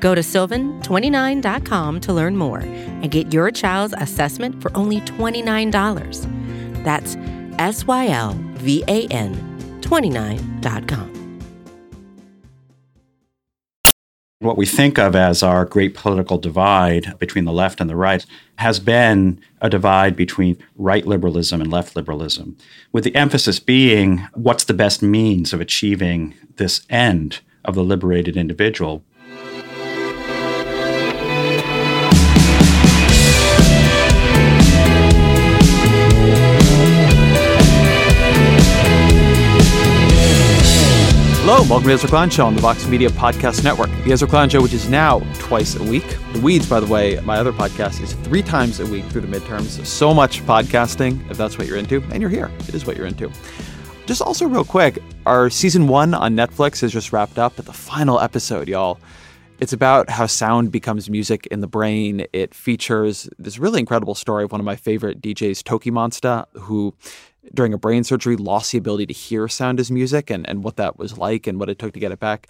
Go 0.00 0.14
to 0.14 0.20
sylvan29.com 0.20 2.00
to 2.00 2.12
learn 2.12 2.36
more 2.36 2.60
and 2.60 3.10
get 3.10 3.32
your 3.32 3.50
child's 3.50 3.94
assessment 3.98 4.60
for 4.62 4.76
only 4.76 5.00
$29. 5.02 6.84
That's 6.84 7.16
S 7.58 7.86
Y 7.86 8.08
L 8.08 8.34
V 8.54 8.84
A 8.88 9.06
N 9.08 9.34
29.com. 9.80 11.18
What 14.40 14.56
we 14.56 14.66
think 14.66 15.00
of 15.00 15.16
as 15.16 15.42
our 15.42 15.64
great 15.64 15.94
political 15.96 16.38
divide 16.38 17.18
between 17.18 17.44
the 17.44 17.52
left 17.52 17.80
and 17.80 17.90
the 17.90 17.96
right 17.96 18.24
has 18.58 18.78
been 18.78 19.40
a 19.60 19.68
divide 19.68 20.14
between 20.14 20.56
right 20.76 21.04
liberalism 21.04 21.60
and 21.60 21.72
left 21.72 21.96
liberalism, 21.96 22.56
with 22.92 23.02
the 23.02 23.16
emphasis 23.16 23.58
being 23.58 24.28
what's 24.34 24.62
the 24.62 24.74
best 24.74 25.02
means 25.02 25.52
of 25.52 25.60
achieving 25.60 26.34
this 26.54 26.82
end 26.88 27.40
of 27.64 27.74
the 27.74 27.82
liberated 27.82 28.36
individual. 28.36 29.02
Hello, 41.50 41.62
welcome 41.62 41.88
to 41.88 41.94
Ezra 41.94 42.10
Klein 42.10 42.28
Show 42.28 42.44
on 42.44 42.54
the 42.54 42.60
Vox 42.60 42.86
Media 42.86 43.08
Podcast 43.08 43.64
Network. 43.64 43.88
The 44.04 44.12
Ezra 44.12 44.28
Klein 44.28 44.50
Show, 44.50 44.60
which 44.60 44.74
is 44.74 44.90
now 44.90 45.20
twice 45.38 45.76
a 45.76 45.82
week. 45.82 46.04
The 46.34 46.40
Weeds, 46.40 46.68
by 46.68 46.78
the 46.78 46.86
way, 46.86 47.18
my 47.20 47.38
other 47.38 47.54
podcast, 47.54 48.02
is 48.02 48.12
three 48.12 48.42
times 48.42 48.80
a 48.80 48.86
week 48.86 49.06
through 49.06 49.22
the 49.22 49.34
midterms. 49.34 49.82
So 49.86 50.12
much 50.12 50.42
podcasting, 50.42 51.30
if 51.30 51.38
that's 51.38 51.56
what 51.56 51.66
you're 51.66 51.78
into, 51.78 52.02
and 52.12 52.20
you're 52.20 52.28
here. 52.28 52.50
It 52.68 52.74
is 52.74 52.84
what 52.84 52.98
you're 52.98 53.06
into. 53.06 53.32
Just 54.04 54.20
also, 54.20 54.46
real 54.46 54.62
quick, 54.62 54.98
our 55.24 55.48
season 55.48 55.88
one 55.88 56.12
on 56.12 56.36
Netflix 56.36 56.82
has 56.82 56.92
just 56.92 57.14
wrapped 57.14 57.38
up, 57.38 57.56
but 57.56 57.64
the 57.64 57.72
final 57.72 58.20
episode, 58.20 58.68
y'all, 58.68 59.00
it's 59.58 59.72
about 59.72 60.10
how 60.10 60.26
sound 60.26 60.70
becomes 60.70 61.08
music 61.08 61.46
in 61.46 61.60
the 61.60 61.66
brain. 61.66 62.26
It 62.34 62.52
features 62.52 63.26
this 63.38 63.58
really 63.58 63.80
incredible 63.80 64.14
story 64.14 64.44
of 64.44 64.52
one 64.52 64.60
of 64.60 64.66
my 64.66 64.76
favorite 64.76 65.22
DJs, 65.22 65.62
TOKiMONSTA, 65.62 66.44
who 66.60 66.94
during 67.54 67.72
a 67.72 67.78
brain 67.78 68.04
surgery 68.04 68.36
lost 68.36 68.72
the 68.72 68.78
ability 68.78 69.06
to 69.06 69.14
hear 69.14 69.48
sound 69.48 69.80
as 69.80 69.90
music 69.90 70.30
and, 70.30 70.48
and 70.48 70.62
what 70.64 70.76
that 70.76 70.98
was 70.98 71.18
like 71.18 71.46
and 71.46 71.58
what 71.58 71.68
it 71.68 71.78
took 71.78 71.92
to 71.94 72.00
get 72.00 72.12
it 72.12 72.20
back. 72.20 72.48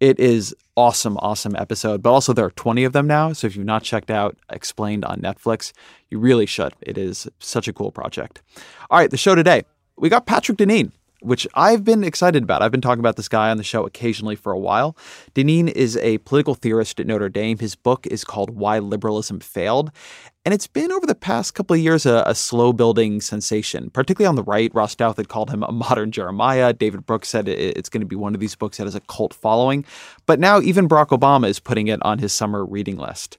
It 0.00 0.20
is 0.20 0.54
awesome, 0.76 1.16
awesome 1.18 1.56
episode. 1.56 2.02
But 2.02 2.10
also 2.10 2.32
there 2.32 2.44
are 2.44 2.50
20 2.50 2.84
of 2.84 2.92
them 2.92 3.06
now. 3.06 3.32
So 3.32 3.46
if 3.46 3.56
you've 3.56 3.66
not 3.66 3.82
checked 3.82 4.10
out 4.10 4.36
Explained 4.50 5.04
on 5.04 5.20
Netflix, 5.20 5.72
you 6.08 6.18
really 6.18 6.46
should. 6.46 6.72
It 6.80 6.96
is 6.96 7.28
such 7.40 7.68
a 7.68 7.72
cool 7.72 7.90
project. 7.90 8.42
All 8.90 8.98
right, 8.98 9.10
the 9.10 9.16
show 9.16 9.34
today. 9.34 9.62
We 9.96 10.08
got 10.08 10.26
Patrick 10.26 10.58
Deneen 10.58 10.92
which 11.20 11.46
I've 11.54 11.84
been 11.84 12.04
excited 12.04 12.42
about. 12.42 12.62
I've 12.62 12.70
been 12.70 12.80
talking 12.80 13.00
about 13.00 13.16
this 13.16 13.28
guy 13.28 13.50
on 13.50 13.56
the 13.56 13.64
show 13.64 13.84
occasionally 13.84 14.36
for 14.36 14.52
a 14.52 14.58
while. 14.58 14.96
Deneen 15.34 15.68
is 15.68 15.96
a 15.98 16.18
political 16.18 16.54
theorist 16.54 17.00
at 17.00 17.06
Notre 17.06 17.28
Dame. 17.28 17.58
His 17.58 17.74
book 17.74 18.06
is 18.06 18.24
called 18.24 18.50
Why 18.50 18.78
Liberalism 18.78 19.40
Failed. 19.40 19.90
And 20.44 20.54
it's 20.54 20.66
been 20.66 20.92
over 20.92 21.04
the 21.04 21.14
past 21.14 21.54
couple 21.54 21.74
of 21.74 21.80
years 21.80 22.06
a, 22.06 22.22
a 22.26 22.34
slow 22.34 22.72
building 22.72 23.20
sensation, 23.20 23.90
particularly 23.90 24.28
on 24.28 24.36
the 24.36 24.42
right. 24.42 24.74
Ross 24.74 24.94
Douthat 24.94 25.18
had 25.18 25.28
called 25.28 25.50
him 25.50 25.62
a 25.62 25.72
modern 25.72 26.10
Jeremiah. 26.10 26.72
David 26.72 27.04
Brooks 27.04 27.28
said 27.28 27.48
it, 27.48 27.76
it's 27.76 27.88
going 27.88 28.00
to 28.00 28.06
be 28.06 28.16
one 28.16 28.34
of 28.34 28.40
these 28.40 28.54
books 28.54 28.78
that 28.78 28.84
has 28.84 28.94
a 28.94 29.00
cult 29.00 29.34
following. 29.34 29.84
But 30.26 30.40
now 30.40 30.60
even 30.60 30.88
Barack 30.88 31.08
Obama 31.08 31.48
is 31.48 31.60
putting 31.60 31.88
it 31.88 32.00
on 32.02 32.18
his 32.18 32.32
summer 32.32 32.64
reading 32.64 32.96
list. 32.96 33.36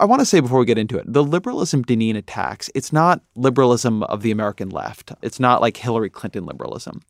I 0.00 0.04
want 0.04 0.20
to 0.20 0.26
say 0.26 0.38
before 0.38 0.60
we 0.60 0.64
get 0.64 0.78
into 0.78 0.96
it, 0.96 1.12
the 1.12 1.24
liberalism 1.24 1.84
Deneen 1.84 2.16
attacks, 2.16 2.70
it's 2.72 2.92
not 2.92 3.20
liberalism 3.34 4.04
of 4.04 4.22
the 4.22 4.30
American 4.30 4.70
left. 4.70 5.10
It's 5.22 5.40
not 5.40 5.60
like 5.60 5.76
Hillary 5.76 6.08
Clinton 6.08 6.46
liberalism. 6.46 7.02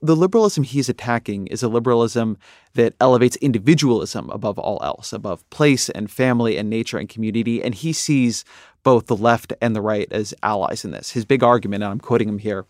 The 0.00 0.16
liberalism 0.16 0.64
he's 0.64 0.88
attacking 0.88 1.46
is 1.46 1.62
a 1.62 1.68
liberalism 1.68 2.36
that 2.74 2.94
elevates 3.00 3.36
individualism 3.36 4.28
above 4.30 4.58
all 4.58 4.80
else, 4.82 5.12
above 5.12 5.48
place 5.50 5.88
and 5.88 6.10
family 6.10 6.56
and 6.56 6.68
nature 6.68 6.98
and 6.98 7.08
community. 7.08 7.62
And 7.62 7.76
he 7.76 7.92
sees 7.92 8.44
both 8.82 9.06
the 9.06 9.16
left 9.16 9.52
and 9.62 9.76
the 9.76 9.80
right 9.80 10.10
as 10.10 10.34
allies 10.42 10.84
in 10.84 10.90
this. 10.90 11.12
His 11.12 11.24
big 11.24 11.44
argument, 11.44 11.84
and 11.84 11.92
I'm 11.92 12.00
quoting 12.00 12.28
him 12.28 12.38
here, 12.38 12.66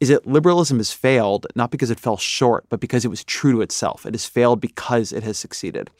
is 0.00 0.10
that 0.10 0.26
liberalism 0.26 0.76
has 0.76 0.92
failed 0.92 1.46
not 1.54 1.70
because 1.70 1.90
it 1.90 1.98
fell 1.98 2.18
short, 2.18 2.66
but 2.68 2.80
because 2.80 3.06
it 3.06 3.08
was 3.08 3.24
true 3.24 3.52
to 3.52 3.62
itself. 3.62 4.04
It 4.04 4.12
has 4.12 4.26
failed 4.26 4.60
because 4.60 5.12
it 5.12 5.22
has 5.22 5.38
succeeded. 5.38 5.90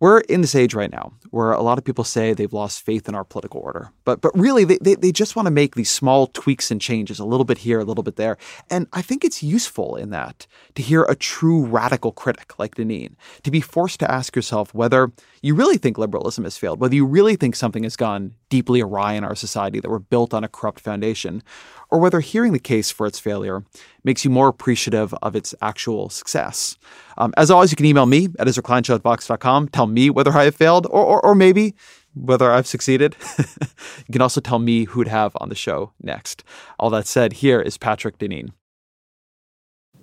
We're 0.00 0.20
in 0.20 0.42
this 0.42 0.54
age 0.54 0.74
right 0.74 0.92
now 0.92 1.12
where 1.30 1.52
a 1.52 1.62
lot 1.62 1.76
of 1.76 1.84
people 1.84 2.04
say 2.04 2.32
they've 2.32 2.52
lost 2.52 2.82
faith 2.82 3.08
in 3.08 3.16
our 3.16 3.24
political 3.24 3.60
order. 3.60 3.90
But 4.04 4.20
but 4.20 4.36
really 4.38 4.64
they, 4.64 4.78
they, 4.80 4.94
they 4.94 5.12
just 5.12 5.34
want 5.34 5.46
to 5.46 5.50
make 5.50 5.74
these 5.74 5.90
small 5.90 6.28
tweaks 6.28 6.70
and 6.70 6.80
changes, 6.80 7.18
a 7.18 7.24
little 7.24 7.44
bit 7.44 7.58
here, 7.58 7.80
a 7.80 7.84
little 7.84 8.04
bit 8.04 8.16
there. 8.16 8.36
And 8.70 8.86
I 8.92 9.02
think 9.02 9.24
it's 9.24 9.42
useful 9.42 9.96
in 9.96 10.10
that 10.10 10.46
to 10.76 10.82
hear 10.82 11.02
a 11.04 11.16
true 11.16 11.66
radical 11.66 12.12
critic 12.12 12.58
like 12.58 12.76
Deneen, 12.76 13.14
to 13.42 13.50
be 13.50 13.60
forced 13.60 13.98
to 14.00 14.10
ask 14.10 14.36
yourself 14.36 14.72
whether 14.72 15.10
you 15.42 15.54
really 15.54 15.78
think 15.78 15.98
liberalism 15.98 16.44
has 16.44 16.56
failed, 16.56 16.80
whether 16.80 16.94
you 16.94 17.04
really 17.04 17.34
think 17.34 17.56
something 17.56 17.82
has 17.82 17.96
gone 17.96 18.34
deeply 18.48 18.80
awry 18.80 19.14
in 19.14 19.24
our 19.24 19.34
society 19.34 19.80
that 19.80 19.90
we're 19.90 19.98
built 19.98 20.32
on 20.32 20.44
a 20.44 20.48
corrupt 20.48 20.80
foundation, 20.80 21.42
or 21.90 21.98
whether 21.98 22.20
hearing 22.20 22.52
the 22.52 22.58
case 22.58 22.90
for 22.90 23.06
its 23.06 23.18
failure 23.18 23.64
makes 24.04 24.24
you 24.24 24.30
more 24.30 24.48
appreciative 24.48 25.14
of 25.22 25.34
its 25.34 25.54
actual 25.60 26.08
success. 26.10 26.76
Um, 27.16 27.32
as 27.36 27.50
always, 27.50 27.70
you 27.70 27.76
can 27.76 27.86
email 27.86 28.06
me 28.06 28.28
at 28.38 28.46
ezrakleinshow. 28.46 29.70
Tell 29.72 29.86
me 29.86 30.10
whether 30.10 30.32
I 30.32 30.44
have 30.44 30.54
failed 30.54 30.86
or, 30.86 31.04
or, 31.04 31.24
or 31.24 31.34
maybe 31.34 31.74
whether 32.14 32.50
I've 32.50 32.66
succeeded. 32.66 33.16
you 33.38 34.12
can 34.12 34.22
also 34.22 34.40
tell 34.40 34.58
me 34.58 34.84
who'd 34.84 35.08
have 35.08 35.36
on 35.40 35.48
the 35.48 35.54
show 35.54 35.92
next. 36.00 36.44
All 36.78 36.90
that 36.90 37.06
said, 37.06 37.34
here 37.34 37.60
is 37.60 37.78
Patrick 37.78 38.18
Deneen. 38.18 38.50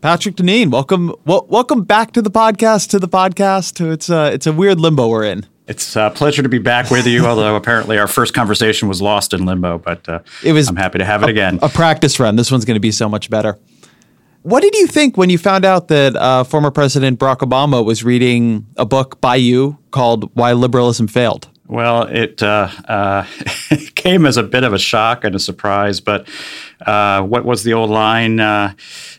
Patrick 0.01 0.35
Deneen, 0.35 0.71
welcome, 0.71 1.15
welcome 1.25 1.83
back 1.83 2.11
to 2.11 2.21
the 2.21 2.29
podcast. 2.29 2.89
To 2.89 2.99
the 2.99 3.07
podcast. 3.07 3.85
It's 3.91 4.09
a, 4.09 4.31
it's 4.31 4.45
a 4.45 4.53
weird 4.53 4.79
limbo 4.79 5.07
we're 5.07 5.23
in. 5.23 5.45
It's 5.67 5.95
a 5.95 6.11
pleasure 6.13 6.43
to 6.43 6.49
be 6.49 6.59
back 6.59 6.91
with 6.91 7.07
you, 7.07 7.25
although 7.25 7.55
apparently 7.61 7.97
our 7.97 8.07
first 8.07 8.33
conversation 8.33 8.87
was 8.87 9.01
lost 9.01 9.33
in 9.33 9.45
limbo, 9.45 9.79
but 9.79 10.07
uh, 10.07 10.19
it 10.43 10.53
was, 10.53 10.67
I'm 10.67 10.75
happy 10.75 10.99
to 10.99 11.05
have 11.05 11.23
it 11.23 11.27
a, 11.27 11.29
again. 11.29 11.59
A 11.61 11.69
practice 11.69 12.19
run. 12.19 12.35
This 12.35 12.51
one's 12.51 12.65
going 12.65 12.75
to 12.75 12.81
be 12.81 12.91
so 12.91 13.09
much 13.09 13.29
better. 13.29 13.57
What 14.43 14.61
did 14.61 14.75
you 14.75 14.85
think 14.85 15.17
when 15.17 15.31
you 15.31 15.39
found 15.39 15.65
out 15.65 15.87
that 15.87 16.15
uh, 16.15 16.43
former 16.43 16.69
President 16.69 17.19
Barack 17.19 17.37
Obama 17.37 17.83
was 17.83 18.03
reading 18.03 18.67
a 18.77 18.85
book 18.85 19.19
by 19.19 19.37
you 19.37 19.79
called 19.89 20.29
Why 20.35 20.53
Liberalism 20.53 21.07
Failed? 21.07 21.49
Well, 21.67 22.03
it, 22.03 22.43
uh, 22.43 22.69
uh, 22.87 23.25
came 23.95 24.25
as 24.27 24.37
a 24.37 24.43
bit 24.43 24.63
of 24.63 24.73
a 24.73 24.77
shock 24.77 25.23
and 25.23 25.33
a 25.33 25.39
surprise, 25.39 25.99
but 25.99 26.27
uh, 26.85 27.23
what 27.23 27.43
was 27.43 27.63
the 27.63 27.73
old 27.73 27.89
line? 27.89 28.39
Uh, 28.39 28.73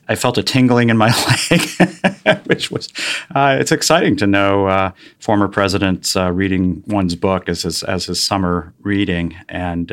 I 0.09 0.15
felt 0.15 0.39
a 0.39 0.45
tingling 0.45 0.89
in 0.89 0.97
my 0.97 1.09
leg, 1.51 2.39
which 2.47 2.71
was, 2.71 2.89
uh, 3.35 3.57
it's 3.59 3.73
exciting 3.73 4.17
to 4.19 4.29
know 4.29 4.67
uh, 4.67 4.93
former 5.19 5.49
presidents 5.49 6.15
reading 6.15 6.85
one's 6.87 7.17
book 7.17 7.49
as 7.49 7.63
his, 7.63 7.83
as 7.83 8.07
his 8.07 8.25
summer 8.25 8.73
reading. 8.83 9.35
And 9.49 9.91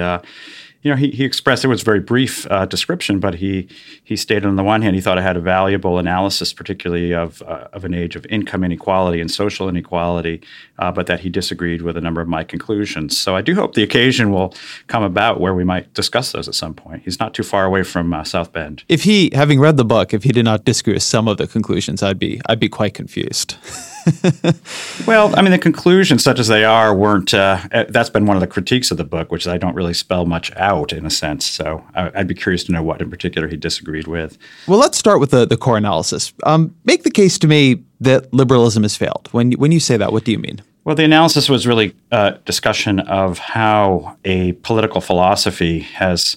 you 0.83 0.91
know, 0.91 0.97
he, 0.97 1.11
he 1.11 1.23
expressed 1.23 1.63
it 1.63 1.69
was 1.69 1.81
a 1.81 1.85
very 1.85 2.01
brief 2.01 2.45
uh, 2.51 2.66
description, 2.66 3.19
but 3.19 3.35
he 3.35 3.67
he 4.03 4.17
stated 4.17 4.45
on 4.45 4.57
the 4.57 4.63
one 4.63 4.81
hand 4.81 4.95
he 4.95 5.01
thought 5.01 5.17
it 5.17 5.21
had 5.21 5.38
a 5.38 5.41
valuable 5.41 5.97
analysis, 5.97 6.51
particularly 6.51 7.13
of 7.13 7.41
uh, 7.44 7.69
of 7.71 7.85
an 7.85 7.94
age 7.94 8.17
of 8.17 8.25
income 8.27 8.63
inequality 8.66 9.21
and 9.21 9.31
social 9.31 9.69
inequality, 9.69 10.41
uh, 10.79 10.91
but 10.91 11.07
that 11.07 11.21
he 11.21 11.29
disagreed 11.29 11.81
with 11.81 11.95
a 11.95 12.01
number 12.01 12.19
of 12.19 12.27
my 12.27 12.44
conclusions. 12.44 13.17
So 13.17 13.35
I 13.35 13.41
do 13.41 13.55
hope 13.55 13.75
the 13.75 13.83
occasion 13.83 14.31
will 14.31 14.53
come 14.88 15.03
about 15.03 15.39
where 15.39 15.53
we 15.53 15.63
might 15.63 15.94
discuss 15.94 16.33
those 16.33 16.50
at 16.50 16.56
some 16.56 16.74
point. 16.74 17.03
He's 17.06 17.19
not 17.19 17.33
too 17.33 17.44
far 17.44 17.63
away 17.63 17.83
from 17.83 18.13
uh, 18.13 18.25
South 18.25 18.51
Bend. 18.51 18.83
If 18.89 19.03
he, 19.03 19.31
having 19.33 19.62
read 19.62 19.77
the 19.77 19.85
book, 19.85 20.13
if 20.13 20.24
he 20.24 20.33
did 20.33 20.44
not 20.44 20.65
disagree 20.65 20.94
with 20.94 21.03
some 21.03 21.30
of 21.30 21.38
the 21.38 21.47
conclusions, 21.47 22.03
I'd 22.03 22.19
be 22.19 22.41
I'd 22.47 22.59
be 22.59 22.69
quite 22.69 22.94
confused. 22.94 23.56
well, 25.07 25.33
I 25.38 25.41
mean, 25.41 25.51
the 25.51 25.59
conclusions, 25.59 26.24
such 26.24 26.39
as 26.39 26.50
they 26.50 26.65
are, 26.65 26.94
weren't. 26.94 27.33
Uh, 27.33 27.59
that's 27.89 28.09
been 28.09 28.25
one 28.25 28.35
of 28.35 28.41
the 28.41 28.47
critiques 28.47 28.91
of 28.91 28.97
the 28.97 29.06
book, 29.06 29.31
which 29.31 29.44
is 29.44 29.47
I 29.47 29.57
don't 29.57 29.75
really 29.75 29.94
spell 29.94 30.25
much 30.25 30.51
out 30.57 30.72
in 30.81 31.05
a 31.05 31.09
sense. 31.09 31.45
So 31.45 31.83
I, 31.93 32.09
would 32.09 32.27
be 32.27 32.33
curious 32.33 32.63
to 32.65 32.71
know 32.71 32.81
what 32.81 33.01
in 33.01 33.09
particular 33.09 33.47
he 33.47 33.57
disagreed 33.57 34.07
with. 34.07 34.37
Well, 34.67 34.79
let's 34.79 34.97
start 34.97 35.19
with 35.19 35.31
the, 35.31 35.45
the 35.45 35.57
core 35.57 35.77
analysis. 35.77 36.33
Um, 36.43 36.75
make 36.85 37.03
the 37.03 37.11
case 37.11 37.37
to 37.39 37.47
me 37.47 37.83
that 37.99 38.33
liberalism 38.33 38.83
has 38.83 38.95
failed. 38.97 39.29
When 39.31 39.53
when 39.53 39.71
you 39.71 39.79
say 39.79 39.97
that, 39.97 40.11
what 40.11 40.23
do 40.23 40.31
you 40.31 40.39
mean? 40.39 40.61
Well, 40.83 40.95
the 40.95 41.05
analysis 41.05 41.47
was 41.47 41.65
really 41.65 41.95
a 42.11 42.39
discussion 42.43 42.99
of 42.99 43.37
how 43.37 44.17
a 44.25 44.51
political 44.53 44.99
philosophy 44.99 45.79
has 45.79 46.35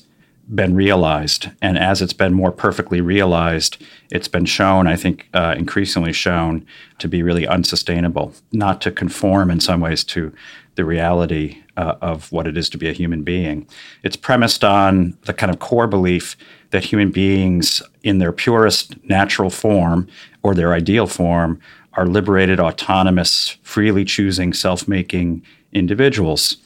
been 0.54 0.74
realized. 0.74 1.50
And 1.60 1.76
as 1.78 2.00
it's 2.00 2.12
been 2.12 2.32
more 2.32 2.52
perfectly 2.52 3.00
realized, 3.00 3.82
it's 4.10 4.28
been 4.28 4.44
shown, 4.44 4.86
I 4.86 4.96
think, 4.96 5.28
uh, 5.34 5.54
increasingly 5.58 6.12
shown 6.12 6.64
to 6.98 7.08
be 7.08 7.22
really 7.22 7.46
unsustainable, 7.46 8.32
not 8.52 8.80
to 8.82 8.92
conform 8.92 9.50
in 9.50 9.60
some 9.60 9.80
ways 9.80 10.04
to 10.04 10.32
the 10.76 10.84
reality 10.84 11.62
uh, 11.76 11.96
of 12.00 12.30
what 12.30 12.46
it 12.46 12.56
is 12.56 12.70
to 12.70 12.78
be 12.78 12.88
a 12.88 12.92
human 12.92 13.22
being. 13.22 13.66
It's 14.02 14.16
premised 14.16 14.62
on 14.62 15.16
the 15.22 15.34
kind 15.34 15.52
of 15.52 15.58
core 15.58 15.88
belief 15.88 16.36
that 16.70 16.84
human 16.84 17.10
beings, 17.10 17.82
in 18.02 18.18
their 18.18 18.32
purest 18.32 19.02
natural 19.04 19.50
form 19.50 20.06
or 20.42 20.54
their 20.54 20.74
ideal 20.74 21.06
form, 21.06 21.60
are 21.94 22.06
liberated, 22.06 22.60
autonomous, 22.60 23.56
freely 23.62 24.04
choosing, 24.04 24.52
self 24.52 24.86
making 24.86 25.42
individuals. 25.72 26.58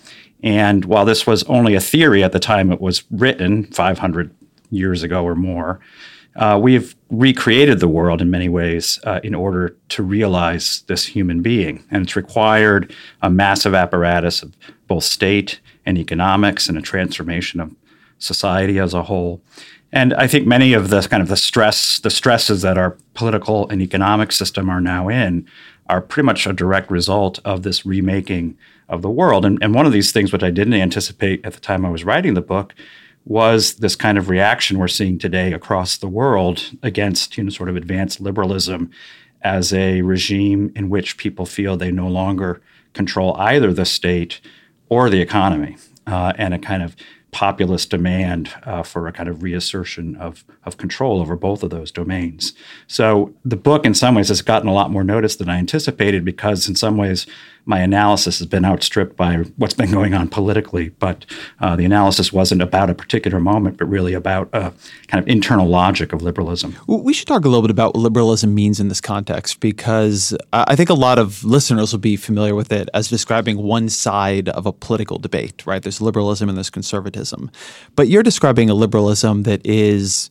And 0.43 0.85
while 0.85 1.05
this 1.05 1.27
was 1.27 1.43
only 1.45 1.75
a 1.75 1.81
theory 1.81 2.25
at 2.25 2.33
the 2.33 2.39
time 2.39 2.73
it 2.73 2.81
was 2.81 3.05
written, 3.11 3.65
500 3.65 4.35
years 4.71 5.03
ago 5.03 5.25
or 5.25 5.35
more, 5.35 5.81
uh, 6.37 6.59
we've 6.61 6.95
recreated 7.11 7.81
the 7.81 7.89
world 7.89 8.23
in 8.23 8.31
many 8.31 8.49
ways 8.49 9.01
uh, 9.05 9.21
in 9.25 9.35
order 9.35 9.77
to 9.89 10.03
realize 10.03 10.83
this 10.87 11.07
human 11.07 11.43
being. 11.43 11.85
And 11.91 12.05
it's 12.05 12.17
required 12.17 12.95
a 13.21 13.29
massive 13.29 13.75
apparatus 13.75 14.43
of 14.43 14.57
both 14.87 15.05
state 15.05 15.61
and 15.85 15.99
economics 15.99 16.69
and 16.69 16.79
a 16.79 16.83
transformation 16.83 17.61
of 17.61 17.75
society 18.19 18.79
as 18.79 18.95
a 18.95 19.05
whole. 19.05 19.43
And 19.93 20.15
I 20.15 20.29
think 20.29 20.47
many 20.47 20.73
of 20.73 20.89
the 20.89 21.03
kind 21.03 21.23
of 21.23 21.29
the 21.29 21.37
stress, 21.37 21.99
the 21.99 22.11
stresses 22.11 22.63
that 22.63 22.79
our 22.79 22.97
political 23.15 23.69
and 23.69 23.83
economic 23.83 24.31
system 24.31 24.71
are 24.71 24.81
now 24.81 25.09
in 25.09 25.47
are 25.89 26.01
pretty 26.01 26.27
much 26.27 26.47
a 26.47 26.53
direct 26.53 26.91
result 26.91 27.41
of 27.45 27.65
this 27.65 27.85
remaking 27.85 28.57
of 28.91 29.03
the 29.03 29.11
world. 29.11 29.45
And, 29.45 29.59
and 29.63 29.75
one 29.75 29.87
of 29.87 29.93
these 29.93 30.13
things, 30.13 30.33
which 30.33 30.43
I 30.43 30.51
didn't 30.51 30.75
anticipate 30.75 31.45
at 31.45 31.55
the 31.55 31.61
time 31.61 31.87
I 31.87 31.91
was 31.91 32.05
writing 32.05 32.35
the 32.35 32.43
book, 32.43 32.75
was 33.25 33.75
this 33.75 33.97
kind 33.97 34.19
of 34.19 34.29
reaction 34.29 34.79
we're 34.79 34.89
seeing 34.89 35.19
today 35.19 35.53
across 35.53 35.97
the 35.97 36.09
world 36.09 36.71
against 36.83 37.37
you 37.37 37.45
know 37.45 37.51
sort 37.51 37.69
of 37.69 37.77
advanced 37.77 38.21
liberalism 38.21 38.91
as 39.43 39.73
a 39.73 40.03
regime 40.03 40.73
in 40.75 40.91
which 40.91 41.17
people 41.17 41.47
feel 41.47 41.77
they 41.77 41.91
no 41.91 42.09
longer 42.09 42.61
control 42.93 43.37
either 43.39 43.73
the 43.73 43.85
state 43.85 44.41
or 44.89 45.09
the 45.09 45.21
economy, 45.21 45.77
uh, 46.07 46.33
and 46.37 46.53
a 46.53 46.59
kind 46.59 46.83
of 46.83 46.97
populist 47.31 47.91
demand 47.91 48.53
uh, 48.65 48.83
for 48.83 49.07
a 49.07 49.13
kind 49.13 49.29
of 49.29 49.43
reassertion 49.43 50.17
of, 50.17 50.45
of 50.65 50.77
control 50.77 51.21
over 51.21 51.37
both 51.37 51.63
of 51.63 51.71
those 51.71 51.93
domains. 51.93 52.53
So 52.87 53.33
the 53.45 53.57
book, 53.57 53.87
in 53.87 53.95
some 53.95 54.17
ways, 54.17 54.29
has 54.29 54.43
gotten 54.43 54.69
a 54.69 54.73
lot 54.73 54.91
more 54.91 55.05
notice 55.05 55.37
than 55.37 55.49
I 55.49 55.59
anticipated 55.59 56.25
because, 56.25 56.69
in 56.69 56.75
some 56.75 56.97
ways, 56.97 57.27
my 57.65 57.81
analysis 57.81 58.39
has 58.39 58.47
been 58.49 58.65
outstripped 58.65 59.17
by 59.17 59.37
what's 59.57 59.75
been 59.75 59.91
going 59.91 60.15
on 60.15 60.29
politically. 60.29 60.91
But 60.99 61.27
uh, 61.61 61.77
the 61.77 61.85
analysis 61.85 62.33
wasn't 62.33 62.63
about 62.63 62.91
a 62.91 62.95
particular 62.95 63.41
moment, 63.41 63.77
but 63.77 63.87
really 63.87 64.15
about 64.15 64.49
a 64.53 64.73
kind 65.09 65.23
of 65.23 65.29
internal 65.29 65.67
logic 65.67 66.13
of 66.13 66.23
liberalism. 66.23 66.77
We 66.87 67.13
should 67.13 67.29
talk 67.29 67.45
a 67.45 67.49
little 67.49 67.63
bit 67.63 67.71
about 67.71 67.91
what 67.95 67.97
liberalism 67.97 68.55
means 68.55 68.81
in 68.81 68.89
this 68.89 69.01
context 69.01 69.61
because 69.61 70.37
I 70.53 70.77
think 70.77 70.91
a 70.91 70.95
lot 70.95 71.19
of 71.19 71.45
listeners 71.45 71.93
will 71.93 72.01
be 72.01 72.17
familiar 72.17 72.55
with 72.55 72.73
it 72.73 72.89
as 72.95 73.09
describing 73.09 73.59
one 73.59 73.89
side 73.89 74.49
of 74.51 74.67
a 74.67 74.73
political 74.73 75.19
debate, 75.19 75.67
right? 75.67 75.83
There's 75.83 76.01
liberalism 76.01 76.49
and 76.49 76.57
there's 76.57 76.71
conservatism. 76.71 77.51
But 77.97 78.09
you're 78.09 78.23
describing 78.23 78.71
a 78.71 78.75
liberalism 78.75 79.43
that 79.43 79.65
is 79.67 80.31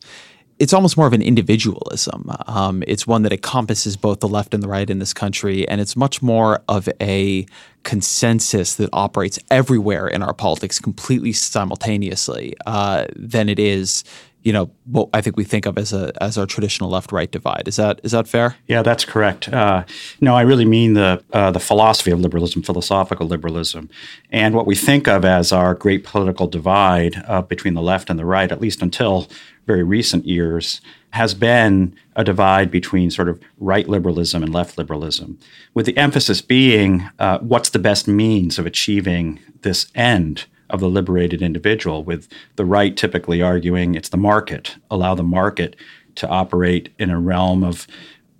it's 0.60 0.74
almost 0.74 0.98
more 0.98 1.06
of 1.06 1.14
an 1.14 1.22
individualism. 1.22 2.30
Um, 2.46 2.84
it's 2.86 3.06
one 3.06 3.22
that 3.22 3.32
encompasses 3.32 3.96
both 3.96 4.20
the 4.20 4.28
left 4.28 4.52
and 4.52 4.62
the 4.62 4.68
right 4.68 4.88
in 4.88 4.98
this 4.98 5.14
country, 5.14 5.66
and 5.66 5.80
it's 5.80 5.96
much 5.96 6.20
more 6.20 6.62
of 6.68 6.86
a 7.00 7.46
consensus 7.82 8.74
that 8.74 8.90
operates 8.92 9.38
everywhere 9.50 10.06
in 10.06 10.22
our 10.22 10.34
politics 10.34 10.78
completely 10.78 11.32
simultaneously 11.32 12.54
uh, 12.66 13.06
than 13.16 13.48
it 13.48 13.58
is 13.58 14.04
you 14.42 14.52
know 14.52 14.70
what 14.86 15.08
I 15.12 15.20
think 15.20 15.36
we 15.36 15.44
think 15.44 15.66
of 15.66 15.76
as 15.76 15.92
a 15.92 16.12
as 16.22 16.38
our 16.38 16.46
traditional 16.46 16.90
left 16.90 17.12
right 17.12 17.30
divide. 17.30 17.64
Is 17.66 17.76
that 17.76 18.00
is 18.02 18.12
that 18.12 18.26
fair? 18.26 18.56
Yeah, 18.66 18.82
that's 18.82 19.04
correct. 19.04 19.48
Uh, 19.48 19.84
no, 20.20 20.34
I 20.34 20.42
really 20.42 20.64
mean 20.64 20.94
the 20.94 21.22
uh, 21.32 21.50
the 21.50 21.60
philosophy 21.60 22.10
of 22.10 22.20
liberalism, 22.20 22.62
philosophical 22.62 23.26
liberalism, 23.26 23.90
and 24.30 24.54
what 24.54 24.66
we 24.66 24.74
think 24.74 25.06
of 25.08 25.24
as 25.24 25.52
our 25.52 25.74
great 25.74 26.04
political 26.04 26.46
divide 26.46 27.22
uh, 27.26 27.42
between 27.42 27.74
the 27.74 27.82
left 27.82 28.10
and 28.10 28.18
the 28.18 28.24
right, 28.24 28.50
at 28.50 28.60
least 28.60 28.82
until 28.82 29.28
very 29.66 29.82
recent 29.82 30.26
years, 30.26 30.80
has 31.10 31.34
been 31.34 31.94
a 32.16 32.24
divide 32.24 32.70
between 32.70 33.10
sort 33.10 33.28
of 33.28 33.40
right 33.58 33.88
liberalism 33.88 34.42
and 34.42 34.52
left 34.52 34.78
liberalism, 34.78 35.38
with 35.74 35.86
the 35.86 35.96
emphasis 35.96 36.40
being 36.40 37.08
uh, 37.18 37.38
what's 37.40 37.70
the 37.70 37.78
best 37.78 38.08
means 38.08 38.58
of 38.58 38.66
achieving 38.66 39.38
this 39.62 39.86
end 39.94 40.46
of 40.70 40.80
the 40.80 40.88
liberated 40.88 41.42
individual, 41.42 42.04
with 42.04 42.28
the 42.56 42.64
right 42.64 42.96
typically 42.96 43.42
arguing 43.42 43.94
it's 43.94 44.08
the 44.08 44.16
market, 44.16 44.76
allow 44.90 45.14
the 45.14 45.22
market 45.22 45.76
to 46.16 46.28
operate 46.28 46.92
in 46.98 47.10
a 47.10 47.20
realm 47.20 47.62
of 47.62 47.86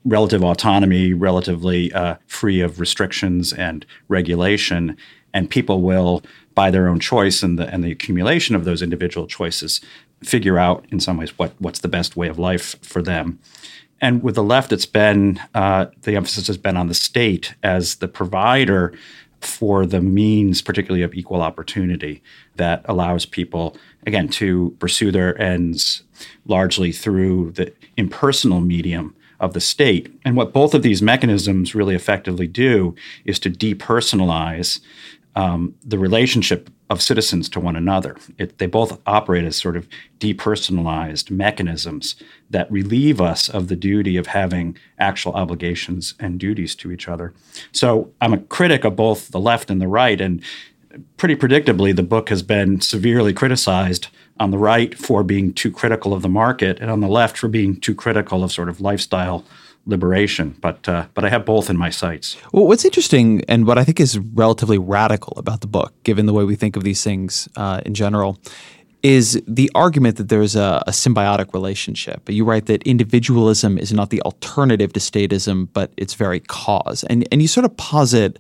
relative 0.05 0.43
autonomy, 0.43 1.13
relatively 1.13 1.93
uh, 1.93 2.17
free 2.27 2.61
of 2.61 2.81
restrictions 2.81 3.53
and 3.53 3.85
regulation, 4.09 4.97
and 5.33 5.51
people 5.51 5.83
will, 5.83 6.23
by 6.55 6.71
their 6.71 6.89
own 6.89 6.99
choice 6.99 7.43
and 7.43 7.59
the 7.59 7.69
and 7.73 7.85
the 7.85 7.93
accumulation 7.93 8.57
of 8.57 8.65
those 8.65 8.83
individual 8.83 9.27
choices, 9.27 9.81
figure 10.23 10.59
out 10.59 10.85
in 10.91 11.01
some 11.01 11.17
ways 11.17 11.39
what 11.39 11.53
what's 11.59 11.81
the 11.81 11.89
best 11.89 12.17
way 12.17 12.29
of 12.29 12.39
life 12.39 12.77
for 12.83 13.03
them. 13.03 13.39
And 14.01 14.23
with 14.23 14.35
the 14.35 14.43
left, 14.43 14.73
it's 14.73 14.87
been 14.87 15.41
uh, 15.55 15.87
the 16.03 16.17
emphasis 16.17 16.47
has 16.47 16.57
been 16.57 16.77
on 16.77 16.89
the 16.89 16.95
state 16.95 17.55
as 17.63 17.97
the 17.97 18.09
provider 18.09 18.95
for 19.41 19.87
the 19.87 20.01
means, 20.01 20.63
particularly 20.63 21.03
of 21.03 21.15
equal 21.15 21.43
opportunity, 21.43 22.23
that 22.57 22.83
allows 22.85 23.27
people, 23.27 23.77
again, 24.07 24.29
to 24.29 24.77
pursue 24.79 25.11
their 25.11 25.41
ends 25.41 26.03
largely 26.47 26.93
through 26.93 27.51
the 27.53 27.73
impersonal 27.97 28.61
medium 28.61 29.15
of 29.41 29.55
the 29.55 29.61
state. 29.61 30.13
And 30.25 30.37
what 30.37 30.53
both 30.53 30.75
of 30.75 30.83
these 30.83 31.01
mechanisms 31.01 31.75
really 31.75 31.95
effectively 31.95 32.47
do 32.47 32.95
is 33.25 33.39
to 33.41 33.51
depersonalize 33.51 34.81
um, 35.37 35.75
the 35.85 35.99
relationship 35.99 36.71
of 36.89 37.01
citizens 37.01 37.49
to 37.49 37.61
one 37.61 37.77
another. 37.77 38.17
It, 38.37 38.59
they 38.59 38.67
both 38.67 39.01
operate 39.07 39.45
as 39.45 39.57
sort 39.57 39.77
of 39.77 39.89
depersonalized 40.19 41.31
mechanisms 41.31 42.17
that 42.51 42.71
relieve 42.71 43.21
us 43.21 43.49
of 43.49 43.69
the 43.69 43.77
duty 43.77 44.17
of 44.17 44.27
having 44.27 44.77
actual 44.99 45.33
obligations 45.35 46.15
and 46.19 46.41
duties 46.41 46.75
to 46.77 46.91
each 46.91 47.09
other. 47.09 47.33
So 47.71 48.13
I'm 48.21 48.33
a 48.33 48.39
critic 48.39 48.85
of 48.85 48.97
both 48.97 49.29
the 49.29 49.39
left 49.39 49.71
and 49.71 49.81
the 49.81 49.87
right, 49.87 50.21
and 50.21 50.43
pretty 51.17 51.37
predictably, 51.37 51.95
the 51.95 52.03
book 52.03 52.29
has 52.29 52.43
been 52.43 52.81
severely 52.81 53.33
criticized 53.33 54.09
on 54.41 54.51
the 54.51 54.59
right 54.59 54.99
for 54.99 55.23
being 55.23 55.53
too 55.53 55.71
critical 55.71 56.13
of 56.13 56.23
the 56.23 56.29
market, 56.29 56.81
and 56.81 56.91
on 56.91 57.01
the 57.01 57.09
left 57.09 57.39
for 57.39 57.49
being 57.49 57.79
too 57.79 57.95
critical 57.95 58.43
of 58.43 58.51
sort 58.51 58.69
of 58.69 58.81
lifestyle 58.81 59.45
liberation. 59.91 60.57
But 60.61 60.89
uh, 60.89 61.07
but 61.15 61.25
I 61.25 61.29
have 61.29 61.45
both 61.45 61.69
in 61.69 61.77
my 61.77 61.91
sights. 61.91 62.37
Well, 62.53 62.67
what's 62.67 62.85
interesting 62.85 63.43
and 63.49 63.67
what 63.67 63.79
I 63.79 63.85
think 63.85 64.01
is 64.01 64.19
relatively 64.19 64.79
radical 64.79 65.35
about 65.37 65.61
the 65.61 65.67
book, 65.67 65.93
given 66.05 66.27
the 66.27 66.33
way 66.33 66.45
we 66.45 66.57
think 66.57 66.77
of 66.77 66.85
these 66.85 67.05
things 67.05 67.49
uh, 67.57 67.81
in 67.85 67.95
general, 67.95 68.39
is 69.03 69.43
the 69.47 69.71
argument 69.75 70.17
that 70.17 70.29
there's 70.29 70.57
a, 70.57 70.83
a, 70.87 70.91
symbiotic 70.91 71.55
relationship. 71.55 72.29
You 72.29 72.45
write 72.45 72.67
that 72.67 72.83
individualism 72.83 73.79
is 73.79 73.93
not 73.93 74.11
the 74.11 74.21
alternative 74.23 74.93
to 74.93 75.01
statism, 75.01 75.69
but 75.73 75.91
its 75.97 76.15
very 76.15 76.41
cause, 76.41 77.05
and 77.05 77.27
and 77.33 77.43
you 77.43 77.49
sort 77.49 77.65
of 77.65 77.77
posit 77.77 78.39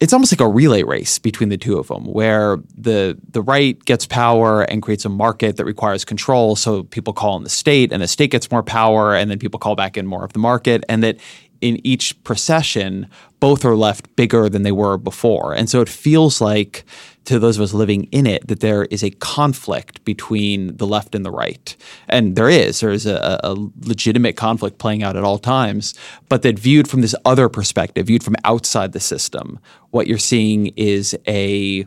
it's 0.00 0.12
almost 0.12 0.32
like 0.32 0.40
a 0.40 0.48
relay 0.48 0.82
race 0.84 1.18
between 1.18 1.48
the 1.48 1.56
two 1.56 1.78
of 1.78 1.88
them, 1.88 2.04
where 2.04 2.58
the 2.76 3.18
the 3.30 3.42
right 3.42 3.82
gets 3.84 4.06
power 4.06 4.62
and 4.62 4.82
creates 4.82 5.04
a 5.04 5.08
market 5.08 5.56
that 5.56 5.64
requires 5.64 6.04
control. 6.04 6.54
So 6.56 6.84
people 6.84 7.12
call 7.12 7.36
in 7.36 7.42
the 7.42 7.50
state, 7.50 7.92
and 7.92 8.02
the 8.02 8.08
state 8.08 8.30
gets 8.30 8.50
more 8.50 8.62
power, 8.62 9.14
and 9.14 9.30
then 9.30 9.38
people 9.38 9.58
call 9.58 9.74
back 9.74 9.96
in 9.96 10.06
more 10.06 10.24
of 10.24 10.32
the 10.32 10.38
market, 10.38 10.84
and 10.88 11.02
that 11.02 11.16
in 11.60 11.84
each 11.84 12.22
procession, 12.24 13.08
both 13.40 13.64
are 13.64 13.76
left 13.76 14.14
bigger 14.16 14.48
than 14.48 14.62
they 14.62 14.72
were 14.72 14.96
before. 14.96 15.54
And 15.54 15.68
so 15.68 15.80
it 15.80 15.88
feels 15.88 16.40
like 16.40 16.84
to 17.24 17.38
those 17.38 17.58
of 17.58 17.62
us 17.62 17.74
living 17.74 18.04
in 18.04 18.26
it 18.26 18.48
that 18.48 18.60
there 18.60 18.84
is 18.86 19.04
a 19.04 19.10
conflict 19.10 20.02
between 20.04 20.74
the 20.78 20.86
left 20.86 21.14
and 21.14 21.26
the 21.26 21.30
right. 21.30 21.76
And 22.08 22.36
there 22.36 22.48
is. 22.48 22.80
There 22.80 22.90
is 22.90 23.04
a, 23.04 23.38
a, 23.44 23.54
legitimate 23.82 24.34
conflict 24.34 24.78
playing 24.78 25.02
out 25.02 25.14
at 25.14 25.24
all 25.24 25.38
times. 25.38 25.94
But 26.30 26.40
that 26.42 26.58
viewed 26.58 26.88
from 26.88 27.02
this 27.02 27.14
other 27.26 27.50
perspective, 27.50 28.06
viewed 28.06 28.24
from 28.24 28.36
outside 28.44 28.92
the 28.92 29.00
system, 29.00 29.58
what 29.90 30.06
you're 30.06 30.16
seeing 30.16 30.68
is 30.68 31.18
a 31.26 31.86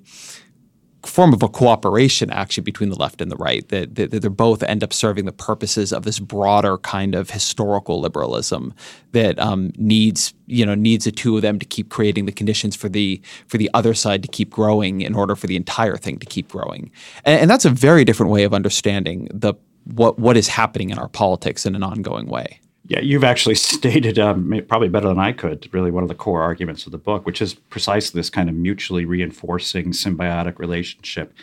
form 1.04 1.34
of 1.34 1.42
a 1.42 1.50
cooperation 1.50 2.30
actually 2.30 2.62
between 2.62 2.90
the 2.90 2.96
left 2.96 3.22
and 3.22 3.32
the 3.32 3.36
right 3.38 3.68
that, 3.70 3.96
that, 3.96 4.12
that 4.12 4.30
both 4.32 4.62
end 4.64 4.84
up 4.84 4.94
serving 4.94 5.26
the 5.26 5.32
purposes 5.32 5.92
of 5.92 6.04
this 6.04 6.20
broader 6.20 6.78
kind 6.80 7.16
of 7.16 7.30
historical 7.30 8.00
liberalism 8.00 8.74
that 9.12 9.38
um, 9.40 9.72
needs 9.78 10.34
you 10.46 10.66
know 10.66 10.76
needs 10.76 11.06
the 11.06 11.12
two 11.12 11.36
of 11.36 11.42
them 11.42 11.58
to 11.58 11.66
keep 11.66 11.90
creating 11.90 12.26
the 12.26 12.32
conditions 12.32 12.76
for 12.76 12.90
the 12.90 13.20
for 13.48 13.58
the 13.58 13.70
other 13.74 13.94
side 13.94 14.22
to 14.22 14.28
keep 14.28 14.50
growing 14.52 15.02
in 15.02 15.16
order 15.16 15.36
for 15.36 15.48
the 15.48 15.56
entire 15.56 15.98
thing 15.98 16.20
to 16.20 16.26
keep 16.26 16.50
growing. 16.50 16.92
And, 17.26 17.42
and 17.42 17.50
that's 17.50 17.66
a 17.66 17.70
very 17.70 18.06
different 18.06 18.32
way 18.32 18.44
of 18.44 18.54
understanding 18.54 19.28
the 19.34 19.56
what 19.86 20.20
what 20.20 20.38
is 20.38 20.48
happening 20.48 20.92
in 20.92 21.00
our 21.00 21.08
politics 21.08 21.66
in 21.66 21.76
an 21.76 21.84
ongoing 21.84 22.28
way 22.28 22.60
yeah, 22.92 23.00
you've 23.00 23.24
actually 23.24 23.56
stated 23.76 24.20
um, 24.20 24.62
probably 24.68 24.90
better 24.90 25.08
than 25.08 25.20
I 25.20 25.32
could, 25.32 25.70
really 25.74 25.92
one 25.92 26.04
of 26.04 26.10
the 26.10 26.16
core 26.16 26.42
arguments 26.42 26.86
of 26.86 26.92
the 26.92 26.98
book, 26.98 27.26
which 27.26 27.42
is 27.42 27.54
precisely 27.54 28.20
this 28.20 28.30
kind 28.30 28.50
of 28.50 28.56
mutually 28.56 29.06
reinforcing 29.06 29.92
symbiotic 29.92 30.60
relationship 30.60 31.34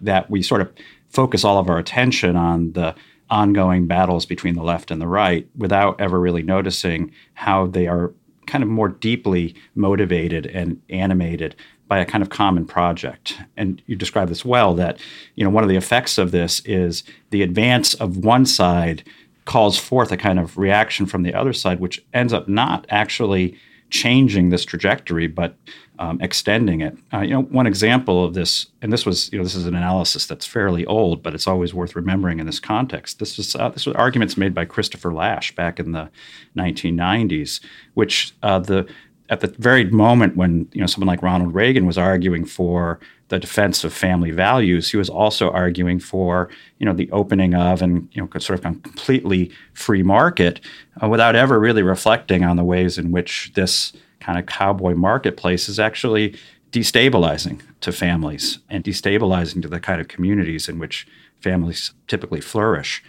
that 0.00 0.28
we 0.28 0.42
sort 0.42 0.60
of 0.60 0.72
focus 1.08 1.44
all 1.44 1.58
of 1.58 1.70
our 1.70 1.78
attention 1.78 2.34
on 2.34 2.72
the 2.72 2.92
ongoing 3.30 3.86
battles 3.86 4.26
between 4.26 4.56
the 4.56 4.64
left 4.64 4.90
and 4.90 5.00
the 5.00 5.06
right 5.06 5.48
without 5.56 6.00
ever 6.00 6.18
really 6.18 6.42
noticing 6.42 7.12
how 7.34 7.66
they 7.66 7.86
are 7.86 8.12
kind 8.48 8.64
of 8.64 8.68
more 8.68 8.88
deeply 8.88 9.54
motivated 9.76 10.46
and 10.46 10.80
animated 10.90 11.54
by 11.86 11.98
a 11.98 12.04
kind 12.04 12.22
of 12.22 12.30
common 12.30 12.66
project. 12.66 13.38
And 13.56 13.80
you 13.86 13.94
describe 13.94 14.28
this 14.28 14.44
well 14.44 14.74
that, 14.74 15.00
you 15.36 15.44
know, 15.44 15.50
one 15.50 15.62
of 15.62 15.70
the 15.70 15.76
effects 15.76 16.18
of 16.18 16.32
this 16.32 16.60
is 16.64 17.04
the 17.30 17.42
advance 17.42 17.94
of 17.94 18.16
one 18.16 18.44
side 18.44 19.04
calls 19.46 19.78
forth 19.78 20.12
a 20.12 20.16
kind 20.16 20.38
of 20.38 20.58
reaction 20.58 21.06
from 21.06 21.22
the 21.22 21.32
other 21.32 21.54
side, 21.54 21.80
which 21.80 22.04
ends 22.12 22.32
up 22.32 22.46
not 22.46 22.86
actually 22.90 23.58
changing 23.88 24.50
this 24.50 24.64
trajectory, 24.64 25.28
but 25.28 25.56
um, 25.98 26.20
extending 26.20 26.80
it. 26.80 26.96
Uh, 27.12 27.20
you 27.20 27.30
know, 27.30 27.42
one 27.42 27.66
example 27.66 28.24
of 28.24 28.34
this, 28.34 28.66
and 28.82 28.92
this 28.92 29.06
was, 29.06 29.32
you 29.32 29.38
know, 29.38 29.44
this 29.44 29.54
is 29.54 29.66
an 29.66 29.74
analysis 29.74 30.26
that's 30.26 30.44
fairly 30.44 30.84
old, 30.86 31.22
but 31.22 31.34
it's 31.34 31.46
always 31.46 31.72
worth 31.72 31.96
remembering 31.96 32.38
in 32.38 32.46
this 32.46 32.60
context. 32.60 33.18
This 33.18 33.38
was 33.38 33.54
uh, 33.56 33.70
this 33.70 33.86
was 33.86 33.94
arguments 33.94 34.36
made 34.36 34.54
by 34.54 34.64
Christopher 34.64 35.12
Lasch 35.14 35.54
back 35.54 35.78
in 35.78 35.92
the 35.92 36.10
1990s, 36.56 37.60
which 37.94 38.34
uh, 38.42 38.58
the 38.58 38.86
at 39.28 39.40
the 39.40 39.48
very 39.58 39.84
moment 39.84 40.36
when 40.36 40.68
you 40.72 40.80
know 40.80 40.86
someone 40.86 41.08
like 41.08 41.22
Ronald 41.22 41.54
Reagan 41.54 41.86
was 41.86 41.98
arguing 41.98 42.44
for 42.44 42.98
the 43.28 43.38
defense 43.38 43.82
of 43.82 43.92
family 43.92 44.30
values, 44.30 44.90
he 44.90 44.96
was 44.96 45.10
also 45.10 45.50
arguing 45.50 45.98
for 45.98 46.48
you 46.78 46.86
know 46.86 46.92
the 46.92 47.10
opening 47.10 47.54
of 47.54 47.82
and 47.82 48.08
you 48.12 48.22
know 48.22 48.28
sort 48.38 48.58
of 48.58 48.64
a 48.64 48.78
completely 48.80 49.50
free 49.74 50.02
market 50.02 50.60
uh, 51.02 51.08
without 51.08 51.34
ever 51.34 51.58
really 51.58 51.82
reflecting 51.82 52.44
on 52.44 52.56
the 52.56 52.64
ways 52.64 52.98
in 52.98 53.10
which 53.10 53.52
this 53.54 53.92
kind 54.20 54.38
of 54.38 54.46
cowboy 54.46 54.94
marketplace 54.94 55.68
is 55.68 55.78
actually 55.78 56.36
destabilizing 56.70 57.62
to 57.80 57.92
families 57.92 58.58
and 58.68 58.84
destabilizing 58.84 59.62
to 59.62 59.68
the 59.68 59.80
kind 59.80 60.00
of 60.00 60.08
communities 60.08 60.68
in 60.68 60.78
which 60.78 61.06
families 61.40 61.92
typically 62.06 62.40
flourish. 62.40 63.02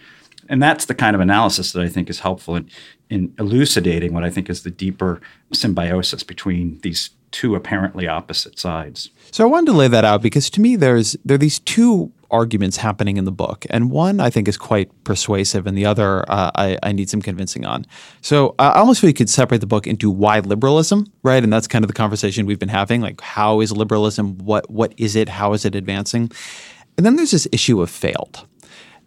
And 0.50 0.62
that's 0.62 0.86
the 0.86 0.96
kind 0.96 1.16
of 1.16 1.22
analysis 1.22 1.72
that 1.74 1.84
I 1.84 1.90
think 1.90 2.10
is 2.10 2.22
helpful 2.22 2.56
in 3.10 3.34
elucidating 3.40 4.14
what 4.14 4.24
I 4.24 4.30
think 4.30 4.50
is 4.50 4.64
the 4.64 4.72
deeper 4.72 5.22
symbiosis 5.54 6.24
between 6.24 6.80
these 6.82 7.12
two 7.32 7.56
apparently 7.56 8.08
opposite 8.08 8.58
sides. 8.58 9.10
So 9.32 9.44
I 9.44 9.48
wanted 9.48 9.68
to 9.68 9.78
lay 9.78 9.88
that 9.90 10.06
out 10.06 10.22
because 10.22 10.50
to 10.52 10.62
me 10.62 10.76
there's 10.76 11.16
there 11.26 11.36
are 11.36 11.40
these 11.40 11.60
two 11.60 12.12
arguments 12.30 12.78
happening 12.78 13.18
in 13.18 13.26
the 13.26 13.32
book, 13.32 13.66
and 13.70 13.90
one 13.92 14.20
I 14.20 14.30
think 14.30 14.48
is 14.48 14.58
quite 14.58 14.92
persuasive, 15.04 15.66
and 15.68 15.78
the 15.78 15.86
other 15.86 16.30
uh, 16.30 16.52
I, 16.56 16.78
I, 16.84 16.92
need 16.92 17.10
some 17.10 17.22
convincing 17.22 17.66
on. 17.66 17.86
So 18.22 18.56
I 18.60 18.72
almost 18.72 19.00
feel 19.00 19.10
you 19.10 19.14
could 19.14 19.30
separate 19.30 19.62
the 19.62 19.68
book 19.68 19.88
into 19.88 20.10
why 20.10 20.40
liberalism, 20.40 21.12
right? 21.24 21.42
And 21.44 21.52
that's 21.52 21.68
kind 21.68 21.86
of 21.86 21.88
the 21.88 21.94
conversation 21.94 22.46
we've 22.46 22.60
been 22.60 22.70
having. 22.70 23.02
Like, 23.02 23.22
how 23.22 23.62
is 23.62 23.72
liberalism? 23.72 24.38
What 24.40 24.70
what 24.70 24.94
is 24.98 25.16
it? 25.16 25.30
How 25.30 25.54
is 25.54 25.66
it 25.66 25.76
advancing? 25.76 26.32
And 26.98 27.06
then 27.06 27.16
there's 27.16 27.32
this 27.32 27.48
issue 27.52 27.82
of 27.82 27.90
failed. 27.90 28.46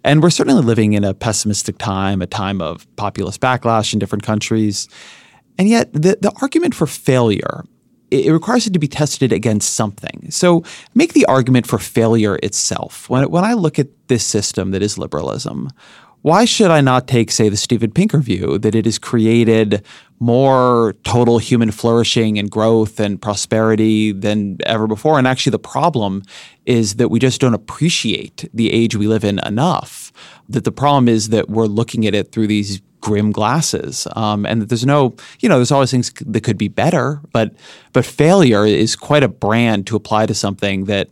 And 0.04 0.22
we're 0.22 0.30
certainly 0.30 0.62
living 0.62 0.94
in 0.94 1.04
a 1.04 1.14
pessimistic 1.14 1.78
time, 1.78 2.22
a 2.22 2.26
time 2.26 2.62
of 2.62 2.86
populist 2.96 3.40
backlash 3.40 3.92
in 3.92 3.98
different 3.98 4.24
countries. 4.24 4.88
And 5.58 5.68
yet, 5.68 5.92
the, 5.92 6.18
the 6.20 6.32
argument 6.40 6.74
for 6.74 6.86
failure 6.86 7.64
it 8.10 8.32
requires 8.32 8.66
it 8.66 8.72
to 8.72 8.78
be 8.78 8.88
tested 8.88 9.32
against 9.32 9.74
something. 9.74 10.26
So 10.30 10.64
make 10.94 11.12
the 11.12 11.24
argument 11.26 11.66
for 11.66 11.78
failure 11.78 12.40
itself. 12.42 13.08
When, 13.08 13.30
when 13.30 13.44
I 13.44 13.54
look 13.54 13.78
at 13.78 13.88
this 14.08 14.24
system 14.24 14.72
that 14.72 14.82
is 14.82 14.98
liberalism, 14.98 15.70
why 16.22 16.44
should 16.44 16.70
I 16.70 16.80
not 16.80 17.08
take, 17.08 17.30
say, 17.30 17.48
the 17.48 17.56
Steven 17.56 17.90
Pinker 17.90 18.18
view 18.18 18.58
that 18.58 18.74
it 18.74 18.84
has 18.84 18.98
created 18.98 19.84
more 20.18 20.94
total 21.02 21.38
human 21.38 21.70
flourishing 21.70 22.38
and 22.38 22.50
growth 22.50 23.00
and 23.00 23.20
prosperity 23.20 24.12
than 24.12 24.58
ever 24.66 24.86
before? 24.86 25.18
And 25.18 25.26
actually, 25.26 25.52
the 25.52 25.58
problem 25.58 26.22
is 26.66 26.96
that 26.96 27.08
we 27.08 27.18
just 27.18 27.40
don't 27.40 27.54
appreciate 27.54 28.48
the 28.52 28.70
age 28.72 28.96
we 28.96 29.06
live 29.06 29.24
in 29.24 29.40
enough. 29.46 30.12
That 30.48 30.64
the 30.64 30.72
problem 30.72 31.08
is 31.08 31.30
that 31.30 31.48
we're 31.48 31.66
looking 31.66 32.06
at 32.06 32.14
it 32.14 32.32
through 32.32 32.48
these 32.48 32.82
grim 33.00 33.32
glasses, 33.32 34.06
um, 34.14 34.44
and 34.44 34.60
that 34.60 34.68
there's 34.68 34.84
no, 34.84 35.16
you 35.40 35.48
know, 35.48 35.56
there's 35.56 35.72
always 35.72 35.90
things 35.90 36.12
that 36.26 36.42
could 36.42 36.58
be 36.58 36.68
better, 36.68 37.20
but 37.32 37.54
but 37.94 38.04
failure 38.04 38.66
is 38.66 38.94
quite 38.94 39.22
a 39.22 39.28
brand 39.28 39.86
to 39.86 39.96
apply 39.96 40.26
to 40.26 40.34
something 40.34 40.84
that 40.84 41.08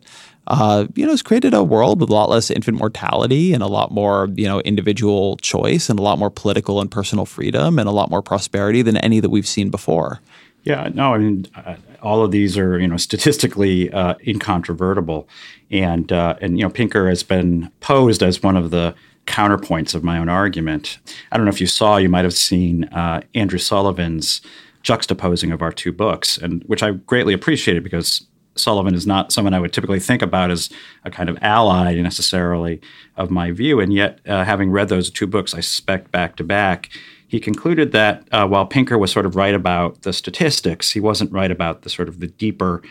uh, 0.49 0.87
you 0.95 1.05
know, 1.05 1.11
has 1.11 1.21
created 1.21 1.53
a 1.53 1.63
world 1.63 1.99
with 2.01 2.09
a 2.09 2.13
lot 2.13 2.29
less 2.29 2.49
infant 2.49 2.77
mortality 2.77 3.53
and 3.53 3.61
a 3.61 3.67
lot 3.67 3.91
more, 3.91 4.27
you 4.35 4.45
know, 4.45 4.59
individual 4.61 5.37
choice 5.37 5.89
and 5.89 5.99
a 5.99 6.01
lot 6.01 6.17
more 6.17 6.31
political 6.31 6.81
and 6.81 6.89
personal 6.89 7.25
freedom 7.25 7.77
and 7.77 7.87
a 7.87 7.91
lot 7.91 8.09
more 8.09 8.21
prosperity 8.21 8.81
than 8.81 8.97
any 8.97 9.19
that 9.19 9.29
we've 9.29 9.47
seen 9.47 9.69
before. 9.69 10.19
Yeah, 10.63 10.89
no, 10.93 11.13
I 11.13 11.19
mean, 11.19 11.45
uh, 11.55 11.75
all 12.01 12.23
of 12.23 12.31
these 12.31 12.57
are, 12.57 12.79
you 12.79 12.87
know, 12.87 12.97
statistically 12.97 13.91
uh, 13.91 14.15
incontrovertible, 14.27 15.27
and 15.71 16.11
uh, 16.11 16.35
and 16.41 16.59
you 16.59 16.65
know, 16.65 16.69
Pinker 16.69 17.07
has 17.07 17.23
been 17.23 17.71
posed 17.79 18.21
as 18.21 18.43
one 18.43 18.57
of 18.57 18.71
the 18.71 18.93
counterpoints 19.25 19.95
of 19.95 20.03
my 20.03 20.17
own 20.17 20.27
argument. 20.27 20.97
I 21.31 21.37
don't 21.37 21.45
know 21.45 21.51
if 21.51 21.61
you 21.61 21.67
saw, 21.67 21.97
you 21.97 22.09
might 22.09 22.25
have 22.25 22.33
seen 22.33 22.85
uh, 22.85 23.21
Andrew 23.35 23.59
Sullivan's 23.59 24.41
juxtaposing 24.83 25.53
of 25.53 25.61
our 25.61 25.71
two 25.71 25.91
books, 25.91 26.37
and 26.37 26.63
which 26.63 26.83
I 26.83 26.91
greatly 26.91 27.33
appreciated 27.33 27.83
because 27.83 28.25
Sullivan 28.59 28.95
is 28.95 29.07
not 29.07 29.31
someone 29.31 29.53
I 29.53 29.59
would 29.59 29.73
typically 29.73 29.99
think 29.99 30.21
about 30.21 30.51
as 30.51 30.69
a 31.03 31.11
kind 31.11 31.29
of 31.29 31.37
ally 31.41 31.95
necessarily 31.95 32.81
of 33.17 33.29
my 33.29 33.51
view. 33.51 33.79
And 33.79 33.93
yet, 33.93 34.19
uh, 34.27 34.43
having 34.43 34.71
read 34.71 34.89
those 34.89 35.09
two 35.09 35.27
books, 35.27 35.53
I 35.53 35.61
suspect 35.61 36.11
back 36.11 36.35
to 36.37 36.43
back, 36.43 36.89
he 37.27 37.39
concluded 37.39 37.91
that 37.91 38.27
uh, 38.31 38.47
while 38.47 38.65
Pinker 38.65 38.97
was 38.97 39.11
sort 39.11 39.25
of 39.25 39.35
right 39.35 39.53
about 39.53 40.01
the 40.01 40.13
statistics, 40.13 40.91
he 40.91 40.99
wasn't 40.99 41.31
right 41.31 41.51
about 41.51 41.83
the 41.83 41.89
sort 41.89 42.09
of 42.09 42.19
the 42.19 42.27
deeper 42.27 42.81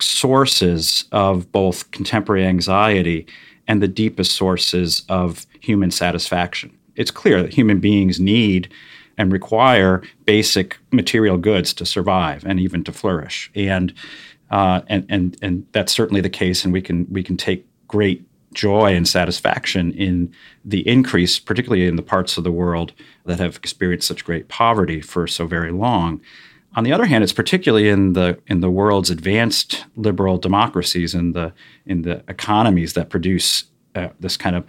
sources 0.00 1.04
of 1.12 1.50
both 1.52 1.90
contemporary 1.90 2.44
anxiety 2.44 3.26
and 3.68 3.82
the 3.82 3.88
deepest 3.88 4.32
sources 4.32 5.02
of 5.08 5.46
human 5.60 5.90
satisfaction. 5.90 6.76
It's 6.96 7.10
clear 7.10 7.42
that 7.42 7.54
human 7.54 7.78
beings 7.78 8.18
need 8.18 8.72
and 9.18 9.32
require 9.32 10.02
basic 10.24 10.78
material 10.92 11.36
goods 11.36 11.74
to 11.74 11.84
survive 11.84 12.44
and 12.46 12.58
even 12.58 12.84
to 12.84 12.92
flourish. 12.92 13.50
And 13.54 13.92
uh, 14.50 14.82
and 14.88 15.06
and 15.08 15.36
and 15.42 15.66
that's 15.72 15.92
certainly 15.92 16.20
the 16.20 16.30
case. 16.30 16.64
And 16.64 16.72
we 16.72 16.82
can 16.82 17.06
we 17.10 17.22
can 17.22 17.36
take 17.36 17.66
great 17.86 18.24
joy 18.54 18.94
and 18.94 19.06
satisfaction 19.06 19.92
in 19.92 20.32
the 20.64 20.86
increase, 20.88 21.38
particularly 21.38 21.86
in 21.86 21.96
the 21.96 22.02
parts 22.02 22.38
of 22.38 22.44
the 22.44 22.52
world 22.52 22.92
that 23.24 23.38
have 23.38 23.56
experienced 23.56 24.08
such 24.08 24.24
great 24.24 24.48
poverty 24.48 25.00
for 25.00 25.26
so 25.26 25.46
very 25.46 25.70
long. 25.70 26.20
On 26.74 26.84
the 26.84 26.92
other 26.92 27.06
hand, 27.06 27.24
it's 27.24 27.32
particularly 27.32 27.88
in 27.88 28.12
the 28.12 28.38
in 28.46 28.60
the 28.60 28.70
world's 28.70 29.10
advanced 29.10 29.84
liberal 29.96 30.38
democracies 30.38 31.14
and 31.14 31.34
the 31.34 31.52
in 31.86 32.02
the 32.02 32.22
economies 32.28 32.92
that 32.94 33.10
produce 33.10 33.64
uh, 33.94 34.08
this 34.20 34.36
kind 34.36 34.56
of 34.56 34.64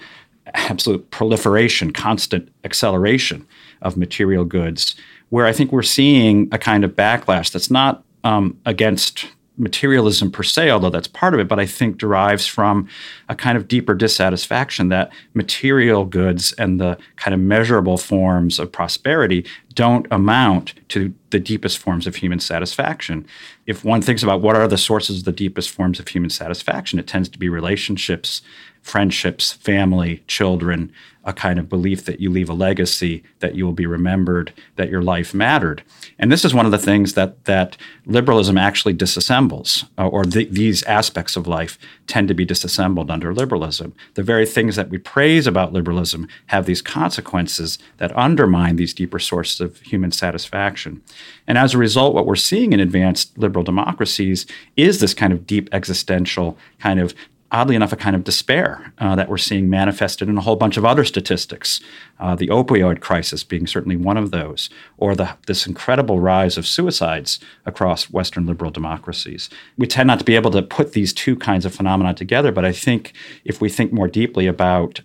absolute 0.54 1.12
proliferation, 1.12 1.92
constant 1.92 2.50
acceleration 2.64 3.48
of 3.82 3.98
material 3.98 4.46
goods, 4.46 4.96
where 5.30 5.46
I 5.46 5.54
think 5.54 5.72
we're 5.72 5.84
seeing 5.84 6.50
a 6.52 6.58
kind 6.58 6.84
of 6.84 6.96
backlash 6.96 7.52
that's 7.52 7.70
not 7.70 8.04
um, 8.24 8.60
against 8.66 9.28
materialism 9.60 10.32
per 10.32 10.42
se, 10.44 10.70
although 10.70 10.90
that's 10.90 11.08
part 11.08 11.34
of 11.34 11.40
it, 11.40 11.48
but 11.48 11.60
I 11.60 11.66
think 11.66 11.98
derives 11.98 12.48
from 12.48 12.88
a 13.28 13.36
kind 13.36 13.58
of 13.58 13.68
deeper 13.68 13.94
dissatisfaction 13.94 14.90
that 14.90 15.12
material 15.34 16.06
goods 16.06 16.54
and 16.54 16.80
the 16.80 16.98
kind 17.18 17.34
of 17.34 17.40
measurable 17.40 17.98
forms 17.98 18.58
of 18.58 18.72
prosperity 18.72 19.46
don't 19.74 20.08
amount 20.12 20.74
to 20.90 21.14
the 21.30 21.40
deepest 21.40 21.78
forms 21.78 22.08
of 22.08 22.16
human 22.16 22.40
satisfaction. 22.40 23.26
If 23.68 23.84
one 23.84 24.02
thinks 24.02 24.24
about 24.24 24.42
what 24.42 24.56
are 24.56 24.68
the 24.68 24.78
sources 24.78 25.20
of 25.20 25.26
the 25.26 25.32
deepest 25.32 25.70
forms 25.70 26.00
of 26.00 26.08
human 26.08 26.30
satisfaction, 26.30 26.98
it 26.98 27.08
tends 27.08 27.30
to 27.30 27.38
be 27.38 27.50
relationships, 27.50 28.42
friendships, 28.82 29.52
family, 29.52 30.24
children, 30.28 30.92
a 31.26 31.34
kind 31.34 31.60
of 31.60 31.70
belief 31.70 32.06
that 32.06 32.20
you 32.20 32.30
leave 32.32 32.50
a 32.50 32.54
legacy, 32.54 33.24
that 33.40 33.54
you 33.54 33.66
will 33.66 33.74
be 33.74 33.86
remembered, 33.86 34.54
that 34.78 34.90
your 34.90 35.02
life 35.02 35.34
mattered. 35.34 35.84
And 36.18 36.32
this 36.32 36.46
is 36.46 36.54
one 36.54 36.66
of 36.66 36.72
the 36.72 36.78
things 36.78 37.14
that 37.14 37.44
that 37.46 37.78
liberalism 38.06 38.58
actually 38.58 38.94
disassembles, 38.94 39.88
uh, 39.98 40.08
or 40.08 40.26
the, 40.26 40.46
these 40.46 40.82
aspects 40.84 41.36
of 41.36 41.46
life 41.46 41.78
tend 42.08 42.30
to 42.30 42.34
be 42.34 42.46
disassembled 42.46 43.12
under 43.12 43.34
liberalism. 43.34 43.94
The 44.16 44.24
very 44.24 44.46
things 44.46 44.76
that 44.78 44.90
we 44.90 44.98
praise 44.98 45.46
about 45.46 45.74
liberalism 45.74 46.28
have 46.48 46.66
these 46.66 46.82
consequences 46.82 47.78
that 47.98 48.18
undermine 48.18 48.78
these 48.78 48.94
deeper 48.94 49.20
sources 49.20 49.60
of 49.60 49.80
human 49.82 50.12
satisfaction. 50.12 51.02
And 51.48 51.58
as 51.58 51.74
a 51.74 51.78
result, 51.78 52.16
what 52.16 52.26
we're 52.26 52.36
seeing 52.38 52.74
in 52.74 52.80
advanced 52.80 53.38
liberal 53.38 53.64
democracies 53.64 54.46
is 54.78 55.00
this 55.00 55.14
kind 55.14 55.34
of 55.34 55.46
deep 55.46 55.70
existential 55.74 56.58
kind 56.80 57.00
of 57.00 57.14
oddly 57.52 57.76
enough, 57.76 57.92
a 57.92 57.98
kind 57.98 58.16
of 58.16 58.24
despair 58.24 58.94
uh, 59.00 59.16
that 59.16 59.30
we're 59.30 59.38
seeing 59.38 59.70
manifested 59.70 60.30
in 60.30 60.38
a 60.38 60.42
whole 60.42 60.56
bunch 60.56 60.78
of 60.78 60.86
other 60.86 61.04
statistics. 61.04 61.82
Uh, 62.20 62.36
the 62.36 62.48
opioid 62.48 63.00
crisis 63.00 63.44
being 63.44 63.66
certainly 63.66 63.96
one 63.96 64.18
of 64.18 64.32
those, 64.32 64.70
or 64.98 65.16
the, 65.16 65.36
this 65.48 65.66
incredible 65.66 66.20
rise 66.20 66.58
of 66.58 66.68
suicides 66.68 67.40
across 67.66 68.10
Western 68.10 68.46
liberal 68.46 68.72
democracies. 68.72 69.50
We 69.78 69.88
tend 69.88 70.08
not 70.08 70.20
to 70.20 70.26
be 70.26 70.36
able 70.36 70.52
to 70.52 70.62
put 70.62 70.94
these 70.94 71.14
two 71.14 71.36
kinds 71.36 71.66
of 71.66 71.74
phenomena 71.74 72.14
together, 72.14 72.52
but 72.52 72.66
I 72.66 72.72
think 72.72 73.14
if 73.44 73.62
we 73.62 73.70
think 73.70 73.92
more 73.92 74.08
deeply 74.08 74.46
about 74.48 75.02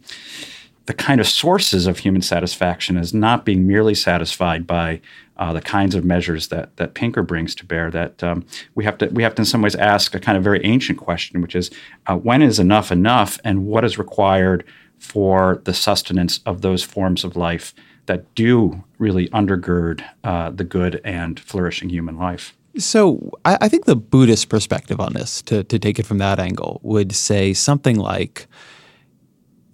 the 0.86 0.94
kind 0.94 1.20
of 1.20 1.26
sources 1.26 1.86
of 1.86 1.98
human 1.98 2.22
satisfaction 2.22 2.96
as 2.96 3.14
not 3.14 3.44
being 3.44 3.66
merely 3.66 3.94
satisfied 3.94 4.66
by 4.66 5.00
uh, 5.36 5.52
the 5.52 5.60
kinds 5.60 5.94
of 5.94 6.04
measures 6.04 6.48
that 6.48 6.76
that 6.76 6.94
Pinker 6.94 7.22
brings 7.22 7.54
to 7.56 7.64
bear. 7.64 7.90
That 7.90 8.22
um, 8.22 8.44
we 8.74 8.84
have 8.84 8.98
to 8.98 9.06
we 9.08 9.22
have 9.22 9.34
to 9.36 9.42
in 9.42 9.46
some 9.46 9.62
ways 9.62 9.74
ask 9.74 10.14
a 10.14 10.20
kind 10.20 10.36
of 10.36 10.44
very 10.44 10.64
ancient 10.64 10.98
question, 10.98 11.40
which 11.40 11.56
is 11.56 11.70
uh, 12.06 12.16
when 12.16 12.42
is 12.42 12.58
enough 12.58 12.92
enough, 12.92 13.38
and 13.44 13.66
what 13.66 13.84
is 13.84 13.98
required 13.98 14.64
for 14.98 15.60
the 15.64 15.74
sustenance 15.74 16.40
of 16.46 16.60
those 16.60 16.82
forms 16.82 17.24
of 17.24 17.36
life 17.36 17.74
that 18.06 18.34
do 18.34 18.84
really 18.98 19.28
undergird 19.30 20.04
uh, 20.22 20.50
the 20.50 20.64
good 20.64 21.00
and 21.04 21.40
flourishing 21.40 21.88
human 21.88 22.16
life. 22.16 22.54
So 22.76 23.30
I, 23.44 23.58
I 23.62 23.68
think 23.68 23.86
the 23.86 23.96
Buddhist 23.96 24.48
perspective 24.48 25.00
on 25.00 25.14
this, 25.14 25.42
to 25.42 25.64
to 25.64 25.78
take 25.78 25.98
it 25.98 26.06
from 26.06 26.18
that 26.18 26.38
angle, 26.38 26.80
would 26.82 27.12
say 27.14 27.54
something 27.54 27.96
like 27.96 28.46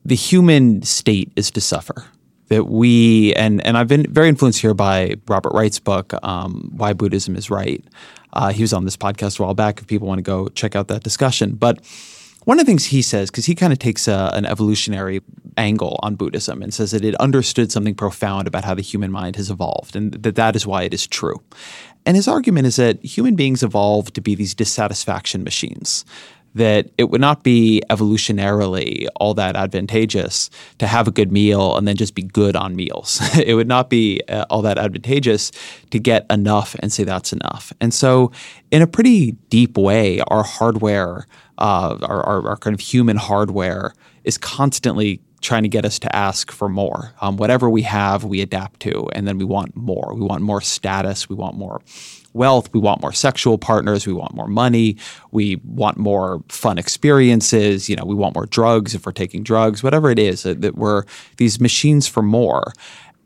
the 0.04 0.14
human 0.14 0.83
state 0.83 1.33
is 1.37 1.50
to 1.52 1.61
suffer 1.61 2.07
that 2.49 2.64
we 2.64 3.33
and 3.35 3.64
and 3.64 3.78
I've 3.78 3.88
been 3.88 4.12
very 4.12 4.28
influenced 4.28 4.61
here 4.61 4.75
by 4.75 5.14
Robert 5.28 5.52
Wright's 5.54 5.78
book, 5.78 6.12
um, 6.23 6.71
Why 6.76 6.92
Buddhism 6.92 7.37
is 7.37 7.49
Right. 7.49 7.83
Uh, 8.33 8.50
he 8.52 8.62
was 8.62 8.73
on 8.73 8.85
this 8.85 8.97
podcast 8.97 9.40
a 9.40 9.42
while 9.42 9.54
back. 9.54 9.80
If 9.80 9.87
people 9.87 10.07
want 10.07 10.19
to 10.19 10.23
go 10.23 10.49
check 10.49 10.76
out 10.76 10.88
that 10.88 11.02
discussion, 11.02 11.54
but 11.54 11.80
one 12.45 12.59
of 12.59 12.64
the 12.64 12.71
things 12.71 12.87
he 12.87 13.02
says, 13.02 13.30
because 13.30 13.45
he 13.45 13.54
kind 13.54 13.73
of 13.73 13.78
takes 13.78 14.09
a, 14.09 14.30
an 14.35 14.47
evolutionary 14.47 15.21
angle 15.59 16.00
on 16.02 16.14
Buddhism 16.14 16.62
and 16.62 16.73
says 16.73 16.90
that 16.92 17.04
it 17.04 17.14
understood 17.16 17.71
something 17.71 17.95
profound 17.95 18.49
about 18.49 18.64
how 18.64 18.75
the 18.75 18.83
human 18.83 19.12
mind 19.12 19.37
has 19.37 19.50
evolved, 19.50 19.95
and 19.95 20.12
that 20.14 20.37
that 20.37 20.57
is 20.57 20.66
why 20.66 20.83
it 20.83 20.95
is 20.95 21.07
true. 21.07 21.40
And 22.07 22.16
his 22.16 22.26
argument 22.26 22.66
is 22.66 22.76
that 22.76 23.04
human 23.04 23.37
beings 23.37 23.62
evolved 23.62 24.14
to 24.14 24.21
be 24.21 24.35
these 24.35 24.54
dissatisfaction 24.54 25.45
machines 25.45 26.04
that 26.54 26.90
it 26.99 27.11
would 27.11 27.21
not 27.21 27.42
be 27.42 27.83
evolutionarily 27.90 29.07
all 29.16 29.35
that 29.35 29.57
advantageous 29.57 30.50
to 30.78 30.87
have 30.87 31.07
a 31.07 31.11
good 31.11 31.30
meal 31.30 31.76
and 31.76 31.87
then 31.87 31.97
just 31.97 32.14
be 32.14 32.23
good 32.23 32.57
on 32.57 32.75
meals. 32.75 33.21
it 33.38 33.54
would 33.54 33.69
not 33.69 33.88
be 33.88 34.21
uh, 34.28 34.45
all 34.50 34.62
that 34.62 34.78
advantageous 34.78 35.52
to 35.90 35.99
get 35.99 36.26
enough 36.30 36.75
and 36.80 36.92
say 36.92 37.04
that's 37.04 37.33
enough. 37.33 37.73
And 37.80 37.95
so, 37.95 38.33
in 38.71 38.83
a 38.83 38.87
pretty 38.87 39.33
deep 39.49 39.76
way, 39.76 40.21
our 40.28 40.42
hardware, 40.42 41.26
uh, 41.59 41.99
our, 42.02 42.23
our, 42.23 42.49
our 42.49 42.57
kind 42.57 42.75
of 42.75 42.80
human 42.80 43.16
hardware, 43.16 43.95
is 44.25 44.38
constantly 44.38 45.21
trying 45.40 45.62
to 45.62 45.69
get 45.69 45.85
us 45.85 45.99
to 45.99 46.14
ask 46.14 46.52
for 46.52 46.69
more. 46.69 47.14
Um, 47.21 47.37
whatever 47.37 47.71
we 47.71 47.83
have, 47.83 48.25
we 48.25 48.42
adapt 48.42 48.80
to, 48.80 49.09
and 49.12 49.26
then 49.26 49.38
we 49.38 49.45
want 49.45 49.75
more. 49.75 50.12
We 50.14 50.21
want 50.21 50.42
more 50.42 50.61
status. 50.61 51.28
We 51.28 51.37
want 51.37 51.57
more 51.57 51.80
wealth. 52.33 52.73
We 52.73 52.81
want 52.81 53.03
more 53.03 53.13
sexual 53.13 53.59
partners. 53.59 54.07
We 54.07 54.13
want 54.13 54.35
more 54.35 54.49
money. 54.49 54.97
We 55.31 55.57
want 55.65 55.97
more 55.97 56.43
fun 56.49 56.79
experiences. 56.79 57.89
You 57.89 57.97
know, 57.97 58.05
we 58.05 58.15
want 58.15 58.35
more 58.35 58.47
drugs 58.47 58.95
if 58.95 59.07
we're 59.07 59.13
taking 59.13 59.43
drugs, 59.43 59.83
whatever 59.83 60.11
it 60.11 60.19
is, 60.19 60.47
uh, 60.47 60.55
that 60.59 60.77
we're 60.77 61.05
these 61.37 61.61
machines 61.61 62.07
for 62.07 62.23
more. 62.23 62.73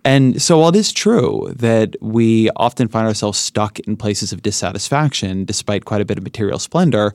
And 0.06 0.40
so, 0.40 0.58
while 0.58 0.68
it 0.68 0.76
is 0.76 0.92
true 0.92 1.50
that 1.56 1.96
we 2.02 2.50
often 2.56 2.88
find 2.88 3.06
ourselves 3.06 3.38
stuck 3.38 3.80
in 3.80 3.96
places 3.96 4.32
of 4.32 4.42
dissatisfaction 4.42 5.46
despite 5.46 5.86
quite 5.86 6.02
a 6.02 6.04
bit 6.04 6.18
of 6.18 6.24
material 6.24 6.58
splendor, 6.58 7.14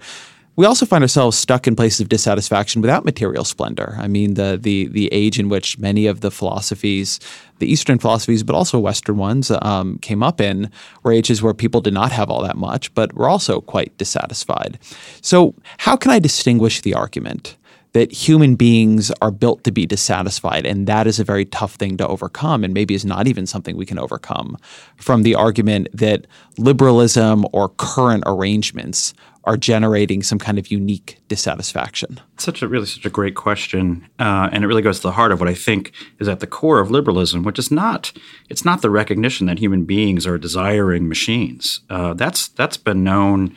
we 0.55 0.65
also 0.65 0.85
find 0.85 1.03
ourselves 1.03 1.37
stuck 1.37 1.67
in 1.67 1.75
places 1.75 2.01
of 2.01 2.09
dissatisfaction 2.09 2.81
without 2.81 3.05
material 3.05 3.45
splendor. 3.45 3.95
I 3.97 4.07
mean, 4.07 4.33
the 4.33 4.57
the 4.61 4.87
the 4.87 5.07
age 5.13 5.39
in 5.39 5.49
which 5.49 5.77
many 5.79 6.05
of 6.05 6.21
the 6.21 6.31
philosophies, 6.31 7.19
the 7.59 7.71
Eastern 7.71 7.97
philosophies, 7.97 8.43
but 8.43 8.55
also 8.55 8.79
Western 8.79 9.17
ones, 9.17 9.51
um, 9.61 9.97
came 9.99 10.21
up 10.21 10.41
in, 10.41 10.69
were 11.03 11.13
ages 11.13 11.41
where 11.41 11.53
people 11.53 11.81
did 11.81 11.93
not 11.93 12.11
have 12.11 12.29
all 12.29 12.41
that 12.43 12.57
much, 12.57 12.93
but 12.93 13.13
were 13.13 13.29
also 13.29 13.61
quite 13.61 13.97
dissatisfied. 13.97 14.77
So, 15.21 15.55
how 15.77 15.95
can 15.95 16.11
I 16.11 16.19
distinguish 16.19 16.81
the 16.81 16.93
argument? 16.93 17.55
that 17.93 18.11
human 18.11 18.55
beings 18.55 19.11
are 19.21 19.31
built 19.31 19.63
to 19.63 19.71
be 19.71 19.85
dissatisfied, 19.85 20.65
and 20.65 20.87
that 20.87 21.07
is 21.07 21.19
a 21.19 21.23
very 21.23 21.45
tough 21.45 21.75
thing 21.75 21.97
to 21.97 22.07
overcome, 22.07 22.63
and 22.63 22.73
maybe 22.73 22.93
is 22.93 23.05
not 23.05 23.27
even 23.27 23.47
something 23.47 23.75
we 23.75 23.85
can 23.85 23.97
overcome 23.97 24.57
from 24.97 25.23
the 25.23 25.35
argument 25.35 25.87
that 25.93 26.27
liberalism 26.57 27.45
or 27.51 27.69
current 27.69 28.23
arrangements 28.27 29.13
are 29.45 29.57
generating 29.57 30.21
some 30.21 30.37
kind 30.37 30.59
of 30.59 30.69
unique 30.69 31.19
dissatisfaction? 31.27 32.19
Such 32.37 32.61
a 32.61 32.67
really 32.67 32.85
such 32.85 33.05
a 33.05 33.09
great 33.09 33.35
question, 33.35 34.07
uh, 34.19 34.49
and 34.51 34.63
it 34.63 34.67
really 34.67 34.81
goes 34.81 34.97
to 34.97 35.07
the 35.07 35.13
heart 35.13 35.31
of 35.31 35.39
what 35.39 35.49
I 35.49 35.53
think 35.53 35.93
is 36.19 36.27
at 36.27 36.39
the 36.39 36.47
core 36.47 36.79
of 36.79 36.91
liberalism, 36.91 37.43
which 37.43 37.59
is 37.59 37.71
not 37.71 38.11
it's 38.49 38.65
not 38.65 38.81
the 38.81 38.89
recognition 38.89 39.47
that 39.47 39.59
human 39.59 39.85
beings 39.85 40.27
are 40.27 40.37
desiring 40.37 41.07
machines. 41.07 41.81
Uh, 41.89 42.13
that's 42.13 42.47
that's 42.49 42.77
been 42.77 43.03
known 43.03 43.55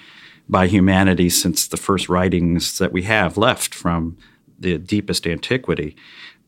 by 0.48 0.66
humanity 0.66 1.30
since 1.30 1.66
the 1.66 1.76
first 1.76 2.08
writings 2.08 2.78
that 2.78 2.92
we 2.92 3.02
have 3.02 3.36
left 3.36 3.74
from 3.74 4.16
the 4.58 4.78
deepest 4.78 5.26
antiquity. 5.26 5.96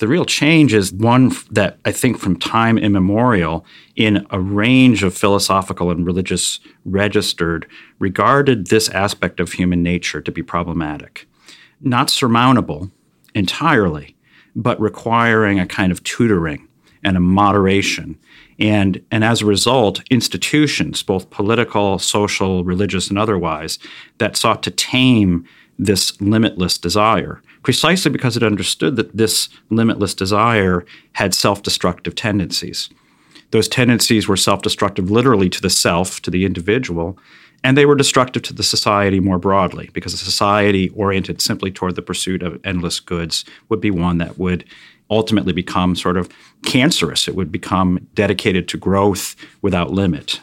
The 0.05 0.09
real 0.09 0.27
change 0.27 0.75
is 0.75 0.93
one 0.93 1.33
that 1.51 1.79
I 1.87 1.91
think 1.91 2.19
from 2.19 2.39
time 2.39 2.77
immemorial, 2.77 3.65
in 3.97 4.27
a 4.29 4.39
range 4.39 5.03
of 5.03 5.17
philosophical 5.17 5.91
and 5.91 6.05
religious 6.05 6.61
registered, 6.85 7.67
regarded 7.99 8.67
this 8.67 8.91
aspect 8.91 9.41
of 9.41 9.53
human 9.53 9.83
nature 9.83 10.21
to 10.21 10.31
be 10.31 10.43
problematic. 10.43 11.27
Not 11.81 12.11
surmountable 12.11 12.91
entirely, 13.35 14.15
but 14.55 14.79
requiring 14.79 15.59
a 15.59 15.67
kind 15.67 15.91
of 15.91 16.05
tutoring 16.05 16.69
and 17.03 17.17
a 17.17 17.21
moderation. 17.21 18.19
And, 18.59 19.03
and 19.11 19.25
as 19.25 19.41
a 19.41 19.47
result, 19.47 20.03
institutions, 20.11 21.03
both 21.03 21.31
political, 21.31 21.99
social, 21.99 22.63
religious, 22.63 23.09
and 23.09 23.19
otherwise, 23.19 23.79
that 24.19 24.37
sought 24.37 24.63
to 24.65 24.71
tame 24.71 25.47
this 25.79 26.21
limitless 26.21 26.77
desire 26.77 27.41
precisely 27.65 28.11
because 28.11 28.37
it 28.37 28.43
understood 28.43 28.95
that 28.97 29.17
this 29.17 29.49
limitless 29.71 30.15
desire 30.15 30.85
had 31.15 31.35
self 31.35 31.63
destructive 31.63 32.15
tendencies. 32.15 32.89
Those 33.51 33.69
tendencies 33.69 34.29
were 34.29 34.37
self 34.37 34.63
destructive 34.63 35.11
literally 35.11 35.49
to 35.51 35.61
the 35.61 35.71
self, 35.71 36.21
to 36.23 36.31
the 36.31 36.45
individual, 36.45 37.19
and 37.65 37.77
they 37.77 37.87
were 37.87 37.97
destructive 37.97 38.43
to 38.43 38.53
the 38.53 38.63
society 38.63 39.19
more 39.19 39.39
broadly 39.39 39.91
because 39.93 40.13
a 40.13 40.19
society 40.19 40.91
oriented 40.91 41.41
simply 41.41 41.71
toward 41.71 41.97
the 41.97 42.03
pursuit 42.03 42.43
of 42.43 42.61
endless 42.65 43.01
goods 43.01 43.45
would 43.71 43.81
be 43.81 43.91
one 43.91 44.19
that 44.19 44.39
would 44.39 44.65
ultimately 45.11 45.53
become 45.53 45.97
sort 45.97 46.17
of 46.17 46.29
cancerous. 46.65 47.27
It 47.29 47.35
would 47.35 47.51
become 47.51 48.07
dedicated 48.15 48.69
to 48.69 48.77
growth 48.77 49.37
without 49.63 49.91
limit. 49.91 50.41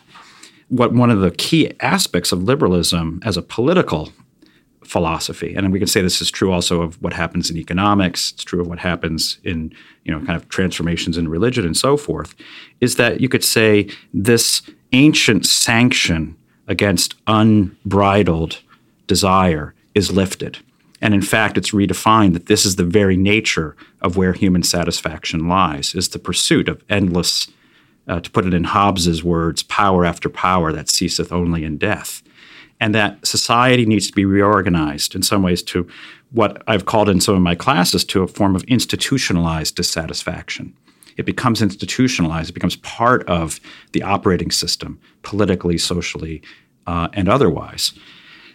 What 0.70 0.94
one 0.94 1.12
of 1.12 1.20
the 1.20 1.32
key 1.32 1.74
aspects 1.82 2.32
of 2.32 2.44
liberalism 2.44 3.22
as 3.24 3.38
a 3.38 3.42
political 3.42 4.12
philosophy. 4.84 5.54
And 5.56 5.72
we 5.72 5.80
can 5.80 5.88
say 5.88 6.02
this 6.02 6.22
is 6.22 6.32
true 6.32 6.52
also 6.52 6.82
of 6.82 7.02
what 7.02 7.14
happens 7.14 7.50
in 7.50 7.58
economics, 7.58 8.32
it's 8.32 8.44
true 8.44 8.62
of 8.62 8.68
what 8.68 8.80
happens 8.80 9.38
in, 9.44 9.74
you 10.04 10.12
know, 10.12 10.20
kind 10.26 10.36
of 10.36 10.50
transformations 10.50 11.18
in 11.18 11.28
religion 11.28 11.66
and 11.66 11.78
so 11.78 11.98
forth, 11.98 12.36
is 12.80 12.96
that 12.96 13.22
you 13.22 13.30
could 13.30 13.44
say 13.44 13.88
this 14.14 14.62
ancient 14.92 15.46
sanction 15.46 16.36
against 16.68 17.16
unbridled 17.28 18.62
desire 19.08 19.74
is 19.94 20.12
lifted. 20.12 20.58
And 21.02 21.14
in 21.14 21.22
fact, 21.22 21.58
it's 21.58 21.72
redefined 21.72 22.34
that 22.34 22.46
this 22.46 22.66
is 22.66 22.76
the 22.76 22.84
very 22.84 23.18
nature 23.18 23.76
of 24.02 24.18
where 24.18 24.34
human 24.34 24.64
satisfaction 24.64 25.48
lies, 25.48 25.96
is 25.96 26.10
the 26.10 26.20
pursuit 26.20 26.70
of 26.70 26.84
endless, 26.90 27.50
uh, 28.08 28.20
to 28.20 28.32
put 28.32 28.46
it 28.46 28.54
in 28.54 28.66
Hobbes's 28.66 29.24
words, 29.24 29.64
power 29.64 30.06
after 30.06 30.30
power 30.30 30.72
that 30.72 30.90
ceaseth 30.90 31.32
only 31.32 31.64
in 31.64 31.78
death 31.78 32.22
and 32.82 32.96
that 32.96 33.26
society 33.26 33.86
needs 33.86 34.08
to 34.08 34.14
be 34.14 34.26
reorganized 34.26 35.16
in 35.16 35.22
some 35.22 35.44
ways 35.44 35.62
to 35.62 35.88
what 36.32 36.64
I've 36.68 36.86
called 36.86 37.08
in 37.08 37.22
some 37.22 37.36
of 37.36 37.42
my 37.42 37.56
classes 37.56 38.04
to 38.06 38.24
a 38.24 38.28
form 38.28 38.56
of 38.56 38.64
institutionalized 38.64 39.76
dissatisfaction. 39.76 40.74
It 41.16 41.26
becomes 41.26 41.62
institutionalized, 41.62 42.50
it 42.50 42.54
becomes 42.54 42.78
part 42.78 43.24
of 43.30 43.60
the 43.92 44.02
operating 44.02 44.50
system, 44.50 45.00
politically, 45.22 45.78
socially, 45.78 46.42
uh, 46.88 47.10
and 47.14 47.30
otherwise. 47.30 47.94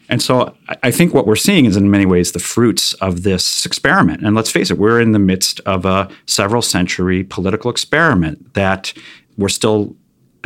And 0.09 0.21
so 0.23 0.57
I 0.83 0.91
think 0.91 1.15
what 1.15 1.27
we're 1.27 1.37
seeing 1.37 1.65
is 1.65 1.77
in 1.77 1.91
many 1.91 2.07
ways 2.07 2.33
the 2.33 2.39
fruits 2.39 2.95
of 2.95 3.23
this 3.23 3.67
experiment. 3.67 4.25
And 4.25 4.35
let's 4.35 4.51
face 4.51 4.71
it, 4.71 4.79
we're 4.79 5.01
in 5.01 5.13
the 5.13 5.19
midst 5.19 5.61
of 5.61 5.85
a 5.85 6.09
several 6.27 6.63
century 6.63 7.25
political 7.25 7.71
experiment 7.71 8.55
that 8.55 8.93
we're 9.37 9.49
still 9.49 9.97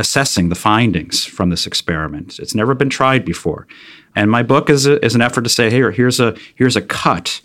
assessing 0.00 0.48
the 0.48 0.54
findings 0.54 1.24
from 1.24 1.50
this 1.50 1.66
experiment. 1.66 2.38
It's 2.38 2.54
never 2.54 2.74
been 2.74 2.88
tried 2.88 3.24
before. 3.24 3.68
And 4.16 4.30
my 4.30 4.42
book 4.42 4.70
is, 4.70 4.86
a, 4.86 5.04
is 5.04 5.14
an 5.14 5.20
effort 5.20 5.42
to 5.42 5.50
say, 5.50 5.70
hey, 5.70 5.92
here's 5.92 6.18
a, 6.18 6.34
here's 6.56 6.74
a 6.74 6.80
cut 6.80 7.40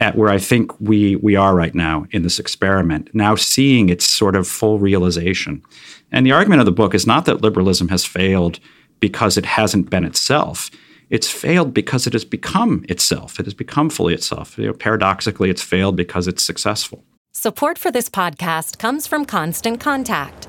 at 0.00 0.16
where 0.16 0.30
I 0.30 0.38
think 0.38 0.78
we, 0.80 1.16
we 1.16 1.34
are 1.34 1.54
right 1.54 1.74
now 1.74 2.06
in 2.12 2.22
this 2.22 2.38
experiment, 2.38 3.10
now 3.12 3.34
seeing 3.34 3.88
its 3.88 4.08
sort 4.08 4.36
of 4.36 4.46
full 4.46 4.78
realization. 4.78 5.62
And 6.12 6.24
the 6.24 6.32
argument 6.32 6.60
of 6.60 6.66
the 6.66 6.72
book 6.72 6.94
is 6.94 7.06
not 7.06 7.24
that 7.24 7.42
liberalism 7.42 7.88
has 7.88 8.04
failed 8.04 8.60
because 9.00 9.36
it 9.36 9.44
hasn't 9.44 9.90
been 9.90 10.04
itself. 10.04 10.70
It's 11.10 11.30
failed 11.30 11.74
because 11.74 12.06
it 12.06 12.12
has 12.12 12.24
become 12.24 12.84
itself. 12.88 13.40
It 13.40 13.46
has 13.46 13.54
become 13.54 13.90
fully 13.90 14.14
itself. 14.14 14.56
You 14.58 14.68
know, 14.68 14.72
paradoxically, 14.74 15.50
it's 15.50 15.62
failed 15.62 15.96
because 15.96 16.28
it's 16.28 16.44
successful. 16.44 17.04
Support 17.32 17.78
for 17.78 17.90
this 17.90 18.08
podcast 18.08 18.78
comes 18.78 19.06
from 19.06 19.24
Constant 19.24 19.80
Contact. 19.80 20.48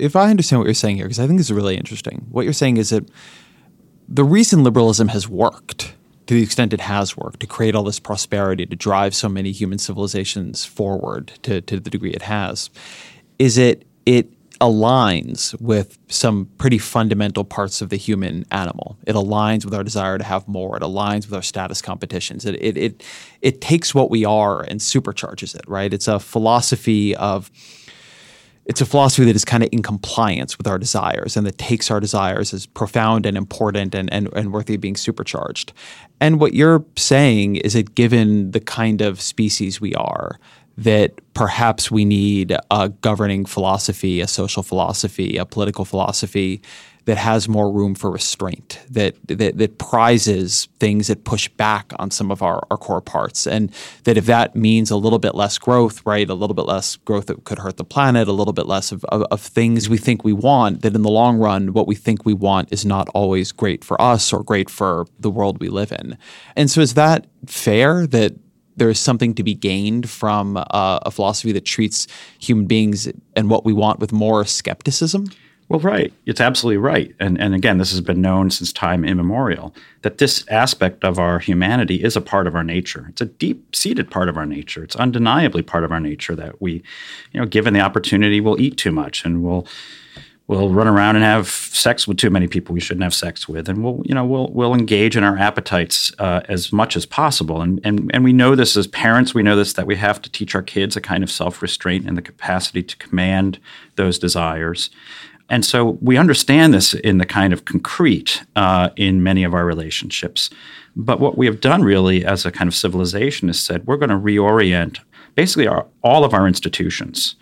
if 0.00 0.16
I 0.16 0.30
understand 0.30 0.60
what 0.60 0.66
you're 0.66 0.74
saying 0.74 0.96
here, 0.96 1.04
because 1.06 1.20
I 1.20 1.26
think 1.26 1.38
this 1.38 1.46
is 1.46 1.52
really 1.52 1.76
interesting, 1.76 2.26
what 2.30 2.44
you're 2.44 2.52
saying 2.52 2.78
is 2.78 2.90
that 2.90 3.08
the 4.08 4.24
reason 4.24 4.64
liberalism 4.64 5.08
has 5.08 5.28
worked, 5.28 5.94
to 6.26 6.34
the 6.34 6.42
extent 6.42 6.72
it 6.72 6.80
has 6.80 7.16
worked, 7.16 7.40
to 7.40 7.46
create 7.46 7.74
all 7.74 7.84
this 7.84 8.00
prosperity, 8.00 8.66
to 8.66 8.76
drive 8.76 9.14
so 9.14 9.28
many 9.28 9.52
human 9.52 9.78
civilizations 9.78 10.64
forward 10.64 11.32
to, 11.42 11.60
to 11.60 11.78
the 11.78 11.90
degree 11.90 12.12
it 12.12 12.22
has, 12.22 12.70
is 13.38 13.56
it 13.58 13.84
it 14.06 14.32
aligns 14.60 15.58
with 15.60 15.98
some 16.08 16.46
pretty 16.58 16.76
fundamental 16.76 17.44
parts 17.44 17.80
of 17.80 17.88
the 17.88 17.96
human 17.96 18.44
animal. 18.50 18.98
It 19.06 19.14
aligns 19.14 19.64
with 19.64 19.72
our 19.72 19.82
desire 19.82 20.18
to 20.18 20.24
have 20.24 20.46
more. 20.46 20.76
It 20.76 20.82
aligns 20.82 21.24
with 21.24 21.32
our 21.34 21.42
status 21.42 21.80
competitions. 21.80 22.44
It 22.44 22.56
it 22.56 22.76
it, 22.76 23.04
it 23.40 23.60
takes 23.60 23.94
what 23.94 24.10
we 24.10 24.24
are 24.24 24.60
and 24.62 24.80
supercharges 24.80 25.54
it. 25.54 25.62
Right. 25.66 25.92
It's 25.94 26.08
a 26.08 26.20
philosophy 26.20 27.16
of 27.16 27.50
it's 28.70 28.80
a 28.80 28.86
philosophy 28.86 29.24
that 29.24 29.34
is 29.34 29.44
kind 29.44 29.64
of 29.64 29.68
in 29.72 29.82
compliance 29.82 30.56
with 30.56 30.68
our 30.68 30.78
desires 30.78 31.36
and 31.36 31.44
that 31.44 31.58
takes 31.58 31.90
our 31.90 31.98
desires 31.98 32.54
as 32.54 32.66
profound 32.66 33.26
and 33.26 33.36
important 33.36 33.96
and, 33.96 34.08
and, 34.12 34.32
and 34.34 34.52
worthy 34.52 34.76
of 34.76 34.80
being 34.80 34.94
supercharged. 34.94 35.72
And 36.20 36.38
what 36.38 36.54
you're 36.54 36.84
saying 36.96 37.56
is 37.56 37.72
that 37.72 37.96
given 37.96 38.52
the 38.52 38.60
kind 38.60 39.00
of 39.00 39.20
species 39.20 39.80
we 39.80 39.92
are, 39.96 40.38
that 40.78 41.14
perhaps 41.34 41.90
we 41.90 42.04
need 42.04 42.56
a 42.70 42.90
governing 42.90 43.44
philosophy, 43.44 44.20
a 44.20 44.28
social 44.28 44.62
philosophy, 44.62 45.36
a 45.36 45.44
political 45.44 45.84
philosophy 45.84 46.62
that 47.10 47.18
has 47.18 47.48
more 47.48 47.72
room 47.72 47.96
for 47.96 48.08
restraint, 48.08 48.78
that, 48.88 49.16
that 49.26 49.58
that 49.58 49.78
prizes 49.78 50.68
things 50.78 51.08
that 51.08 51.24
push 51.24 51.48
back 51.48 51.92
on 51.98 52.08
some 52.08 52.30
of 52.30 52.40
our, 52.40 52.64
our 52.70 52.76
core 52.76 53.00
parts. 53.00 53.48
And 53.48 53.72
that 54.04 54.16
if 54.16 54.26
that 54.26 54.54
means 54.54 54.92
a 54.92 54.96
little 54.96 55.18
bit 55.18 55.34
less 55.34 55.58
growth, 55.58 56.06
right, 56.06 56.30
a 56.30 56.34
little 56.34 56.54
bit 56.54 56.66
less 56.66 56.94
growth 56.94 57.26
that 57.26 57.42
could 57.42 57.58
hurt 57.58 57.78
the 57.78 57.84
planet, 57.84 58.28
a 58.28 58.32
little 58.32 58.52
bit 58.52 58.66
less 58.66 58.92
of, 58.92 59.04
of, 59.06 59.22
of 59.32 59.40
things 59.40 59.88
we 59.88 59.98
think 59.98 60.22
we 60.22 60.32
want, 60.32 60.82
that 60.82 60.94
in 60.94 61.02
the 61.02 61.10
long 61.10 61.38
run, 61.38 61.72
what 61.72 61.88
we 61.88 61.96
think 61.96 62.24
we 62.24 62.32
want 62.32 62.72
is 62.72 62.86
not 62.86 63.08
always 63.08 63.50
great 63.50 63.82
for 63.82 64.00
us 64.00 64.32
or 64.32 64.44
great 64.44 64.70
for 64.70 65.04
the 65.18 65.30
world 65.30 65.58
we 65.58 65.68
live 65.68 65.90
in. 65.90 66.16
And 66.54 66.70
so 66.70 66.80
is 66.80 66.94
that 66.94 67.26
fair 67.44 68.06
that 68.06 68.34
there 68.76 68.88
is 68.88 69.00
something 69.00 69.34
to 69.34 69.42
be 69.42 69.56
gained 69.56 70.08
from 70.08 70.56
uh, 70.56 70.62
a 71.02 71.10
philosophy 71.10 71.50
that 71.50 71.64
treats 71.64 72.06
human 72.38 72.66
beings 72.66 73.08
and 73.34 73.50
what 73.50 73.64
we 73.64 73.72
want 73.72 73.98
with 73.98 74.12
more 74.12 74.44
skepticism? 74.44 75.26
Well, 75.70 75.78
right. 75.78 76.12
It's 76.26 76.40
absolutely 76.40 76.78
right. 76.78 77.14
And, 77.20 77.40
and 77.40 77.54
again, 77.54 77.78
this 77.78 77.92
has 77.92 78.00
been 78.00 78.20
known 78.20 78.50
since 78.50 78.72
time 78.72 79.04
immemorial 79.04 79.72
that 80.02 80.18
this 80.18 80.44
aspect 80.48 81.04
of 81.04 81.20
our 81.20 81.38
humanity 81.38 82.02
is 82.02 82.16
a 82.16 82.20
part 82.20 82.48
of 82.48 82.56
our 82.56 82.64
nature. 82.64 83.06
It's 83.08 83.20
a 83.20 83.26
deep 83.26 83.76
seated 83.76 84.10
part 84.10 84.28
of 84.28 84.36
our 84.36 84.46
nature. 84.46 84.82
It's 84.82 84.96
undeniably 84.96 85.62
part 85.62 85.84
of 85.84 85.92
our 85.92 86.00
nature 86.00 86.34
that 86.34 86.60
we, 86.60 86.82
you 87.30 87.38
know, 87.38 87.46
given 87.46 87.72
the 87.72 87.78
opportunity, 87.78 88.40
we'll 88.40 88.60
eat 88.60 88.78
too 88.78 88.90
much 88.90 89.24
and 89.24 89.44
we'll, 89.44 89.64
we'll 90.48 90.70
run 90.70 90.88
around 90.88 91.14
and 91.14 91.24
have 91.24 91.48
sex 91.48 92.08
with 92.08 92.16
too 92.16 92.30
many 92.30 92.48
people 92.48 92.74
we 92.74 92.80
shouldn't 92.80 93.04
have 93.04 93.14
sex 93.14 93.48
with, 93.48 93.68
and 93.68 93.84
we'll 93.84 94.02
you 94.04 94.12
know 94.12 94.24
we'll 94.24 94.48
we'll 94.48 94.74
engage 94.74 95.16
in 95.16 95.22
our 95.22 95.38
appetites 95.38 96.12
uh, 96.18 96.40
as 96.48 96.72
much 96.72 96.96
as 96.96 97.06
possible. 97.06 97.62
And 97.62 97.80
and 97.84 98.10
and 98.12 98.24
we 98.24 98.32
know 98.32 98.56
this 98.56 98.76
as 98.76 98.88
parents. 98.88 99.32
We 99.32 99.44
know 99.44 99.54
this 99.54 99.74
that 99.74 99.86
we 99.86 99.94
have 99.94 100.20
to 100.22 100.30
teach 100.30 100.56
our 100.56 100.62
kids 100.62 100.96
a 100.96 101.00
kind 101.00 101.22
of 101.22 101.30
self 101.30 101.62
restraint 101.62 102.04
and 102.08 102.18
the 102.18 102.22
capacity 102.22 102.82
to 102.82 102.96
command 102.96 103.60
those 103.94 104.18
desires. 104.18 104.90
And 105.50 105.64
so 105.64 105.98
we 106.00 106.16
understand 106.16 106.72
this 106.72 106.94
in 106.94 107.18
the 107.18 107.26
kind 107.26 107.52
of 107.52 107.64
concrete 107.64 108.44
uh, 108.54 108.90
in 108.96 109.22
many 109.22 109.42
of 109.42 109.52
our 109.52 109.66
relationships. 109.66 110.48
But 110.94 111.18
what 111.18 111.36
we 111.36 111.46
have 111.46 111.60
done 111.60 111.82
really 111.82 112.24
as 112.24 112.46
a 112.46 112.52
kind 112.52 112.68
of 112.68 112.74
civilization 112.74 113.50
is 113.50 113.60
said 113.60 113.86
we're 113.86 113.96
going 113.96 114.10
to 114.10 114.16
reorient 114.16 115.00
basically 115.34 115.66
our, 115.66 115.86
all 116.02 116.24
of 116.24 116.32
our 116.32 116.46
institutions 116.46 117.34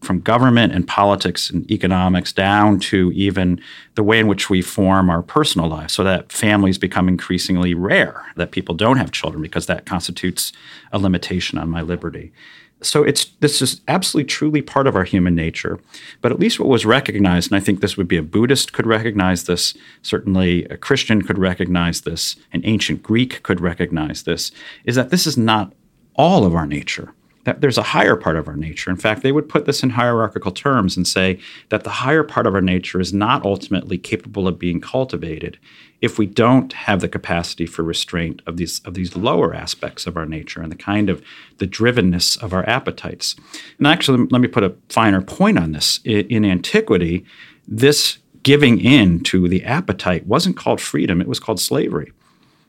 from 0.00 0.20
government 0.20 0.72
and 0.72 0.86
politics 0.88 1.48
and 1.48 1.70
economics 1.70 2.32
down 2.32 2.80
to 2.80 3.12
even 3.14 3.60
the 3.94 4.02
way 4.02 4.18
in 4.18 4.26
which 4.26 4.50
we 4.50 4.60
form 4.60 5.08
our 5.08 5.22
personal 5.22 5.68
lives 5.68 5.94
so 5.94 6.02
that 6.02 6.32
families 6.32 6.76
become 6.76 7.08
increasingly 7.08 7.72
rare, 7.72 8.24
that 8.34 8.50
people 8.50 8.74
don't 8.74 8.96
have 8.96 9.12
children 9.12 9.40
because 9.40 9.66
that 9.66 9.86
constitutes 9.86 10.52
a 10.92 10.98
limitation 10.98 11.56
on 11.56 11.70
my 11.70 11.80
liberty 11.80 12.32
so 12.82 13.02
it's 13.02 13.26
this 13.40 13.62
is 13.62 13.80
absolutely 13.88 14.28
truly 14.28 14.62
part 14.62 14.86
of 14.86 14.96
our 14.96 15.04
human 15.04 15.34
nature. 15.34 15.78
But 16.20 16.32
at 16.32 16.38
least 16.38 16.58
what 16.58 16.68
was 16.68 16.84
recognized 16.84 17.50
and 17.50 17.60
i 17.60 17.64
think 17.64 17.80
this 17.80 17.96
would 17.96 18.08
be 18.08 18.16
a 18.16 18.22
buddhist 18.22 18.72
could 18.72 18.86
recognize 18.86 19.44
this 19.44 19.74
certainly 20.02 20.64
a 20.66 20.76
christian 20.76 21.22
could 21.22 21.38
recognize 21.38 22.02
this 22.02 22.36
an 22.52 22.62
ancient 22.64 23.02
greek 23.02 23.42
could 23.42 23.60
recognize 23.60 24.22
this 24.22 24.52
is 24.84 24.96
that 24.96 25.10
this 25.10 25.26
is 25.26 25.36
not 25.36 25.72
all 26.14 26.44
of 26.44 26.54
our 26.54 26.66
nature 26.66 27.14
that 27.44 27.60
there's 27.60 27.78
a 27.78 27.82
higher 27.82 28.16
part 28.16 28.36
of 28.36 28.46
our 28.46 28.56
nature. 28.56 28.90
In 28.90 28.96
fact, 28.96 29.22
they 29.22 29.32
would 29.32 29.48
put 29.48 29.64
this 29.64 29.82
in 29.82 29.90
hierarchical 29.90 30.52
terms 30.52 30.96
and 30.96 31.06
say 31.06 31.38
that 31.70 31.84
the 31.84 31.90
higher 31.90 32.22
part 32.22 32.46
of 32.46 32.54
our 32.54 32.60
nature 32.60 33.00
is 33.00 33.12
not 33.12 33.44
ultimately 33.44 33.98
capable 33.98 34.46
of 34.46 34.58
being 34.58 34.80
cultivated 34.80 35.58
if 36.00 36.18
we 36.18 36.26
don't 36.26 36.72
have 36.72 37.00
the 37.00 37.08
capacity 37.08 37.64
for 37.64 37.82
restraint 37.82 38.42
of 38.46 38.56
these 38.56 38.80
of 38.84 38.94
these 38.94 39.16
lower 39.16 39.54
aspects 39.54 40.06
of 40.06 40.16
our 40.16 40.26
nature 40.26 40.60
and 40.60 40.70
the 40.70 40.76
kind 40.76 41.08
of 41.08 41.22
the 41.58 41.66
drivenness 41.66 42.40
of 42.42 42.52
our 42.52 42.68
appetites. 42.68 43.36
And 43.78 43.86
actually, 43.86 44.26
let 44.30 44.40
me 44.40 44.48
put 44.48 44.64
a 44.64 44.74
finer 44.88 45.22
point 45.22 45.58
on 45.58 45.72
this. 45.72 46.00
In 46.04 46.44
antiquity, 46.44 47.24
this 47.66 48.18
giving 48.42 48.80
in 48.80 49.20
to 49.20 49.48
the 49.48 49.64
appetite 49.64 50.26
wasn't 50.26 50.56
called 50.56 50.80
freedom; 50.80 51.20
it 51.20 51.28
was 51.28 51.40
called 51.40 51.60
slavery. 51.60 52.12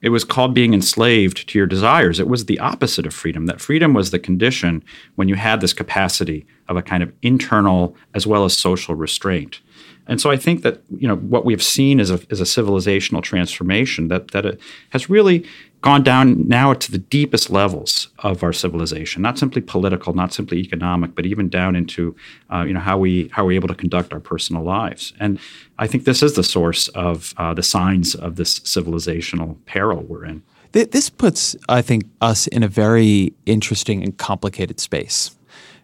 It 0.03 0.09
was 0.09 0.25
called 0.25 0.53
being 0.53 0.73
enslaved 0.73 1.47
to 1.47 1.57
your 1.57 1.65
desires. 1.65 2.19
It 2.19 2.27
was 2.27 2.45
the 2.45 2.59
opposite 2.59 3.07
of 3.07 3.13
freedom. 3.13 3.45
That 3.45 3.61
freedom 3.61 3.93
was 3.93 4.11
the 4.11 4.19
condition 4.19 4.83
when 5.15 5.29
you 5.29 5.35
had 5.35 5.61
this 5.61 5.73
capacity 5.73 6.45
of 6.67 6.75
a 6.75 6.81
kind 6.81 7.01
of 7.01 7.11
internal 7.21 7.95
as 8.13 8.27
well 8.27 8.43
as 8.43 8.55
social 8.55 8.95
restraint. 8.95 9.61
And 10.05 10.19
so 10.19 10.29
I 10.29 10.35
think 10.35 10.61
that 10.63 10.81
you 10.97 11.07
know 11.07 11.15
what 11.15 11.45
we've 11.45 11.63
seen 11.63 12.01
is 12.01 12.11
a, 12.11 12.19
is 12.29 12.41
a 12.41 12.43
civilizational 12.43 13.23
transformation 13.23 14.09
that 14.09 14.31
that 14.31 14.59
has 14.89 15.09
really 15.09 15.45
gone 15.83 16.01
down 16.01 16.47
now 16.47 16.73
to 16.73 16.91
the 16.91 16.97
deepest 16.97 17.49
levels 17.49 18.07
of 18.19 18.41
our 18.41 18.53
civilization, 18.53 19.21
not 19.21 19.37
simply 19.37 19.61
political, 19.61 20.13
not 20.13 20.33
simply 20.33 20.57
economic, 20.57 21.13
but 21.13 21.25
even 21.25 21.49
down 21.49 21.75
into 21.75 22.15
uh, 22.51 22.63
you 22.65 22.73
know 22.73 22.79
how 22.79 22.97
we 22.97 23.27
how 23.33 23.45
we're 23.45 23.51
able 23.51 23.67
to 23.67 23.75
conduct 23.75 24.11
our 24.13 24.19
personal 24.19 24.63
lives. 24.63 25.13
And 25.19 25.39
I 25.77 25.85
think 25.85 26.05
this 26.05 26.23
is 26.23 26.33
the 26.33 26.43
source 26.43 26.87
of 26.89 27.33
uh, 27.37 27.53
the 27.53 27.61
signs 27.61 28.15
of 28.15 28.37
this 28.37 28.59
civilizational 28.61 29.57
peril 29.65 30.01
we're 30.01 30.25
in. 30.25 30.41
This 30.71 31.09
puts, 31.11 31.55
I 31.69 31.83
think, 31.83 32.05
us 32.19 32.47
in 32.47 32.63
a 32.63 32.67
very 32.67 33.33
interesting 33.45 34.01
and 34.01 34.17
complicated 34.17 34.79
space 34.79 35.35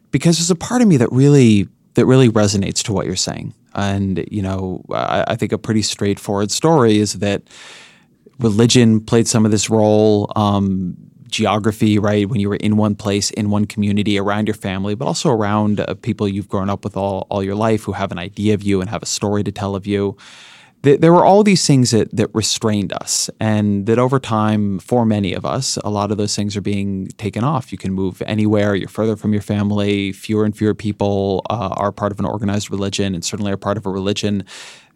because 0.10 0.40
there's 0.40 0.50
a 0.50 0.56
part 0.56 0.82
of 0.82 0.88
me 0.88 0.98
that 0.98 1.12
really 1.12 1.68
that 1.94 2.06
really 2.06 2.30
resonates 2.30 2.82
to 2.84 2.94
what 2.94 3.06
you're 3.06 3.16
saying. 3.16 3.54
And, 3.76 4.26
you 4.32 4.42
know, 4.42 4.84
I, 4.92 5.26
I 5.28 5.36
think 5.36 5.52
a 5.52 5.58
pretty 5.58 5.84
straightforward 5.84 6.50
story 6.50 6.98
is 6.98 7.20
that 7.20 7.44
religion 8.40 9.02
played 9.02 9.28
some 9.28 9.46
of 9.46 9.52
this 9.52 9.70
role. 9.70 10.32
Um, 10.36 10.96
geography, 11.28 12.00
right? 12.00 12.28
When 12.28 12.40
you 12.40 12.50
were 12.50 12.56
in 12.56 12.76
one 12.76 12.96
place, 12.96 13.30
in 13.30 13.52
one 13.52 13.66
community, 13.66 14.18
around 14.18 14.48
your 14.48 14.56
family, 14.56 14.96
but 14.96 15.06
also 15.06 15.30
around 15.30 15.80
uh, 15.80 15.94
people 15.94 16.28
you've 16.28 16.48
grown 16.48 16.72
up 16.72 16.84
with 16.84 16.98
all, 16.98 17.28
all 17.30 17.44
your 17.44 17.54
life 17.54 17.84
who 17.84 17.92
have 17.92 18.12
an 18.12 18.18
idea 18.18 18.56
of 18.56 18.64
you 18.64 18.82
and 18.82 18.90
have 18.90 19.04
a 19.04 19.06
story 19.06 19.44
to 19.44 19.52
tell 19.52 19.76
of 19.76 19.86
you. 19.86 20.18
th- 20.84 21.00
there 21.00 21.14
were 21.14 21.26
all 21.26 21.44
these 21.44 21.66
things 21.66 21.92
that, 21.92 22.16
that 22.16 22.30
restrained 22.34 22.94
us, 22.94 23.30
and 23.40 23.86
that 23.86 24.00
over 24.00 24.20
time, 24.20 24.80
for 24.80 25.06
many 25.06 25.34
of 25.34 25.46
us, 25.46 25.78
a 25.78 25.90
lot 25.90 26.12
of 26.12 26.18
those 26.18 26.36
things 26.36 26.56
are 26.56 26.62
being 26.62 27.08
taken 27.18 27.44
off. 27.44 27.72
You 27.72 27.78
can 27.78 27.94
move 27.94 28.22
anywhere, 28.26 28.76
you're 28.76 28.90
further 28.90 29.16
from 29.16 29.34
your 29.34 29.42
family, 29.42 30.12
fewer 30.12 30.46
and 30.46 30.56
fewer 30.56 30.74
people 30.74 31.46
uh, 31.50 31.70
are 31.76 31.92
part 31.92 32.12
of 32.12 32.20
an 32.20 32.26
organized 32.26 32.72
religion, 32.72 33.14
and 33.14 33.24
certainly 33.24 33.52
are 33.52 33.58
part 33.58 33.78
of 33.78 33.86
a 33.86 33.90
religion 33.90 34.46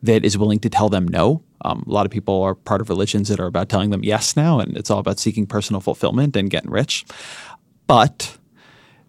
that 0.03 0.23
is 0.23 0.37
willing 0.37 0.59
to 0.59 0.69
tell 0.69 0.89
them 0.89 1.07
no. 1.07 1.41
Um, 1.65 1.83
a 1.87 1.91
lot 1.91 2.05
of 2.05 2.11
people 2.11 2.41
are 2.43 2.55
part 2.55 2.81
of 2.81 2.89
religions 2.89 3.29
that 3.29 3.39
are 3.39 3.45
about 3.45 3.69
telling 3.69 3.89
them 3.89 4.03
yes 4.03 4.35
now, 4.35 4.59
and 4.59 4.77
it's 4.77 4.91
all 4.91 4.99
about 4.99 5.17
seeking 5.17 5.47
personal 5.47 5.81
fulfillment 5.81 6.35
and 6.35 6.49
getting 6.49 6.69
rich. 6.69 7.05
But 7.87 8.37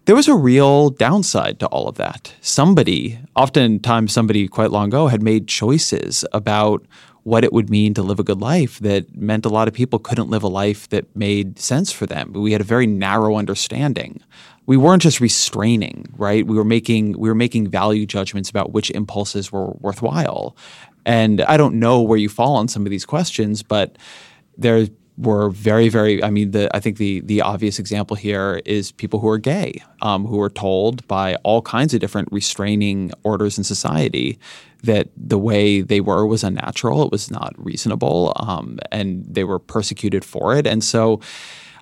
there 0.05 0.15
was 0.15 0.27
a 0.27 0.35
real 0.35 0.89
downside 0.89 1.59
to 1.59 1.67
all 1.67 1.87
of 1.87 1.95
that. 1.97 2.33
Somebody, 2.41 3.19
oftentimes 3.35 4.13
somebody 4.13 4.47
quite 4.47 4.71
long 4.71 4.87
ago, 4.87 5.07
had 5.07 5.21
made 5.21 5.47
choices 5.47 6.25
about 6.31 6.85
what 7.23 7.43
it 7.43 7.51
would 7.51 7.71
mean 7.71 7.93
to 7.95 8.03
live 8.03 8.19
a 8.19 8.23
good 8.23 8.39
life 8.39 8.77
that 8.79 9.15
meant 9.15 9.45
a 9.45 9.49
lot 9.49 9.67
of 9.67 9.73
people 9.73 9.97
couldn't 9.97 10.29
live 10.29 10.43
a 10.43 10.47
life 10.47 10.87
that 10.89 11.13
made 11.15 11.57
sense 11.57 11.91
for 11.91 12.05
them. 12.05 12.31
We 12.33 12.51
had 12.51 12.61
a 12.61 12.65
very 12.65 12.85
narrow 12.85 13.35
understanding. 13.35 14.21
We 14.65 14.77
weren't 14.77 15.01
just 15.01 15.21
restraining, 15.21 16.05
right? 16.17 16.45
We 16.45 16.55
were 16.55 16.65
making 16.65 17.17
we 17.19 17.29
were 17.29 17.35
making 17.35 17.69
value 17.69 18.05
judgments 18.05 18.49
about 18.49 18.71
which 18.71 18.89
impulses 18.91 19.51
were 19.51 19.71
worthwhile. 19.79 20.55
And 21.05 21.41
I 21.41 21.57
don't 21.57 21.75
know 21.75 22.01
where 22.01 22.17
you 22.17 22.29
fall 22.29 22.55
on 22.55 22.67
some 22.67 22.85
of 22.85 22.89
these 22.89 23.05
questions, 23.05 23.61
but 23.61 23.97
there 24.57 24.87
were 25.17 25.49
very, 25.49 25.87
very. 25.87 26.23
I 26.23 26.29
mean, 26.29 26.51
the 26.51 26.75
I 26.75 26.79
think 26.79 26.97
the 26.97 27.21
the 27.21 27.41
obvious 27.41 27.79
example 27.79 28.15
here 28.15 28.61
is 28.65 28.91
people 28.91 29.19
who 29.19 29.29
are 29.29 29.37
gay, 29.37 29.81
um, 30.01 30.25
who 30.25 30.41
are 30.41 30.49
told 30.49 31.07
by 31.07 31.35
all 31.43 31.61
kinds 31.61 31.93
of 31.93 31.99
different 31.99 32.29
restraining 32.31 33.11
orders 33.23 33.57
in 33.57 33.63
society 33.63 34.37
that 34.83 35.09
the 35.15 35.37
way 35.37 35.81
they 35.81 36.01
were 36.01 36.25
was 36.25 36.43
unnatural, 36.43 37.03
it 37.03 37.11
was 37.11 37.31
not 37.31 37.53
reasonable, 37.57 38.33
um, 38.35 38.77
and 38.91 39.25
they 39.25 39.43
were 39.43 39.59
persecuted 39.59 40.25
for 40.25 40.55
it, 40.55 40.67
and 40.67 40.83
so 40.83 41.21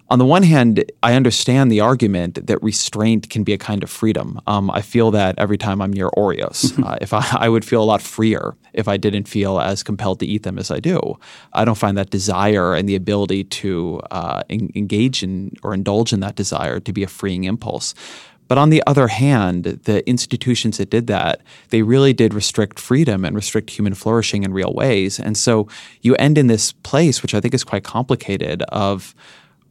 on 0.10 0.20
the 0.20 0.26
one 0.26 0.44
hand, 0.44 0.84
I 1.02 1.16
understand 1.16 1.72
the 1.72 1.80
argument 1.80 2.46
that 2.46 2.62
restraint 2.62 3.30
can 3.30 3.44
be 3.44 3.54
a 3.54 3.58
kind 3.58 3.84
of 3.84 3.90
freedom. 3.90 4.40
Um, 4.48 4.70
I 4.70 4.82
feel 4.82 5.12
that 5.12 5.36
every 5.40 5.58
time 5.58 5.82
I'm 5.82 5.92
near 5.92 6.10
Oreos. 6.10 6.78
uh, 6.86 6.98
if 7.02 7.14
I, 7.14 7.26
I 7.32 7.50
would 7.50 7.66
feel 7.66 7.82
a 7.82 7.86
lot 7.86 8.02
freer 8.02 8.56
if 8.74 8.88
I 8.88 8.98
didn't 8.98 9.28
feel 9.28 9.60
as 9.60 9.82
compelled 9.82 10.20
to 10.20 10.26
eat 10.26 10.44
them 10.44 10.60
as 10.60 10.72
I 10.72 10.80
do. 10.80 11.18
I 11.54 11.66
don't 11.66 11.78
find 11.78 11.98
that 11.98 12.10
desire 12.10 12.74
and 12.74 12.88
the 12.88 12.96
ability 12.96 13.46
to 13.46 14.02
uh, 14.12 14.44
en- 14.50 14.72
engage 14.76 15.24
in 15.24 15.54
or 15.64 15.74
indulge 15.74 16.12
in 16.12 16.20
that 16.20 16.36
desire 16.36 16.80
to 16.80 16.94
be 16.94 17.04
a 17.04 17.08
freeing 17.08 17.46
impulse. 17.46 17.94
But 18.48 18.58
on 18.58 18.70
the 18.70 18.84
other 18.86 19.08
hand, 19.08 19.64
the 19.64 20.08
institutions 20.08 20.78
that 20.78 20.90
did 20.90 21.08
that, 21.08 21.42
they 21.70 21.82
really 21.82 22.14
did 22.14 22.34
restrict 22.34 22.80
freedom 22.80 23.26
and 23.26 23.36
restrict 23.36 23.70
human 23.70 23.94
flourishing 23.94 24.44
in 24.44 24.54
real 24.54 24.74
ways. 24.74 25.20
And 25.20 25.38
so 25.38 25.68
you 26.02 26.14
end 26.16 26.38
in 26.38 26.48
this 26.48 26.72
place, 26.72 27.22
which 27.22 27.34
I 27.34 27.40
think 27.40 27.54
is 27.54 27.64
quite 27.64 27.84
complicated, 27.84 28.62
of 28.64 29.16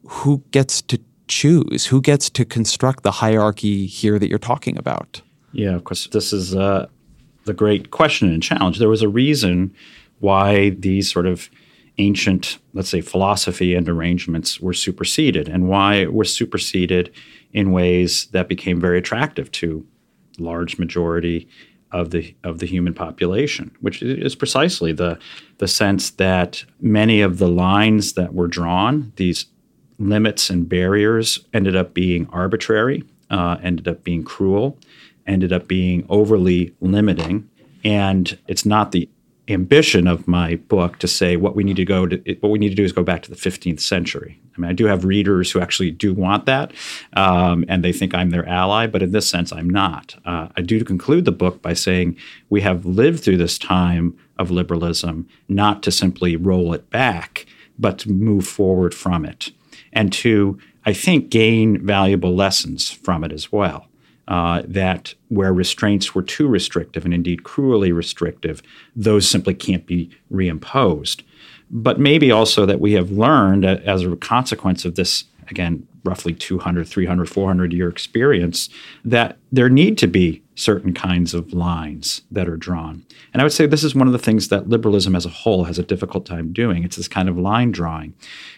who 0.07 0.43
gets 0.51 0.83
to 0.83 1.01
choose? 1.29 1.87
Who 1.87 2.01
gets 2.01 2.29
to 2.31 2.45
construct 2.45 3.03
the 3.03 3.11
hierarchy 3.11 3.87
here 3.87 4.19
that 4.19 4.29
you're 4.29 4.39
talking 4.39 4.77
about? 4.77 5.23
Yeah, 5.53 5.75
of 5.75 5.85
course. 5.85 6.07
This 6.09 6.33
is 6.33 6.55
uh, 6.55 6.87
the 7.45 7.55
great 7.55 7.91
question 7.91 8.29
and 8.29 8.43
challenge. 8.43 8.79
There 8.79 8.89
was 8.89 9.03
a 9.03 9.09
reason 9.09 9.75
why 10.21 10.71
these 10.71 11.11
sort 11.11 11.27
of 11.27 11.51
ancient, 11.99 12.59
let's 12.73 12.89
say, 12.89 13.01
philosophy 13.01 13.75
and 13.75 13.89
arrangements 13.89 14.61
were 14.61 14.73
superseded, 14.73 15.49
and 15.49 15.69
why 15.69 15.97
it 15.97 16.15
was 16.15 16.35
superseded 16.35 17.13
in 17.53 17.71
ways 17.71 18.27
that 18.33 18.49
became 18.49 18.81
very 18.81 18.99
attractive 18.99 19.51
to 19.53 19.87
large 20.39 20.79
majority 20.79 21.49
of 21.91 22.11
the 22.11 22.35
of 22.43 22.59
the 22.59 22.67
human 22.67 22.95
population, 22.95 23.71
which 23.81 24.03
is 24.03 24.35
precisely 24.35 24.93
the 24.93 25.19
the 25.59 25.69
sense 25.69 26.11
that 26.13 26.65
many 26.81 27.21
of 27.21 27.39
the 27.39 27.49
lines 27.49 28.15
that 28.15 28.33
were 28.33 28.49
drawn, 28.49 29.13
these 29.17 29.45
limits 30.09 30.51
and 30.51 30.69
barriers 30.69 31.41
ended 31.53 31.77
up 31.77 31.95
being 31.95 32.29
arbitrary, 32.33 33.05
uh, 33.31 33.57
ended 33.63 33.89
up 33.89 34.05
being 34.05 34.25
cruel, 34.25 34.79
ended 35.27 35.53
up 35.53 35.69
being 35.69 36.05
overly 36.09 36.75
limiting. 36.81 37.49
And 37.85 38.39
it's 38.47 38.67
not 38.67 38.93
the 38.93 39.09
ambition 39.49 40.07
of 40.07 40.29
my 40.29 40.55
book 40.55 40.99
to 40.99 41.09
say 41.09 41.37
what 41.37 41.57
we 41.57 41.65
need 41.65 41.77
to 41.77 41.85
go 41.85 42.07
to 42.07 42.37
what 42.41 42.51
we 42.51 42.59
need 42.59 42.69
to 42.69 42.75
do 42.77 42.85
is 42.85 42.93
go 42.93 43.03
back 43.03 43.23
to 43.23 43.31
the 43.31 43.37
15th 43.37 43.81
century. 43.81 44.41
I 44.57 44.61
mean, 44.61 44.71
I 44.71 44.73
do 44.73 44.87
have 44.87 45.05
readers 45.05 45.51
who 45.51 45.61
actually 45.61 45.91
do 45.91 46.15
want 46.15 46.47
that, 46.47 46.73
um, 47.15 47.65
and 47.69 47.83
they 47.83 47.93
think 47.93 48.15
I'm 48.15 48.31
their 48.31 48.49
ally. 48.49 48.87
But 48.87 49.03
in 49.03 49.11
this 49.11 49.29
sense, 49.29 49.53
I'm 49.53 49.69
not. 49.69 50.15
Uh, 50.25 50.49
I 50.57 50.63
do 50.63 50.85
conclude 50.85 51.25
the 51.25 51.33
book 51.33 51.61
by 51.61 51.73
saying 51.73 52.17
we 52.51 52.61
have 52.61 52.87
lived 52.87 53.25
through 53.25 53.39
this 53.39 53.59
time 53.59 54.17
of 54.39 54.51
liberalism, 54.51 55.27
not 55.49 55.83
to 55.83 55.91
simply 55.91 56.37
roll 56.37 56.73
it 56.73 56.89
back, 56.91 57.47
but 57.79 57.99
to 58.01 58.11
move 58.11 58.47
forward 58.47 58.95
from 58.95 59.25
it 59.25 59.51
and 59.93 60.13
to, 60.13 60.59
I 60.85 60.93
think, 60.93 61.31
gain 61.31 61.85
valuable 61.85 62.35
lessons 62.35 62.91
from 62.91 63.25
it 63.25 63.33
as 63.33 63.53
well. 63.53 63.87
Uh, 64.29 64.63
that 64.67 65.15
where 65.29 65.53
restraints 65.53 66.15
were 66.15 66.23
too 66.23 66.47
restrictive 66.47 67.05
and 67.05 67.13
indeed 67.13 67.43
cruelly 67.43 67.91
restrictive, 67.91 68.63
those 68.95 69.29
simply 69.29 69.53
can't 69.53 69.85
be 69.85 70.11
reimposed. 70.33 71.23
But 71.71 71.99
maybe 71.99 72.31
also 72.31 72.65
that 72.65 72.81
we 72.81 72.93
have 72.93 73.11
learned 73.11 73.65
as 73.65 74.05
a 74.05 74.17
consequence 74.17 74.85
of 74.85 74.95
this, 74.95 75.25
again, 75.49 75.87
roughly 76.05 76.35
200, 76.35 76.87
300, 76.87 77.29
400 77.29 77.73
year 77.73 77.89
experience, 77.89 78.69
that 79.05 79.39
there 79.51 79.69
need 79.69 79.99
to 79.99 80.07
be 80.07 80.42
certain 80.55 80.93
kinds 80.93 81.33
of 81.33 81.53
lines 81.53 82.23
that 82.31 82.49
are 82.49 82.57
drawn. 82.57 83.05
And 83.33 83.41
I 83.41 83.45
would 83.45 83.53
say 83.53 83.67
this 83.67 83.85
is 83.85 83.95
one 83.95 84.07
of 84.07 84.13
the 84.13 84.19
things 84.19 84.49
that 84.49 84.69
liberalism 84.69 85.17
as 85.17 85.25
a 85.25 85.31
whole 85.31 85.65
has 85.65 85.79
a 85.79 85.83
difficult 85.83 86.27
time 86.27 86.53
doing. 86.53 86.85
It's 86.85 86.97
this 86.97 87.09
kind 87.09 87.29
of 87.29 87.39
line 87.39 87.73
drawing. 87.73 88.15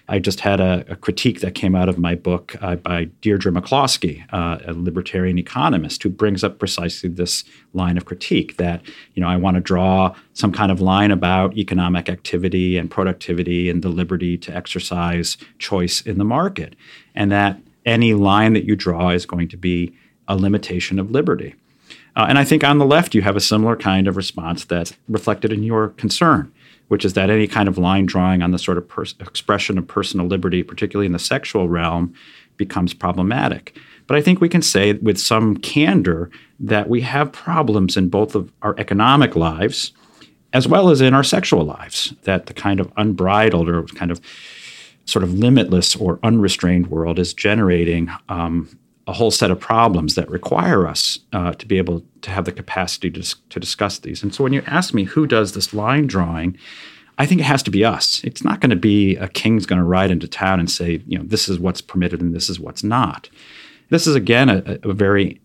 I 0.09 0.19
just 0.19 0.41
had 0.41 0.61
a, 0.61 0.85
a 0.89 0.97
critique 0.97 1.41
that 1.41 1.55
came 1.55 1.75
out 1.75 1.89
of 1.89 1.97
my 1.97 2.15
book 2.15 2.57
uh, 2.61 2.77
by 2.77 3.05
Deirdre 3.21 3.53
McCloskey, 3.53 4.25
uh, 4.33 4.59
a 4.67 4.73
libertarian 4.73 5.39
economist, 5.39 6.03
who 6.03 6.11
brings 6.11 6.43
up 6.43 6.59
precisely 6.59 7.09
this 7.09 7.45
line 7.73 7.97
of 7.97 8.05
critique 8.05 8.57
that, 8.57 8.83
you 9.15 9.23
know, 9.23 9.29
I 9.29 9.37
want 9.37 9.55
to 9.55 9.61
draw 9.61 10.15
some 10.33 10.53
kind 10.53 10.73
of 10.73 10.81
line 10.81 11.13
about 11.13 11.57
economic 11.57 12.09
activity 12.09 12.77
and 12.77 12.91
productivity 12.91 13.71
and 13.71 13.83
the 13.83 13.89
liberty 13.89 14.37
to 14.39 14.55
exercise 14.55 15.37
choice 15.59 16.01
in 16.01 16.19
the 16.19 16.25
market. 16.25 16.75
And 17.15 17.31
that 17.31 17.61
any 17.87 18.15
line 18.15 18.55
that 18.55 18.65
you 18.65 18.75
draw 18.75 19.11
is 19.11 19.27
going 19.27 19.49
to 19.49 19.57
be 19.57 19.95
a 20.27 20.37
limitation 20.37 20.99
of 20.99 21.11
liberty. 21.11 21.55
Uh, 22.17 22.27
and 22.29 22.39
I 22.39 22.45
think 22.45 22.63
on 22.63 22.79
the 22.79 22.87
left, 22.87 23.15
you 23.15 23.23
have 23.23 23.37
a 23.37 23.41
similar 23.41 23.77
kind 23.77 24.07
of 24.07 24.17
response 24.17 24.65
that's 24.65 24.95
reflected 25.09 25.53
in 25.53 25.63
your 25.63 25.89
concern, 25.91 26.53
which 26.89 27.05
is 27.05 27.15
that 27.15 27.31
any 27.31 27.47
kind 27.47 27.69
of 27.69 27.79
line 27.79 28.07
drawing 28.07 28.43
on 28.43 28.53
the 28.53 28.59
sort 28.59 28.79
of 28.79 28.89
pers- 28.89 29.15
expression 29.21 29.79
of 29.79 29.87
personal 29.87 30.27
liberty, 30.27 30.63
particularly 30.63 31.07
in 31.07 31.13
the 31.13 31.19
sexual 31.19 31.69
realm, 31.69 32.15
becomes 32.57 32.95
problematic. 32.95 33.77
But 34.07 34.17
I 34.17 34.23
think 34.23 34.41
we 34.41 34.49
can 34.49 34.63
say 34.63 34.93
with 34.93 35.19
some 35.19 35.57
candor 35.57 36.31
that 36.61 36.89
we 36.89 37.01
have 37.01 37.33
problems 37.33 37.97
in 37.97 38.11
both 38.11 38.35
of 38.35 38.53
our 38.63 38.75
economic 38.79 39.35
lives 39.35 39.93
as 40.53 40.69
well 40.69 40.89
as 40.89 41.01
in 41.01 41.13
our 41.15 41.25
sexual 41.25 41.65
lives, 41.65 42.15
that 42.23 42.47
the 42.47 42.55
kind 42.55 42.79
of 42.79 42.91
unbridled 42.97 43.69
or 43.69 43.83
kind 43.83 44.13
of 44.13 44.21
sort 45.05 45.25
of 45.25 45.35
limitless 45.35 45.97
or 45.97 46.21
unrestrained 46.23 46.87
world 46.87 47.19
is 47.19 47.35
generating 47.35 48.09
um, 48.29 48.69
a 49.07 49.13
whole 49.13 49.31
set 49.31 49.51
of 49.51 49.61
problems 49.61 50.15
that 50.15 50.31
require 50.31 50.87
us 50.87 51.19
uh, 51.33 51.53
to 51.53 51.67
be 51.67 51.77
able 51.79 52.03
to 52.23 52.31
have 52.31 52.47
the 52.47 52.53
capacity 52.53 53.11
to, 53.11 53.23
to 53.51 53.61
discuss 53.61 53.99
these. 53.99 54.23
And 54.23 54.35
so 54.35 54.43
when 54.43 54.53
you 54.53 54.63
ask 54.67 54.95
me 54.95 55.05
who 55.05 55.27
does 55.27 55.53
this 55.53 55.75
line 55.75 56.07
drawing, 56.07 56.57
I 57.19 57.27
think 57.27 57.41
it 57.41 57.45
has 57.45 57.63
to 57.65 57.71
be 57.71 57.85
us. 57.85 58.23
It's 58.25 58.43
not 58.43 58.61
going 58.61 58.71
to 58.71 58.77
be 58.77 59.17
a 59.17 59.29
king's 59.29 59.67
going 59.67 59.79
to 59.79 59.85
ride 59.85 60.11
into 60.11 60.27
town 60.27 60.59
and 60.59 60.71
say, 60.71 61.03
you 61.07 61.19
know, 61.19 61.25
this 61.25 61.49
is 61.49 61.59
what's 61.59 61.81
permitted 61.81 62.21
and 62.21 62.35
this 62.35 62.49
is 62.49 62.59
what's 62.59 62.83
not. 62.83 63.29
This 63.91 64.07
is, 64.07 64.15
again, 64.17 64.49
a, 64.49 64.79
a 64.83 64.93
very 64.95 65.41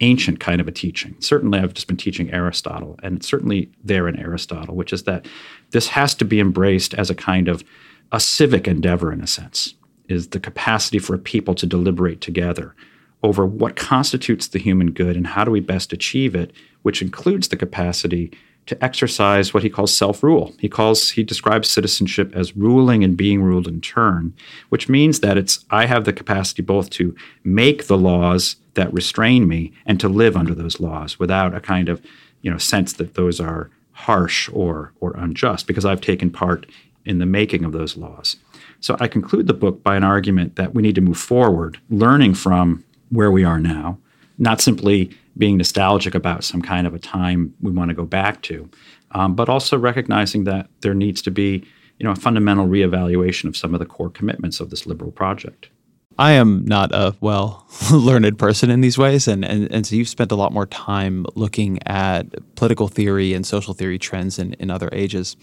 ancient 0.00 0.40
kind 0.40 0.60
of 0.60 0.66
a 0.66 0.72
teaching. 0.72 1.14
Certainly, 1.20 1.60
I've 1.60 1.74
just 1.74 1.86
been 1.86 1.96
teaching 1.96 2.32
Aristotle, 2.32 2.98
and 3.02 3.22
certainly 3.22 3.70
there 3.84 4.08
in 4.08 4.18
Aristotle, 4.18 4.74
which 4.74 4.92
is 4.92 5.04
that 5.04 5.26
this 5.70 5.88
has 5.88 6.14
to 6.16 6.24
be 6.24 6.40
embraced 6.40 6.94
as 6.94 7.08
a 7.10 7.14
kind 7.14 7.46
of 7.46 7.62
a 8.10 8.18
civic 8.18 8.66
endeavor, 8.66 9.12
in 9.12 9.20
a 9.20 9.26
sense, 9.26 9.74
is 10.08 10.28
the 10.28 10.40
capacity 10.40 10.98
for 10.98 11.16
people 11.18 11.54
to 11.54 11.66
deliberate 11.66 12.20
together 12.20 12.74
over 13.22 13.46
what 13.46 13.76
constitutes 13.76 14.48
the 14.48 14.58
human 14.58 14.90
good 14.90 15.16
and 15.16 15.26
how 15.28 15.44
do 15.44 15.50
we 15.50 15.60
best 15.60 15.92
achieve 15.92 16.34
it, 16.34 16.52
which 16.82 17.02
includes 17.02 17.48
the 17.48 17.56
capacity 17.56 18.32
to 18.66 18.84
exercise 18.84 19.52
what 19.52 19.62
he 19.62 19.70
calls 19.70 19.96
self-rule. 19.96 20.54
He 20.58 20.68
calls 20.68 21.10
he 21.10 21.24
describes 21.24 21.68
citizenship 21.68 22.32
as 22.34 22.56
ruling 22.56 23.02
and 23.02 23.16
being 23.16 23.42
ruled 23.42 23.66
in 23.66 23.80
turn, 23.80 24.34
which 24.68 24.88
means 24.88 25.20
that 25.20 25.36
it's 25.36 25.64
I 25.70 25.86
have 25.86 26.04
the 26.04 26.12
capacity 26.12 26.62
both 26.62 26.90
to 26.90 27.14
make 27.42 27.86
the 27.86 27.98
laws 27.98 28.56
that 28.74 28.92
restrain 28.92 29.48
me 29.48 29.72
and 29.84 29.98
to 30.00 30.08
live 30.08 30.36
under 30.36 30.54
those 30.54 30.80
laws 30.80 31.18
without 31.18 31.54
a 31.54 31.60
kind 31.60 31.88
of, 31.88 32.00
you 32.42 32.50
know, 32.50 32.58
sense 32.58 32.92
that 32.94 33.14
those 33.14 33.40
are 33.40 33.70
harsh 33.92 34.48
or 34.52 34.92
or 35.00 35.12
unjust 35.16 35.66
because 35.66 35.84
I've 35.84 36.00
taken 36.00 36.30
part 36.30 36.66
in 37.04 37.18
the 37.18 37.26
making 37.26 37.64
of 37.64 37.72
those 37.72 37.96
laws. 37.96 38.36
So 38.78 38.96
I 39.00 39.08
conclude 39.08 39.48
the 39.48 39.54
book 39.54 39.82
by 39.82 39.96
an 39.96 40.04
argument 40.04 40.54
that 40.54 40.72
we 40.72 40.82
need 40.82 40.94
to 40.94 41.00
move 41.00 41.18
forward, 41.18 41.78
learning 41.90 42.34
from 42.34 42.84
where 43.12 43.30
we 43.30 43.44
are 43.44 43.60
now, 43.60 43.98
not 44.38 44.60
simply 44.60 45.10
being 45.36 45.56
nostalgic 45.56 46.14
about 46.14 46.44
some 46.44 46.62
kind 46.62 46.86
of 46.86 46.94
a 46.94 46.98
time 46.98 47.54
we 47.60 47.70
want 47.70 47.90
to 47.90 47.94
go 47.94 48.04
back 48.04 48.42
to, 48.42 48.68
um, 49.12 49.34
but 49.34 49.48
also 49.48 49.78
recognizing 49.78 50.44
that 50.44 50.68
there 50.80 50.94
needs 50.94 51.22
to 51.22 51.30
be 51.30 51.64
you 51.98 52.04
know 52.04 52.10
a 52.10 52.16
fundamental 52.16 52.66
reevaluation 52.66 53.44
of 53.48 53.56
some 53.56 53.74
of 53.74 53.78
the 53.78 53.86
core 53.86 54.10
commitments 54.10 54.60
of 54.60 54.70
this 54.70 54.86
liberal 54.86 55.12
project. 55.12 55.68
I 56.18 56.32
am 56.32 56.64
not 56.64 56.92
a 56.92 57.14
well 57.20 57.66
learned 57.92 58.38
person 58.38 58.70
in 58.70 58.80
these 58.80 58.98
ways, 58.98 59.28
and, 59.28 59.44
and 59.44 59.70
and 59.70 59.86
so 59.86 59.94
you've 59.94 60.08
spent 60.08 60.32
a 60.32 60.36
lot 60.36 60.52
more 60.52 60.66
time 60.66 61.26
looking 61.34 61.78
at 61.86 62.26
political 62.56 62.88
theory 62.88 63.34
and 63.34 63.46
social 63.46 63.74
theory 63.74 63.98
trends 63.98 64.38
in, 64.38 64.54
in 64.54 64.70
other 64.70 64.88
ages. 64.92 65.36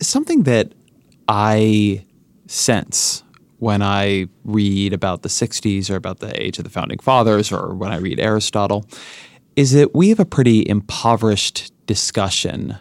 Something 0.00 0.44
that 0.44 0.72
I 1.28 2.04
sense 2.46 3.22
when 3.60 3.82
I 3.82 4.26
read 4.44 4.92
about 4.92 5.22
the 5.22 5.28
60s 5.28 5.90
or 5.90 5.96
about 5.96 6.18
the 6.18 6.42
age 6.42 6.58
of 6.58 6.64
the 6.64 6.70
founding 6.70 6.98
fathers 6.98 7.52
or 7.52 7.74
when 7.74 7.92
I 7.92 7.98
read 7.98 8.18
Aristotle 8.18 8.86
is 9.54 9.72
that 9.72 9.94
we 9.94 10.08
have 10.08 10.18
a 10.18 10.24
pretty 10.24 10.66
impoverished 10.68 11.72
discussion 11.86 12.78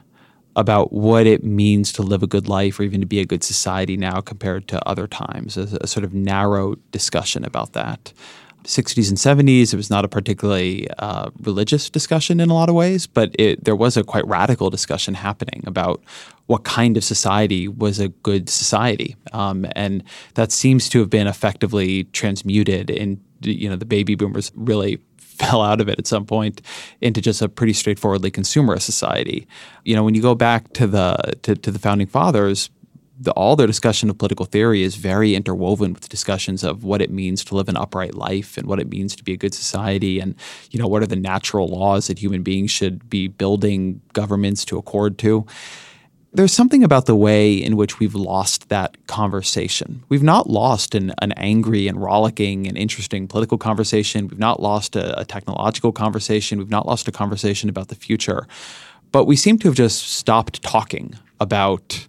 about 0.56 0.92
what 0.92 1.28
it 1.28 1.44
means 1.44 1.92
to 1.94 2.02
live 2.02 2.24
a 2.24 2.28
good 2.28 2.48
life 2.48 2.80
or 2.80 2.84
even 2.84 3.02
to 3.02 3.08
be 3.08 3.20
a 3.20 3.26
good 3.26 3.44
society 3.44 3.98
now 3.98 4.22
compared 4.22 4.68
to 4.70 4.88
other 4.88 5.08
times, 5.08 5.58
a, 5.58 5.78
a 5.82 5.88
sort 5.88 6.04
of 6.04 6.14
narrow 6.14 6.76
discussion 6.92 7.44
about 7.44 7.74
that. 7.74 8.14
60s 8.64 9.10
and 9.10 9.18
70s, 9.18 9.74
it 9.74 9.78
was 9.78 9.90
not 9.90 10.06
a 10.06 10.08
particularly 10.08 10.88
uh, 11.00 11.30
religious 11.42 11.90
discussion 11.90 12.40
in 12.40 12.50
a 12.50 12.54
lot 12.54 12.70
of 12.70 12.76
ways, 12.76 13.08
but 13.08 13.36
it, 13.40 13.64
there 13.64 13.76
was 13.76 13.98
a 13.98 14.04
quite 14.04 14.26
radical 14.28 14.70
discussion 14.70 15.14
happening 15.14 15.64
about 15.66 16.02
what 16.48 16.64
kind 16.64 16.98
of 16.98 17.04
society 17.04 17.68
was 17.68 18.00
a 18.00 18.10
good 18.10 18.50
society, 18.50 19.16
um, 19.34 19.66
and 19.76 20.04
that 20.34 20.52
seems 20.52 20.90
to 20.90 21.00
have 21.00 21.10
been 21.10 21.28
effectively 21.28 22.06
transmuted 22.06 22.90
in 22.90 23.22
you 23.42 23.70
know 23.70 23.76
the 23.76 23.86
baby 23.86 24.16
boomers 24.16 24.52
really 24.56 25.00
fell 25.18 25.62
out 25.62 25.80
of 25.80 25.88
it 25.88 25.98
at 25.98 26.08
some 26.08 26.26
point 26.26 26.62
into 27.02 27.22
just 27.22 27.42
a 27.42 27.48
pretty 27.48 27.72
straightforwardly 27.72 28.30
consumerist 28.30 28.82
society. 28.82 29.48
You 29.86 29.96
know, 29.96 30.04
when 30.04 30.16
you 30.16 30.22
go 30.22 30.36
back 30.36 30.74
to 30.74 30.88
the 30.88 31.18
to, 31.44 31.56
to 31.56 31.72
the 31.72 31.80
founding 31.80 32.08
fathers, 32.08 32.70
the, 33.20 33.32
all 33.34 33.56
their 33.56 33.68
discussion 33.68 34.10
of 34.10 34.18
political 34.18 34.46
theory 34.46 34.82
is 34.82 34.96
very 34.96 35.36
interwoven 35.36 35.94
with 35.94 36.08
discussions 36.08 36.64
of 36.64 36.84
what 36.84 37.02
it 37.02 37.12
means 37.12 37.44
to 37.44 37.56
live 37.56 37.68
an 37.68 37.76
upright 37.76 38.16
life 38.16 38.58
and 38.58 38.66
what 38.66 38.80
it 38.80 38.90
means 38.90 39.16
to 39.16 39.24
be 39.24 39.34
a 39.34 39.38
good 39.38 39.54
society 39.54 40.20
and 40.20 40.36
you 40.72 40.80
know 40.80 40.88
what 40.88 41.04
are 41.04 41.08
the 41.08 41.16
natural 41.16 41.68
laws 41.68 42.08
that 42.08 42.20
human 42.20 42.44
beings 42.44 42.72
should 42.72 43.10
be 43.10 43.28
building 43.28 44.02
governments 44.14 44.64
to 44.64 44.78
accord 44.78 45.18
to 45.18 45.46
there's 46.32 46.54
something 46.54 46.84
about 46.84 47.08
the 47.08 47.16
way 47.16 47.54
in 47.54 47.76
which 47.76 48.00
we've 48.00 48.14
lost 48.14 48.70
that 48.70 49.08
conversation. 49.08 50.04
We've 50.10 50.22
not 50.22 50.48
lost 50.48 50.94
an, 50.94 51.12
an 51.24 51.32
angry 51.32 51.88
and 51.88 52.00
rollicking 52.00 52.68
and 52.68 52.78
interesting 52.78 53.28
political 53.28 53.58
conversation. 53.58 54.28
We've 54.28 54.38
not 54.38 54.62
lost 54.62 54.96
a, 54.96 55.20
a 55.20 55.26
technological 55.26 55.92
conversation. 55.92 56.60
We've 56.60 56.70
not 56.70 56.86
lost 56.86 57.08
a 57.08 57.12
conversation 57.12 57.68
about 57.68 57.88
the 57.88 57.96
future. 57.96 58.46
But 59.12 59.26
we 59.26 59.36
seem 59.36 59.58
to 59.60 59.70
have 59.70 59.76
just 59.76 60.04
stopped 60.14 60.62
talking 60.62 61.16
about 61.40 62.08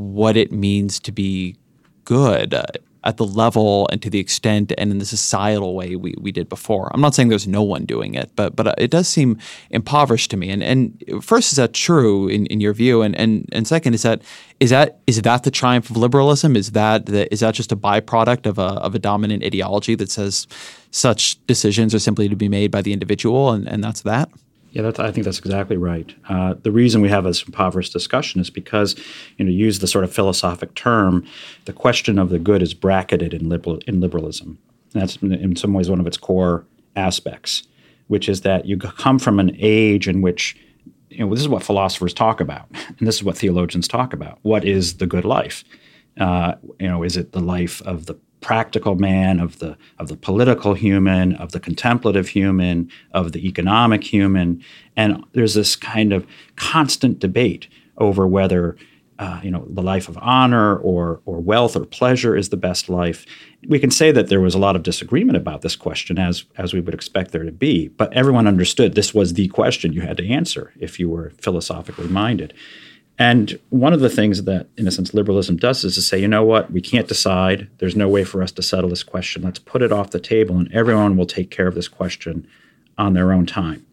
what 0.00 0.36
it 0.36 0.50
means 0.50 0.98
to 1.00 1.12
be 1.12 1.56
good 2.04 2.54
uh, 2.54 2.64
at 3.04 3.16
the 3.16 3.24
level 3.24 3.88
and 3.90 4.02
to 4.02 4.10
the 4.10 4.18
extent 4.18 4.72
and 4.76 4.90
in 4.90 4.98
the 4.98 5.06
societal 5.06 5.74
way 5.74 5.96
we, 5.96 6.14
we 6.20 6.32
did 6.32 6.48
before. 6.48 6.90
I'm 6.92 7.00
not 7.00 7.14
saying 7.14 7.28
there's 7.28 7.48
no 7.48 7.62
one 7.62 7.84
doing 7.84 8.14
it, 8.14 8.30
but 8.36 8.56
but 8.56 8.66
uh, 8.66 8.74
it 8.78 8.90
does 8.90 9.08
seem 9.08 9.38
impoverished 9.70 10.30
to 10.32 10.36
me. 10.36 10.50
And 10.50 10.62
and 10.62 11.02
first, 11.22 11.52
is 11.52 11.56
that 11.56 11.72
true 11.72 12.28
in, 12.28 12.46
in 12.46 12.60
your 12.60 12.74
view? 12.74 13.02
And, 13.02 13.16
and 13.16 13.48
and 13.52 13.66
second, 13.66 13.94
is 13.94 14.02
that 14.02 14.22
is 14.58 14.70
that 14.70 15.00
is 15.06 15.22
that 15.22 15.42
the 15.44 15.50
triumph 15.50 15.90
of 15.90 15.96
liberalism? 15.96 16.56
Is 16.56 16.72
that 16.72 17.06
the, 17.06 17.32
is 17.32 17.40
that 17.40 17.54
just 17.54 17.72
a 17.72 17.76
byproduct 17.76 18.46
of 18.46 18.58
a 18.58 18.72
of 18.86 18.94
a 18.94 18.98
dominant 18.98 19.44
ideology 19.44 19.94
that 19.94 20.10
says 20.10 20.46
such 20.90 21.44
decisions 21.46 21.94
are 21.94 22.00
simply 22.00 22.28
to 22.28 22.36
be 22.36 22.48
made 22.48 22.70
by 22.70 22.82
the 22.82 22.92
individual, 22.92 23.50
and, 23.52 23.66
and 23.68 23.82
that's 23.82 24.02
that? 24.02 24.28
Yeah, 24.72 24.82
that's, 24.82 25.00
I 25.00 25.10
think 25.10 25.24
that's 25.24 25.38
exactly 25.40 25.76
right. 25.76 26.14
Uh, 26.28 26.54
the 26.62 26.70
reason 26.70 27.00
we 27.00 27.08
have 27.08 27.24
this 27.24 27.42
impoverished 27.42 27.92
discussion 27.92 28.40
is 28.40 28.50
because, 28.50 28.94
you 29.36 29.44
know, 29.44 29.50
use 29.50 29.80
the 29.80 29.88
sort 29.88 30.04
of 30.04 30.12
philosophic 30.12 30.74
term, 30.74 31.26
the 31.64 31.72
question 31.72 32.18
of 32.18 32.28
the 32.30 32.38
good 32.38 32.62
is 32.62 32.72
bracketed 32.72 33.34
in 33.34 33.48
liberal 33.48 33.80
in 33.86 34.00
liberalism. 34.00 34.58
And 34.94 35.02
that's 35.02 35.16
in 35.16 35.56
some 35.56 35.72
ways 35.72 35.90
one 35.90 36.00
of 36.00 36.06
its 36.06 36.16
core 36.16 36.64
aspects, 36.94 37.64
which 38.06 38.28
is 38.28 38.42
that 38.42 38.66
you 38.66 38.76
come 38.76 39.18
from 39.18 39.40
an 39.40 39.56
age 39.58 40.06
in 40.06 40.22
which, 40.22 40.56
you 41.08 41.18
know, 41.18 41.30
this 41.30 41.40
is 41.40 41.48
what 41.48 41.64
philosophers 41.64 42.14
talk 42.14 42.40
about, 42.40 42.68
and 42.98 43.08
this 43.08 43.16
is 43.16 43.24
what 43.24 43.36
theologians 43.36 43.88
talk 43.88 44.12
about. 44.12 44.38
What 44.42 44.64
is 44.64 44.98
the 44.98 45.06
good 45.06 45.24
life? 45.24 45.64
Uh, 46.18 46.54
you 46.78 46.86
know, 46.86 47.02
is 47.02 47.16
it 47.16 47.32
the 47.32 47.40
life 47.40 47.82
of 47.82 48.06
the 48.06 48.14
practical 48.40 48.94
man, 48.96 49.40
of 49.40 49.58
the 49.58 49.76
of 49.98 50.08
the 50.08 50.16
political 50.16 50.74
human, 50.74 51.34
of 51.34 51.52
the 51.52 51.60
contemplative 51.60 52.28
human, 52.28 52.90
of 53.12 53.32
the 53.32 53.46
economic 53.46 54.04
human, 54.04 54.62
and 54.96 55.24
there's 55.32 55.54
this 55.54 55.76
kind 55.76 56.12
of 56.12 56.26
constant 56.56 57.18
debate 57.18 57.68
over 57.98 58.26
whether 58.26 58.76
uh, 59.18 59.38
you 59.42 59.50
know 59.50 59.66
the 59.68 59.82
life 59.82 60.08
of 60.08 60.18
honor 60.18 60.76
or 60.78 61.20
or 61.26 61.40
wealth 61.40 61.76
or 61.76 61.84
pleasure 61.84 62.34
is 62.34 62.48
the 62.48 62.56
best 62.56 62.88
life. 62.88 63.26
We 63.68 63.78
can 63.78 63.90
say 63.90 64.12
that 64.12 64.28
there 64.28 64.40
was 64.40 64.54
a 64.54 64.58
lot 64.58 64.76
of 64.76 64.82
disagreement 64.82 65.36
about 65.36 65.60
this 65.60 65.76
question, 65.76 66.18
as 66.18 66.44
as 66.56 66.72
we 66.72 66.80
would 66.80 66.94
expect 66.94 67.30
there 67.30 67.44
to 67.44 67.52
be, 67.52 67.88
but 67.88 68.12
everyone 68.14 68.46
understood 68.46 68.94
this 68.94 69.14
was 69.14 69.34
the 69.34 69.48
question 69.48 69.92
you 69.92 70.00
had 70.00 70.16
to 70.16 70.28
answer 70.28 70.72
if 70.80 70.98
you 70.98 71.10
were 71.10 71.30
philosophically 71.38 72.08
minded. 72.08 72.54
And 73.20 73.60
one 73.68 73.92
of 73.92 74.00
the 74.00 74.08
things 74.08 74.44
that, 74.44 74.68
in 74.78 74.88
a 74.88 74.90
sense, 74.90 75.12
liberalism 75.12 75.58
does 75.58 75.84
is 75.84 75.94
to 75.96 76.00
say, 76.00 76.18
you 76.18 76.26
know 76.26 76.42
what, 76.42 76.72
we 76.72 76.80
can't 76.80 77.06
decide. 77.06 77.68
There's 77.76 77.94
no 77.94 78.08
way 78.08 78.24
for 78.24 78.42
us 78.42 78.50
to 78.52 78.62
settle 78.62 78.88
this 78.88 79.02
question. 79.02 79.42
Let's 79.42 79.58
put 79.58 79.82
it 79.82 79.92
off 79.92 80.10
the 80.10 80.18
table, 80.18 80.56
and 80.56 80.72
everyone 80.72 81.18
will 81.18 81.26
take 81.26 81.50
care 81.50 81.66
of 81.66 81.74
this 81.74 81.86
question 81.86 82.48
on 82.96 83.12
their 83.12 83.30
own 83.30 83.44
time. 83.44 83.84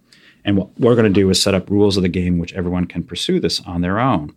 And 0.45 0.55
what 0.55 0.69
we're 0.79 0.95
going 0.95 1.13
to 1.13 1.19
do 1.21 1.29
is 1.29 1.43
set 1.43 1.53
up 1.53 1.69
rules 1.69 1.97
of 1.97 2.03
the 2.03 2.09
game 2.09 2.39
which 2.39 2.53
everyone 2.53 2.85
can 2.85 3.03
pursue 3.03 3.41
this 3.41 3.59
on 3.65 3.81
their 3.81 3.99
own. 3.99 4.33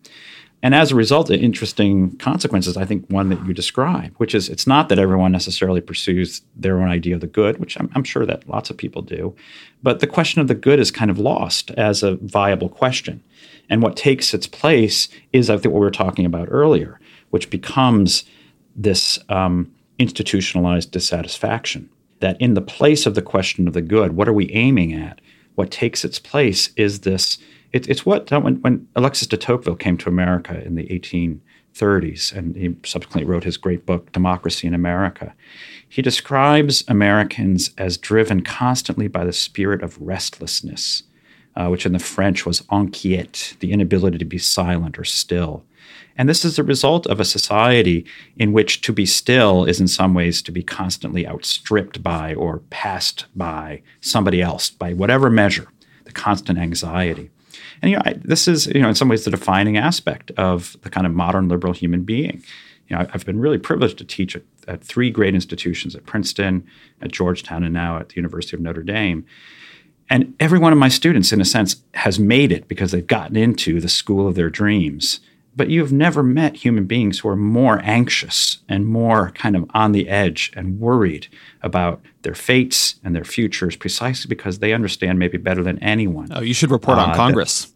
And 0.61 0.74
as 0.74 0.90
a 0.90 0.96
result, 0.96 1.31
interesting 1.31 2.16
consequences, 2.16 2.76
I 2.76 2.85
think, 2.85 3.07
one 3.09 3.29
that 3.29 3.46
you 3.46 3.55
describe, 3.55 4.12
which 4.16 4.35
is 4.35 4.48
it's 4.48 4.66
not 4.66 4.88
that 4.88 4.98
everyone 4.98 5.31
necessarily 5.31 5.81
pursues 5.81 6.42
their 6.57 6.83
own 6.83 6.88
idea 6.88 7.14
of 7.14 7.20
the 7.20 7.29
good, 7.29 7.59
which 7.59 7.79
I'm, 7.79 7.90
I'm, 7.94 8.05
sure 8.05 8.26
that 8.26 8.48
lots 8.48 8.70
of 8.70 8.76
people 8.76 9.03
do, 9.03 9.37
but 9.85 10.00
the 10.00 10.07
question 10.09 10.40
of 10.40 10.48
the 10.48 10.55
good 10.55 10.81
is 10.81 10.90
kind 10.90 11.12
of 11.12 11.18
lost 11.18 11.70
as 11.72 12.03
a 12.03 12.16
viable 12.16 12.68
question. 12.68 13.22
And 13.70 13.83
what 13.83 13.96
takes 13.96 14.35
its 14.35 14.48
place 14.48 15.09
is, 15.33 15.48
I 15.48 15.56
think, 15.56 15.72
what 15.72 15.80
we 15.80 15.87
were 15.87 15.92
talking 15.92 16.26
about 16.26 16.48
earlier, 16.50 17.00
which 17.30 17.48
becomes 17.48 18.24
this 18.74 19.18
um, 19.28 19.72
institutionalized 19.98 20.90
dissatisfaction. 20.90 21.88
That 22.18 22.38
in 22.40 22.54
the 22.54 22.61
place 22.61 23.06
of 23.06 23.14
the 23.14 23.22
question 23.22 23.66
of 23.66 23.72
the 23.72 23.80
good, 23.80 24.12
what 24.12 24.28
are 24.28 24.33
we 24.33 24.50
aiming 24.50 24.92
at? 24.92 25.20
What 25.54 25.70
takes 25.70 26.04
its 26.04 26.18
place 26.18 26.70
is 26.76 27.00
this. 27.00 27.38
It, 27.72 27.88
it's 27.88 28.04
what 28.04 28.30
when, 28.30 28.56
when 28.56 28.88
Alexis 28.96 29.28
de 29.28 29.37
Tocqueville 29.37 29.76
came 29.76 29.96
to 29.98 30.09
America 30.09 30.62
in 30.62 30.74
the 30.74 30.87
1830s, 30.88 32.33
and 32.37 32.56
he 32.56 32.76
subsequently 32.85 33.24
wrote 33.24 33.44
his 33.44 33.56
great 33.56 33.87
book, 33.87 34.11
Democracy 34.12 34.66
in 34.66 34.74
America. 34.74 35.33
He 35.88 36.02
describes 36.02 36.85
Americans 36.88 37.70
as 37.78 37.96
driven 37.96 38.42
constantly 38.42 39.06
by 39.09 39.24
the 39.24 39.33
spirit 39.33 39.83
of 39.83 40.00
restlessness 40.00 41.04
uh, 41.57 41.69
which 41.69 41.87
in 41.87 41.93
the 41.93 41.99
French 41.99 42.47
was 42.47 42.63
inquiet, 42.71 43.57
the 43.61 43.73
inability 43.73 44.19
to 44.19 44.25
be 44.25 44.39
silent 44.39 44.99
or 44.99 45.05
still. 45.05 45.65
And 46.17 46.29
this 46.29 46.45
is 46.45 46.57
the 46.57 46.63
result 46.63 47.07
of 47.07 47.19
a 47.19 47.25
society 47.25 48.05
in 48.37 48.53
which 48.53 48.83
to 48.83 48.93
be 48.93 49.07
still 49.07 49.65
is 49.65 49.81
in 49.81 49.89
some 49.89 50.13
ways 50.13 50.43
to 50.43 50.53
be 50.53 50.63
constantly 50.63 51.27
outstripped 51.27 52.03
by 52.03 52.35
or 52.35 52.59
passed 52.71 53.27
by 53.35 53.83
somebody 54.01 54.43
else, 54.43 54.71
by 54.71 54.93
whatever 54.93 55.31
measure, 55.31 55.69
the 56.05 56.13
constant 56.13 56.59
anxiety. 56.59 57.31
And 57.81 57.91
you 57.91 57.97
know, 57.97 58.03
I, 58.05 58.15
this 58.23 58.47
is 58.47 58.67
you 58.67 58.83
know 58.83 58.89
in 58.89 58.95
some 58.95 59.09
ways 59.09 59.25
the 59.25 59.31
defining 59.31 59.77
aspect 59.77 60.31
of 60.33 60.77
the 60.83 60.91
kind 60.91 61.07
of 61.07 61.15
modern 61.15 61.49
liberal 61.49 61.73
human 61.73 62.03
being. 62.03 62.43
You 62.89 62.97
know, 62.97 63.07
I've 63.15 63.25
been 63.25 63.41
really 63.41 63.59
privileged 63.59 63.99
to 63.99 64.05
teach 64.05 64.35
at, 64.35 64.43
at 64.67 64.83
three 64.83 65.11
great 65.11 65.35
institutions 65.35 65.95
at 65.95 66.07
Princeton, 66.07 66.67
at 67.01 67.13
Georgetown, 67.13 67.63
and 67.63 67.73
now 67.73 67.99
at 67.99 68.11
the 68.11 68.17
University 68.17 68.57
of 68.57 68.61
Notre 68.61 68.83
Dame. 68.83 69.25
And 70.11 70.35
every 70.40 70.59
one 70.59 70.73
of 70.73 70.79
my 70.79 70.88
students, 70.88 71.33
in 71.33 71.40
a 71.40 71.44
sense, 71.44 71.77
has 71.94 72.18
made 72.18 72.51
it 72.51 72.66
because 72.66 72.90
they've 72.90 73.07
gotten 73.07 73.37
into 73.37 73.81
the 73.81 73.88
school 73.88 74.27
of 74.27 74.35
their 74.35 74.51
dreams. 74.51 75.20
But 75.55 75.70
you've 75.70 75.92
never 75.92 76.23
met 76.23 76.57
human 76.57 76.85
beings 76.85 77.20
who 77.20 77.29
are 77.29 77.37
more 77.37 77.81
anxious 77.85 78.59
and 78.68 78.87
more 78.87 79.31
kind 79.31 79.57
of 79.57 79.70
on 79.73 79.92
the 79.92 80.09
edge 80.09 80.53
and 80.57 80.81
worried 80.81 81.29
about 81.62 82.01
their 82.23 82.35
fates 82.35 82.96
and 83.05 83.14
their 83.14 83.25
futures 83.25 83.77
precisely 83.77 84.29
because 84.29 84.59
they 84.59 84.73
understand 84.73 85.18
maybe 85.18 85.38
better 85.38 85.62
than 85.62 85.79
anyone. 85.79 86.29
Oh, 86.33 86.40
you 86.40 86.55
should 86.55 86.70
report 86.70 86.99
on 86.99 87.11
uh, 87.11 87.14
Congress. 87.14 87.73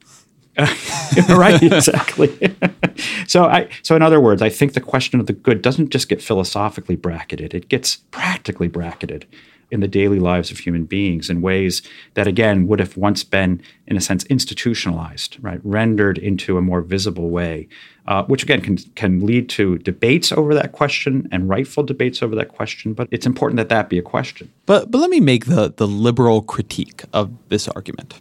That, 0.57 1.29
right, 1.29 1.61
exactly. 1.63 2.57
so 3.27 3.45
I 3.45 3.69
so 3.83 3.97
in 3.97 4.03
other 4.03 4.21
words, 4.21 4.41
I 4.41 4.51
think 4.51 4.75
the 4.75 4.81
question 4.81 5.19
of 5.19 5.27
the 5.27 5.33
good 5.33 5.63
doesn't 5.63 5.91
just 5.91 6.09
get 6.09 6.23
philosophically 6.23 6.97
bracketed, 6.97 7.55
it 7.55 7.69
gets 7.69 7.97
practically 7.97 8.69
bracketed 8.69 9.27
in 9.71 9.81
the 9.81 9.89
daily 9.89 10.19
lives 10.19 10.51
of 10.51 10.59
human 10.59 10.85
beings 10.85 11.31
in 11.31 11.41
ways 11.41 11.83
that, 12.15 12.27
again, 12.27 12.67
would 12.67 12.81
have 12.81 12.97
once 12.97 13.25
been, 13.25 13.61
in 13.87 13.97
a 13.97 14.01
sense, 14.01 14.25
institutionalized, 14.27 15.39
right, 15.41 15.61
rendered 15.63 16.19
into 16.19 16.59
a 16.59 16.63
more 16.63 16.81
visible 16.81 17.31
way, 17.31 17.69
uh, 18.07 18.25
which 18.25 18.43
again 18.43 18.61
can 18.61 18.77
can 18.95 19.25
lead 19.25 19.49
to 19.49 19.79
debates 19.79 20.33
over 20.33 20.55
that 20.55 20.73
question 20.73 21.29
and 21.33 21.49
rightful 21.49 21.83
debates 21.83 22.23
over 22.23 22.35
that 22.35 22.49
question. 22.49 22.93
But 22.93 23.09
it's 23.11 23.27
important 23.27 23.57
that 23.57 23.69
that 23.69 23.89
be 23.89 23.99
a 23.99 24.03
question. 24.03 24.53
But 24.67 24.91
but 24.91 24.99
let 24.99 25.11
me 25.11 25.21
make 25.21 25.47
the 25.47 25.73
the 25.75 25.87
liberal 25.87 26.43
critique 26.43 27.05
of 27.13 27.31
this 27.49 27.69
argument. 27.69 28.21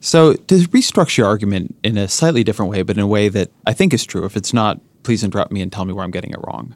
So 0.00 0.34
to 0.34 0.54
restructure 0.68 1.18
your 1.18 1.26
argument 1.26 1.76
in 1.82 1.98
a 1.98 2.08
slightly 2.08 2.42
different 2.42 2.70
way, 2.70 2.82
but 2.82 2.96
in 2.96 3.02
a 3.02 3.06
way 3.06 3.28
that 3.28 3.50
I 3.66 3.72
think 3.74 3.92
is 3.92 4.06
true. 4.06 4.24
If 4.24 4.36
it's 4.36 4.54
not, 4.54 4.80
please 5.02 5.22
interrupt 5.22 5.52
me 5.52 5.60
and 5.60 5.70
tell 5.70 5.84
me 5.84 5.92
where 5.92 6.04
I'm 6.04 6.10
getting 6.10 6.30
it 6.30 6.40
wrong. 6.46 6.74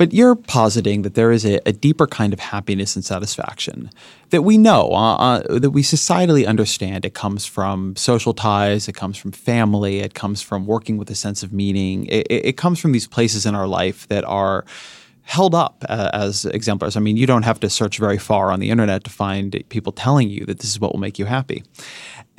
But 0.00 0.14
you're 0.14 0.34
positing 0.34 1.02
that 1.02 1.12
there 1.12 1.30
is 1.30 1.44
a, 1.44 1.60
a, 1.68 1.74
deeper 1.74 2.06
kind 2.06 2.32
of 2.32 2.40
happiness 2.40 2.96
and 2.96 3.04
satisfaction 3.04 3.90
that 4.30 4.40
we 4.40 4.56
know, 4.56 4.92
uh, 4.94 5.16
uh, 5.16 5.58
that 5.58 5.72
we 5.72 5.82
societally 5.82 6.46
understand. 6.46 7.04
It 7.04 7.12
comes 7.12 7.44
from 7.44 7.94
social 7.96 8.32
ties, 8.32 8.88
it 8.88 8.94
comes 8.94 9.18
from 9.18 9.30
family, 9.32 9.98
it 9.98 10.14
comes 10.14 10.40
from 10.40 10.64
working 10.64 10.96
with 10.96 11.10
a 11.10 11.14
sense 11.14 11.42
of 11.42 11.52
meaning. 11.52 12.06
It, 12.06 12.26
it 12.30 12.56
comes 12.56 12.80
from 12.80 12.92
these 12.92 13.06
places 13.06 13.44
in 13.44 13.54
our 13.54 13.66
life 13.66 14.08
that 14.08 14.24
are 14.24 14.64
held 15.24 15.54
up 15.54 15.84
uh, 15.86 16.08
as 16.14 16.46
exemplars. 16.46 16.96
I 16.96 17.00
mean, 17.00 17.18
you 17.18 17.26
don't 17.26 17.44
have 17.44 17.60
to 17.60 17.68
search 17.68 17.98
very 17.98 18.18
far 18.18 18.50
on 18.50 18.58
the 18.58 18.70
internet 18.70 19.04
to 19.04 19.10
find 19.10 19.62
people 19.68 19.92
telling 19.92 20.30
you 20.30 20.46
that 20.46 20.60
this 20.60 20.70
is 20.70 20.80
what 20.80 20.92
will 20.94 21.00
make 21.00 21.18
you 21.18 21.26
happy. 21.26 21.62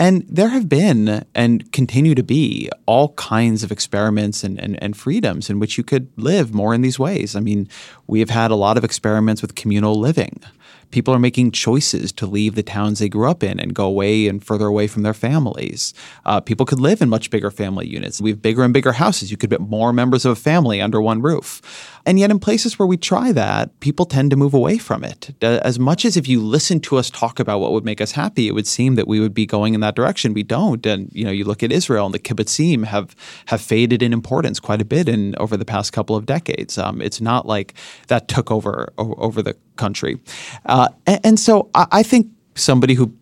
And 0.01 0.25
there 0.27 0.47
have 0.47 0.67
been 0.67 1.23
and 1.35 1.71
continue 1.71 2.15
to 2.15 2.23
be 2.23 2.71
all 2.87 3.13
kinds 3.13 3.61
of 3.61 3.71
experiments 3.71 4.43
and, 4.43 4.59
and, 4.59 4.81
and, 4.81 4.97
freedoms 4.97 5.47
in 5.47 5.59
which 5.59 5.77
you 5.77 5.83
could 5.83 6.09
live 6.17 6.55
more 6.55 6.73
in 6.73 6.81
these 6.81 6.97
ways. 6.97 7.35
I 7.35 7.39
mean, 7.39 7.69
we 8.07 8.19
have 8.19 8.31
had 8.31 8.49
a 8.49 8.55
lot 8.55 8.79
of 8.79 8.83
experiments 8.83 9.43
with 9.43 9.53
communal 9.53 9.93
living. 9.93 10.41
People 10.89 11.13
are 11.13 11.19
making 11.19 11.51
choices 11.51 12.11
to 12.13 12.25
leave 12.25 12.55
the 12.55 12.63
towns 12.63 12.97
they 12.97 13.09
grew 13.09 13.29
up 13.29 13.43
in 13.43 13.59
and 13.59 13.75
go 13.75 13.85
away 13.85 14.27
and 14.27 14.43
further 14.43 14.65
away 14.65 14.87
from 14.87 15.03
their 15.03 15.13
families. 15.13 15.93
Uh, 16.25 16.41
people 16.41 16.65
could 16.65 16.79
live 16.79 17.03
in 17.03 17.07
much 17.07 17.29
bigger 17.29 17.51
family 17.51 17.87
units. 17.87 18.19
We 18.19 18.31
have 18.31 18.41
bigger 18.41 18.63
and 18.63 18.73
bigger 18.73 18.93
houses. 18.93 19.29
You 19.29 19.37
could 19.37 19.51
get 19.51 19.61
more 19.61 19.93
members 19.93 20.25
of 20.25 20.31
a 20.31 20.35
family 20.35 20.81
under 20.81 20.99
one 20.99 21.21
roof. 21.21 21.61
And 22.05 22.19
yet, 22.19 22.31
in 22.31 22.39
places 22.39 22.79
where 22.79 22.87
we 22.87 22.97
try 22.97 23.31
that, 23.31 23.79
people 23.79 24.05
tend 24.05 24.31
to 24.31 24.35
move 24.35 24.53
away 24.53 24.77
from 24.77 25.03
it. 25.03 25.31
As 25.43 25.79
much 25.79 26.05
as 26.05 26.17
if 26.17 26.27
you 26.27 26.41
listen 26.41 26.79
to 26.81 26.97
us 26.97 27.09
talk 27.09 27.39
about 27.39 27.59
what 27.59 27.71
would 27.71 27.85
make 27.85 28.01
us 28.01 28.11
happy, 28.11 28.47
it 28.47 28.53
would 28.53 28.67
seem 28.67 28.95
that 28.95 29.07
we 29.07 29.19
would 29.19 29.33
be 29.33 29.45
going 29.45 29.73
in 29.73 29.81
that 29.81 29.95
direction. 29.95 30.33
We 30.33 30.43
don't. 30.43 30.85
And 30.85 31.09
you 31.13 31.23
know, 31.23 31.31
you 31.31 31.43
look 31.43 31.63
at 31.63 31.71
Israel 31.71 32.05
and 32.05 32.13
the 32.13 32.19
kibbutzim 32.19 32.85
have 32.85 33.15
have 33.45 33.61
faded 33.61 34.01
in 34.01 34.13
importance 34.13 34.59
quite 34.59 34.81
a 34.81 34.85
bit 34.85 35.07
in 35.07 35.35
over 35.37 35.57
the 35.57 35.65
past 35.65 35.93
couple 35.93 36.15
of 36.15 36.25
decades. 36.25 36.77
Um, 36.77 37.01
it's 37.01 37.21
not 37.21 37.45
like 37.45 37.73
that 38.07 38.27
took 38.27 38.51
over 38.51 38.91
over 38.97 39.41
the 39.41 39.55
country. 39.75 40.19
Uh, 40.65 40.89
and, 41.05 41.19
and, 41.23 41.39
so 41.39 41.69
I, 41.73 41.87
I 41.91 42.03
think 42.03 42.27
somebody 42.55 42.93
who 42.93 43.13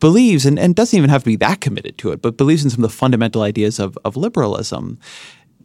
believes 0.00 0.46
and, 0.46 0.58
and 0.58 0.74
doesn't 0.74 0.96
even 0.96 1.10
have 1.10 1.22
to 1.22 1.26
be 1.26 1.36
that 1.36 1.60
committed 1.60 1.98
to 1.98 2.12
it, 2.12 2.22
but 2.22 2.36
believes 2.36 2.64
in 2.64 2.70
some 2.70 2.84
of 2.84 2.90
the 2.90 2.96
fundamental 2.96 3.42
ideas 3.42 3.78
of, 3.78 3.98
of 4.04 4.16
liberalism 4.16 4.98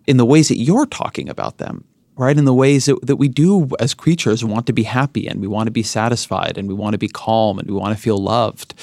in 0.08 0.18
the 0.18 0.26
ways 0.26 0.48
that 0.50 0.58
you're 0.58 0.86
talking 0.86 1.30
about 1.30 1.60
them 1.60 1.86
right? 2.16 2.38
In 2.38 2.46
the 2.46 2.54
ways 2.54 2.86
that, 2.86 3.06
that 3.06 3.16
we 3.16 3.28
do 3.28 3.70
as 3.80 3.94
creatures 3.94 4.44
want 4.44 4.68
to 4.68 4.74
be 4.74 4.84
happy 4.84 5.28
and 5.28 5.42
we 5.42 5.48
want 5.48 5.68
to 5.68 5.72
be 5.72 5.84
satisfied 5.84 6.58
and 6.58 6.68
we 6.68 6.74
want 6.74 6.94
to 6.94 6.98
be 6.98 7.08
calm 7.08 7.60
and 7.60 7.70
we 7.70 7.76
want 7.76 7.96
to 7.96 8.02
feel 8.02 8.18
loved. 8.18 8.74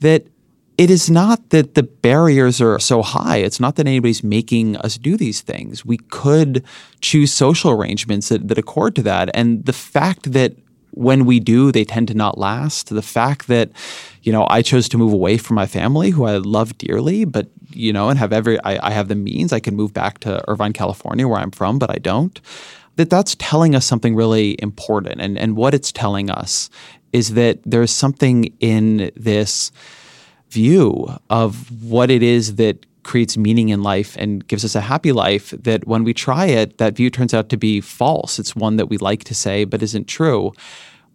That 0.00 0.26
it 0.78 0.90
is 0.90 1.10
not 1.10 1.50
that 1.50 1.74
the 1.74 1.82
barriers 1.82 2.58
are 2.60 2.78
so 2.78 3.02
high. 3.02 3.36
It's 3.36 3.60
not 3.60 3.76
that 3.76 3.86
anybody's 3.86 4.24
making 4.24 4.76
us 4.78 4.96
do 4.96 5.16
these 5.18 5.42
things. 5.42 5.84
We 5.84 5.98
could 5.98 6.64
choose 7.02 7.32
social 7.32 7.70
arrangements 7.70 8.30
that, 8.30 8.48
that 8.48 8.56
accord 8.56 8.96
to 8.96 9.02
that. 9.02 9.30
And 9.34 9.66
the 9.66 9.74
fact 9.74 10.32
that 10.32 10.54
when 10.92 11.26
we 11.26 11.38
do, 11.38 11.70
they 11.70 11.84
tend 11.84 12.08
to 12.08 12.14
not 12.14 12.38
last. 12.38 12.88
The 12.88 13.02
fact 13.02 13.46
that, 13.48 13.70
you 14.22 14.32
know, 14.32 14.46
I 14.48 14.62
chose 14.62 14.88
to 14.88 14.98
move 14.98 15.12
away 15.12 15.36
from 15.36 15.54
my 15.54 15.66
family, 15.66 16.10
who 16.10 16.24
I 16.24 16.38
love 16.38 16.76
dearly, 16.78 17.24
but 17.24 17.48
you 17.72 17.92
know, 17.92 18.08
and 18.08 18.18
have 18.18 18.32
every 18.32 18.58
I, 18.64 18.88
I 18.88 18.90
have 18.90 19.08
the 19.08 19.14
means. 19.14 19.52
I 19.52 19.60
can 19.60 19.76
move 19.76 19.92
back 19.92 20.18
to 20.20 20.42
Irvine, 20.48 20.72
California, 20.72 21.26
where 21.26 21.38
I'm 21.38 21.50
from, 21.50 21.78
but 21.78 21.90
I 21.90 21.98
don't. 21.98 22.40
That 22.96 23.10
that's 23.10 23.36
telling 23.38 23.74
us 23.74 23.86
something 23.86 24.14
really 24.14 24.56
important, 24.60 25.20
and 25.20 25.38
and 25.38 25.56
what 25.56 25.74
it's 25.74 25.92
telling 25.92 26.30
us 26.30 26.70
is 27.12 27.34
that 27.34 27.60
there's 27.64 27.90
something 27.90 28.52
in 28.60 29.10
this 29.16 29.72
view 30.50 31.08
of 31.28 31.82
what 31.82 32.10
it 32.10 32.22
is 32.22 32.56
that 32.56 32.86
creates 33.02 33.36
meaning 33.36 33.70
in 33.70 33.82
life 33.82 34.16
and 34.18 34.46
gives 34.46 34.64
us 34.64 34.74
a 34.74 34.80
happy 34.80 35.12
life 35.12 35.50
that 35.50 35.86
when 35.86 36.04
we 36.04 36.12
try 36.12 36.46
it, 36.46 36.78
that 36.78 36.96
view 36.96 37.10
turns 37.10 37.32
out 37.32 37.48
to 37.48 37.56
be 37.56 37.80
false. 37.80 38.38
It's 38.38 38.54
one 38.54 38.76
that 38.76 38.86
we 38.86 38.98
like 38.98 39.24
to 39.24 39.34
say 39.34 39.64
but 39.64 39.82
isn't 39.82 40.06
true. 40.06 40.52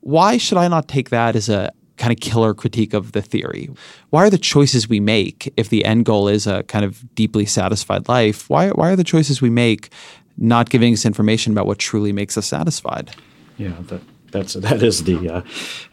Why 0.01 0.38
should 0.38 0.58
I 0.58 0.68
not 0.68 0.88
take 0.88 1.10
that 1.10 1.36
as 1.36 1.49
a 1.49 1.72
kind 1.98 2.12
of 2.12 2.20
killer 2.20 2.54
critique 2.54 2.93
of 2.93 3.12
the 3.12 3.22
theory? 3.22 3.70
Why 4.10 4.26
are 4.26 4.30
the 4.30 4.38
choices 4.38 4.89
we 4.89 5.00
make, 5.00 5.54
if 5.58 5.70
the 5.70 5.86
end 5.86 6.06
goal 6.06 6.28
is 6.28 6.48
a 6.48 6.64
kind 6.64 6.86
of 6.86 7.04
deeply 7.16 7.46
satisfied 7.46 8.08
life, 8.08 8.50
why, 8.50 8.70
why 8.70 8.89
are 8.89 8.96
the 8.96 9.04
choices 9.04 9.41
we 9.41 9.50
make 9.50 9.89
not 10.38 10.70
giving 10.70 10.93
us 10.93 11.06
information 11.06 11.54
about 11.54 11.66
what 11.66 11.80
truly 11.80 12.12
makes 12.12 12.38
us 12.38 12.46
satisfied? 12.46 13.12
Yeah, 13.58 13.74
that, 13.88 14.02
that's 14.32 14.54
that 14.54 14.84
is 14.84 15.06
the 15.06 15.30
uh, 15.30 15.41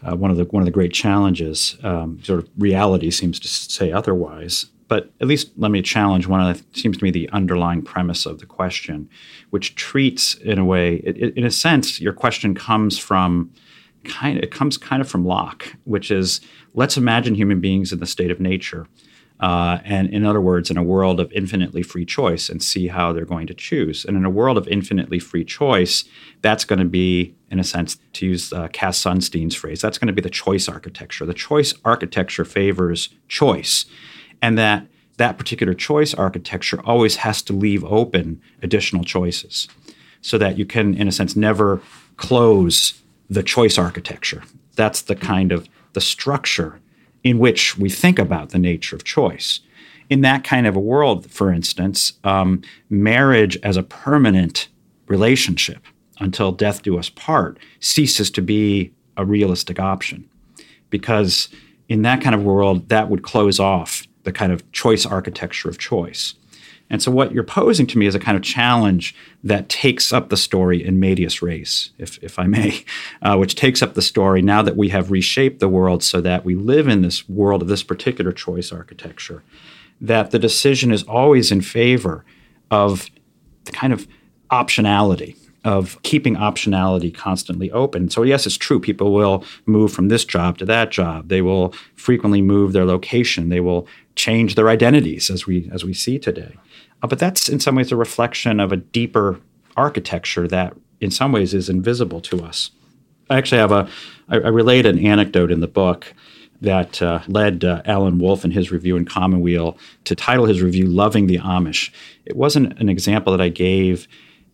uh, 0.03 0.17
one 0.17 0.31
of 0.31 0.37
the 0.37 0.45
one 0.45 0.63
of 0.63 0.65
the 0.65 0.73
great 0.73 0.93
challenges. 0.93 1.77
Um, 1.85 2.21
sort 2.25 2.41
of 2.41 2.49
reality 2.59 3.11
seems 3.11 3.39
to 3.41 3.49
say 3.49 3.93
otherwise. 3.93 4.67
But 4.89 5.11
at 5.23 5.27
least 5.27 5.53
let 5.57 5.71
me 5.71 5.81
challenge 5.81 6.27
one 6.27 6.47
of 6.47 6.59
the, 6.59 6.79
seems 6.79 6.99
to 6.99 7.05
me 7.05 7.11
the 7.11 7.31
underlying 7.31 7.81
premise 7.81 8.27
of 8.27 8.41
the 8.41 8.47
question, 8.47 9.09
which 9.49 9.75
treats 9.75 10.35
in 10.35 10.59
a 10.59 10.67
way, 10.67 10.97
it, 10.97 11.17
it, 11.17 11.35
in 11.35 11.45
a 11.45 11.51
sense, 11.51 11.99
your 11.99 12.13
question 12.13 12.55
comes 12.55 12.99
from 12.99 13.51
kind 14.05 14.39
of, 14.39 14.45
it 14.45 14.51
comes 14.51 14.77
kind 14.77 15.01
of 15.01 15.09
from 15.09 15.25
Locke, 15.25 15.75
which 15.85 16.11
is 16.11 16.41
let's 16.75 16.97
imagine 16.97 17.35
human 17.35 17.61
beings 17.61 17.93
in 17.93 18.01
the 18.01 18.07
state 18.07 18.31
of 18.31 18.41
nature. 18.41 18.87
Uh, 19.41 19.81
and 19.85 20.09
in 20.11 20.25
other 20.25 20.41
words, 20.41 20.71
in 20.71 20.77
a 20.77 20.85
world 20.85 21.19
of 21.19 21.33
infinitely 21.33 21.83
free 21.83 22.05
choice 22.05 22.49
and 22.49 22.63
see 22.63 22.87
how 22.87 23.13
they're 23.13 23.25
going 23.25 23.49
to 23.49 23.55
choose. 23.55 24.05
And 24.05 24.17
in 24.17 24.25
a 24.25 24.31
world 24.31 24.57
of 24.57 24.69
infinitely 24.69 25.19
free 25.19 25.45
choice, 25.45 26.05
that's 26.43 26.65
going 26.65 26.79
to 26.79 26.85
be, 26.85 27.35
in 27.51 27.59
a 27.59 27.65
sense, 27.65 27.99
to 28.13 28.27
use 28.27 28.53
uh, 28.53 28.69
Cass 28.69 28.99
Sunstein's 28.99 29.57
phrase, 29.57 29.81
that's 29.81 29.99
going 29.99 30.07
to 30.07 30.13
be 30.13 30.23
the 30.23 30.31
choice 30.31 30.69
architecture. 30.69 31.27
The 31.27 31.35
choice 31.35 31.75
architecture 31.85 32.45
favors 32.45 33.09
choice 33.27 33.87
and 34.41 34.59
that 34.59 34.87
that 35.17 35.39
particular 35.39 35.75
choice 35.75 36.15
architecture 36.15 36.81
always 36.85 37.17
has 37.17 37.43
to 37.43 37.53
leave 37.53 37.85
open 37.85 38.41
additional 38.63 39.05
choices 39.05 39.69
so 40.21 40.39
that 40.39 40.59
you 40.59 40.65
can 40.67 40.95
in 40.95 41.07
a 41.07 41.13
sense 41.13 41.37
never 41.37 41.81
close 42.17 43.02
the 43.33 43.43
choice 43.43 43.79
architecture. 43.79 44.43
That's 44.77 45.03
the 45.03 45.17
kind 45.17 45.53
of 45.53 45.69
the 45.95 46.01
structure 46.01 46.81
in 47.25 47.39
which 47.39 47.79
we 47.79 47.89
think 47.89 48.19
about 48.19 48.51
the 48.51 48.59
nature 48.59 48.95
of 48.95 49.05
choice. 49.05 49.61
In 50.11 50.21
that 50.21 50.45
kind 50.45 50.67
of 50.67 50.77
a 50.77 50.81
world 50.81 51.31
for 51.31 51.51
instance 51.51 52.13
um, 52.25 52.63
marriage 52.91 53.57
as 53.63 53.77
a 53.79 53.83
permanent 53.83 54.69
relationship 55.07 55.83
until 56.21 56.53
death 56.53 56.83
do 56.83 56.99
us 56.99 57.09
part 57.09 57.59
ceases 57.81 58.31
to 58.33 58.43
be 58.43 58.93
a 59.17 59.25
realistic 59.25 59.81
option. 59.81 60.29
Because 60.91 61.49
in 61.89 62.03
that 62.03 62.21
kind 62.21 62.35
of 62.35 62.43
world 62.43 62.91
that 62.91 63.09
would 63.09 63.23
close 63.23 63.59
off 63.59 64.07
the 64.25 64.33
kind 64.33 64.53
of 64.53 64.71
choice 64.73 65.07
architecture 65.07 65.71
of 65.71 65.79
choice. 65.79 66.35
And 66.93 67.03
so, 67.03 67.11
what 67.11 67.33
you're 67.33 67.43
posing 67.43 67.87
to 67.87 67.99
me 67.99 68.05
is 68.05 68.15
a 68.15 68.21
kind 68.21 68.37
of 68.37 68.43
challenge 68.43 69.15
that 69.43 69.71
takes 69.71 70.13
up 70.13 70.29
the 70.29 70.37
story 70.37 70.85
in 70.85 71.01
medias 71.01 71.41
res, 71.41 71.91
if, 71.97 72.23
if 72.23 72.39
I 72.39 72.47
may, 72.47 72.85
uh, 73.23 73.37
which 73.39 73.55
takes 73.55 73.81
up 73.81 73.95
the 73.95 74.03
story 74.03 74.43
now 74.43 74.61
that 74.61 74.77
we 74.77 74.91
have 74.91 75.11
reshaped 75.11 75.59
the 75.59 75.71
world 75.71 76.05
so 76.05 76.21
that 76.21 76.45
we 76.45 76.55
live 76.55 76.89
in 76.89 77.01
this 77.01 77.27
world 77.31 77.63
of 77.63 77.69
this 77.69 77.83
particular 77.83 78.31
choice 78.31 78.71
architecture, 78.71 79.43
that 80.03 80.33
the 80.33 80.39
decision 80.39 80.93
is 80.93 81.03
always 81.05 81.51
in 81.51 81.63
favor 81.63 82.27
of 82.71 83.09
the 83.65 83.73
kind 83.73 83.95
of 83.95 84.07
optionality 84.51 85.35
of 85.65 86.01
keeping 86.03 86.35
optionality 86.35 87.15
constantly 87.15 87.71
open. 87.71 88.11
So, 88.11 88.23
yes, 88.23 88.47
it's 88.47 88.59
true. 88.59 88.81
People 88.81 89.15
will 89.15 89.47
move 89.65 89.95
from 89.95 90.09
this 90.09 90.27
job 90.27 90.59
to 90.59 90.67
that 90.67 90.91
job. 90.91 91.29
They 91.29 91.41
will 91.41 91.73
frequently 91.95 92.43
move 92.43 92.75
their 92.75 92.85
location. 92.85 93.49
They 93.49 93.61
will 93.61 93.87
change 94.15 94.57
their 94.57 94.69
identities 94.69 95.31
as 95.31 95.47
we 95.47 95.71
as 95.73 95.85
we 95.85 95.95
see 95.95 96.19
today. 96.19 96.59
Uh, 97.03 97.07
but 97.07 97.19
that's 97.19 97.49
in 97.49 97.61
some 97.61 97.75
ways 97.75 97.93
a 97.93 97.97
reflection 97.97 98.61
of 98.61 98.73
a 98.73 98.77
deeper 98.77 99.41
architecture 99.77 100.47
that, 100.49 100.75
in 101.01 101.11
some 101.11 101.33
ways, 101.33 101.55
is 101.55 101.69
invisible 101.69 102.21
to 102.21 102.45
us. 102.45 102.71
I 103.31 103.39
actually 103.39 103.59
have 103.59 103.73
a 103.73 103.89
I, 104.29 104.37
I 104.37 104.49
relate 104.49 104.87
an 104.87 105.05
anecdote 105.05 105.51
in 105.51 105.61
the 105.61 105.69
book 105.69 106.15
that 106.61 107.03
uh, 107.03 107.21
led 107.27 107.65
uh, 107.65 107.83
Alan 107.85 108.19
Wolfe 108.19 108.45
in 108.45 108.53
his 108.53 108.71
review 108.71 108.97
in 108.97 109.05
Commonweal 109.05 109.77
to 110.05 110.15
title 110.15 110.47
his 110.47 110.63
review 110.63 110.87
"Loving 110.87 111.27
the 111.27 111.39
Amish." 111.39 111.91
It 112.25 112.37
wasn't 112.37 112.79
an 112.79 112.89
example 112.89 113.33
that 113.33 113.41
I 113.41 113.49
gave 113.49 114.07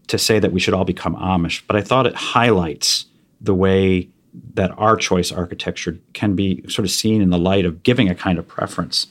to 0.07 0.17
say 0.17 0.39
that 0.39 0.53
we 0.53 0.61
should 0.61 0.75
all 0.75 0.87
become 0.87 1.15
Amish, 1.17 1.63
but 1.67 1.77
I 1.77 1.83
thought 1.83 2.07
it 2.07 2.15
highlights 2.15 3.07
the 3.41 3.55
way 3.55 4.09
that 4.55 4.71
our 4.79 4.97
choice 4.97 5.33
architecture 5.33 5.99
can 6.13 6.35
be 6.35 6.63
sort 6.69 6.85
of 6.85 6.91
seen 6.91 7.21
in 7.21 7.31
the 7.31 7.39
light 7.39 7.65
of 7.65 7.83
giving 7.83 8.09
a 8.09 8.15
kind 8.15 8.39
of 8.39 8.47
preference. 8.47 9.07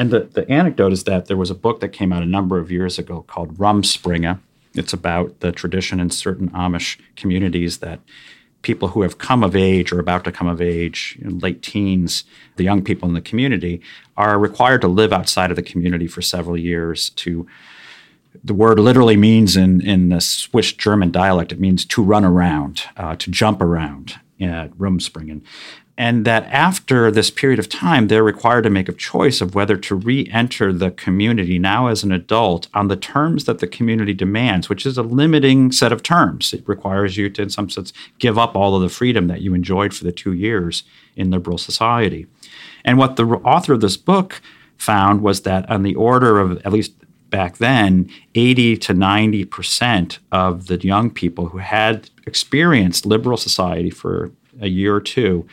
And 0.00 0.10
the, 0.10 0.20
the 0.20 0.50
anecdote 0.50 0.94
is 0.94 1.04
that 1.04 1.26
there 1.26 1.36
was 1.36 1.50
a 1.50 1.54
book 1.54 1.80
that 1.80 1.90
came 1.90 2.10
out 2.10 2.22
a 2.22 2.26
number 2.26 2.58
of 2.58 2.72
years 2.72 2.98
ago 2.98 3.22
called 3.28 3.58
Rumspringa. 3.58 4.40
It's 4.72 4.94
about 4.94 5.40
the 5.40 5.52
tradition 5.52 6.00
in 6.00 6.08
certain 6.08 6.48
Amish 6.52 6.98
communities 7.16 7.80
that 7.80 8.00
people 8.62 8.88
who 8.88 9.02
have 9.02 9.18
come 9.18 9.44
of 9.44 9.54
age 9.54 9.92
or 9.92 9.98
about 9.98 10.24
to 10.24 10.32
come 10.32 10.46
of 10.46 10.62
age, 10.62 11.18
know, 11.20 11.36
late 11.42 11.60
teens, 11.60 12.24
the 12.56 12.64
young 12.64 12.82
people 12.82 13.06
in 13.10 13.14
the 13.14 13.20
community, 13.20 13.82
are 14.16 14.38
required 14.38 14.80
to 14.80 14.88
live 14.88 15.12
outside 15.12 15.50
of 15.50 15.56
the 15.56 15.62
community 15.62 16.06
for 16.06 16.22
several 16.22 16.56
years 16.56 17.10
to 17.10 17.46
the 18.42 18.54
word 18.54 18.78
literally 18.78 19.18
means 19.18 19.54
in, 19.54 19.86
in 19.86 20.08
the 20.08 20.20
Swiss 20.22 20.72
German 20.72 21.10
dialect, 21.10 21.52
it 21.52 21.60
means 21.60 21.84
to 21.84 22.02
run 22.02 22.24
around, 22.24 22.84
uh, 22.96 23.16
to 23.16 23.30
jump 23.30 23.60
around 23.60 24.18
at 24.40 24.70
Rumspringen 24.78 25.42
and 26.00 26.24
that 26.24 26.44
after 26.46 27.10
this 27.10 27.30
period 27.30 27.58
of 27.58 27.68
time, 27.68 28.08
they're 28.08 28.24
required 28.24 28.62
to 28.62 28.70
make 28.70 28.88
a 28.88 28.92
choice 28.94 29.42
of 29.42 29.54
whether 29.54 29.76
to 29.76 29.94
re 29.94 30.26
enter 30.32 30.72
the 30.72 30.90
community 30.92 31.58
now 31.58 31.88
as 31.88 32.02
an 32.02 32.10
adult 32.10 32.68
on 32.72 32.88
the 32.88 32.96
terms 32.96 33.44
that 33.44 33.58
the 33.58 33.66
community 33.66 34.14
demands, 34.14 34.70
which 34.70 34.86
is 34.86 34.96
a 34.96 35.02
limiting 35.02 35.70
set 35.70 35.92
of 35.92 36.02
terms. 36.02 36.54
It 36.54 36.66
requires 36.66 37.18
you 37.18 37.28
to, 37.28 37.42
in 37.42 37.50
some 37.50 37.68
sense, 37.68 37.92
give 38.18 38.38
up 38.38 38.56
all 38.56 38.74
of 38.74 38.80
the 38.80 38.88
freedom 38.88 39.26
that 39.26 39.42
you 39.42 39.52
enjoyed 39.52 39.92
for 39.92 40.04
the 40.04 40.10
two 40.10 40.32
years 40.32 40.84
in 41.16 41.30
liberal 41.30 41.58
society. 41.58 42.26
And 42.82 42.96
what 42.96 43.16
the 43.16 43.26
author 43.26 43.74
of 43.74 43.82
this 43.82 43.98
book 43.98 44.40
found 44.78 45.20
was 45.20 45.42
that 45.42 45.68
on 45.68 45.82
the 45.82 45.96
order 45.96 46.40
of, 46.40 46.64
at 46.64 46.72
least 46.72 46.94
back 47.28 47.58
then, 47.58 48.08
80 48.34 48.78
to 48.78 48.94
90 48.94 49.44
percent 49.44 50.18
of 50.32 50.68
the 50.68 50.78
young 50.78 51.10
people 51.10 51.48
who 51.48 51.58
had 51.58 52.08
experienced 52.26 53.04
liberal 53.04 53.36
society 53.36 53.90
for 53.90 54.32
a 54.62 54.68
year 54.68 54.96
or 54.96 55.02
two 55.02 55.46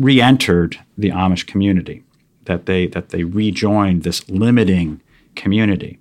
re-entered 0.00 0.80
the 0.98 1.10
Amish 1.10 1.46
community, 1.46 2.02
that 2.46 2.66
they 2.66 2.88
that 2.88 3.10
they 3.10 3.22
rejoined 3.22 4.02
this 4.02 4.28
limiting 4.28 5.00
community. 5.36 5.98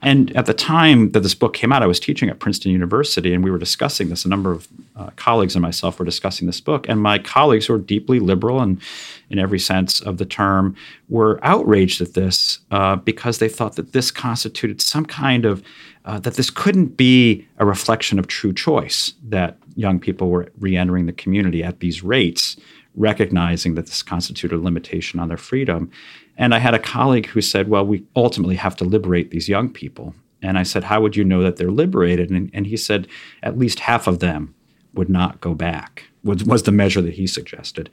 And 0.00 0.34
at 0.36 0.46
the 0.46 0.54
time 0.54 1.10
that 1.10 1.20
this 1.20 1.34
book 1.34 1.54
came 1.54 1.72
out, 1.72 1.82
I 1.82 1.86
was 1.86 1.98
teaching 1.98 2.28
at 2.28 2.38
Princeton 2.38 2.70
University, 2.70 3.34
and 3.34 3.42
we 3.42 3.50
were 3.50 3.58
discussing 3.58 4.10
this. 4.10 4.24
A 4.24 4.28
number 4.28 4.52
of 4.52 4.68
uh, 4.94 5.10
colleagues 5.16 5.56
and 5.56 5.62
myself 5.62 5.98
were 5.98 6.04
discussing 6.04 6.46
this 6.46 6.60
book, 6.60 6.88
and 6.88 7.02
my 7.02 7.18
colleagues, 7.18 7.66
who 7.66 7.74
are 7.74 7.78
deeply 7.78 8.20
liberal 8.20 8.60
and 8.60 8.80
in 9.28 9.38
every 9.38 9.58
sense 9.58 10.00
of 10.00 10.18
the 10.18 10.24
term, 10.24 10.76
were 11.08 11.40
outraged 11.42 12.00
at 12.00 12.14
this 12.14 12.60
uh, 12.70 12.94
because 12.96 13.38
they 13.38 13.48
thought 13.48 13.74
that 13.74 13.92
this 13.92 14.10
constituted 14.10 14.80
some 14.80 15.04
kind 15.04 15.44
of 15.44 15.62
uh, 16.04 16.18
that 16.20 16.34
this 16.34 16.48
couldn't 16.48 16.96
be 16.96 17.46
a 17.58 17.66
reflection 17.66 18.18
of 18.18 18.26
true 18.28 18.52
choice 18.52 19.12
that 19.22 19.58
young 19.74 20.00
people 20.00 20.30
were 20.30 20.48
re-entering 20.58 21.06
the 21.06 21.12
community 21.12 21.62
at 21.62 21.80
these 21.80 22.02
rates 22.02 22.56
recognizing 22.98 23.74
that 23.74 23.86
this 23.86 24.02
constituted 24.02 24.56
a 24.56 24.62
limitation 24.62 25.20
on 25.20 25.28
their 25.28 25.36
freedom. 25.36 25.90
And 26.36 26.54
I 26.54 26.58
had 26.58 26.74
a 26.74 26.78
colleague 26.78 27.26
who 27.26 27.40
said, 27.40 27.68
Well, 27.68 27.86
we 27.86 28.04
ultimately 28.14 28.56
have 28.56 28.76
to 28.76 28.84
liberate 28.84 29.30
these 29.30 29.48
young 29.48 29.70
people. 29.70 30.14
And 30.42 30.58
I 30.58 30.62
said, 30.62 30.84
How 30.84 31.00
would 31.00 31.16
you 31.16 31.24
know 31.24 31.42
that 31.42 31.56
they're 31.56 31.70
liberated? 31.70 32.30
And, 32.30 32.50
and 32.52 32.66
he 32.66 32.76
said, 32.76 33.08
At 33.42 33.58
least 33.58 33.80
half 33.80 34.06
of 34.06 34.18
them 34.18 34.54
would 34.94 35.08
not 35.08 35.40
go 35.40 35.54
back, 35.54 36.04
was, 36.24 36.44
was 36.44 36.64
the 36.64 36.72
measure 36.72 37.00
that 37.02 37.14
he 37.14 37.26
suggested. 37.26 37.90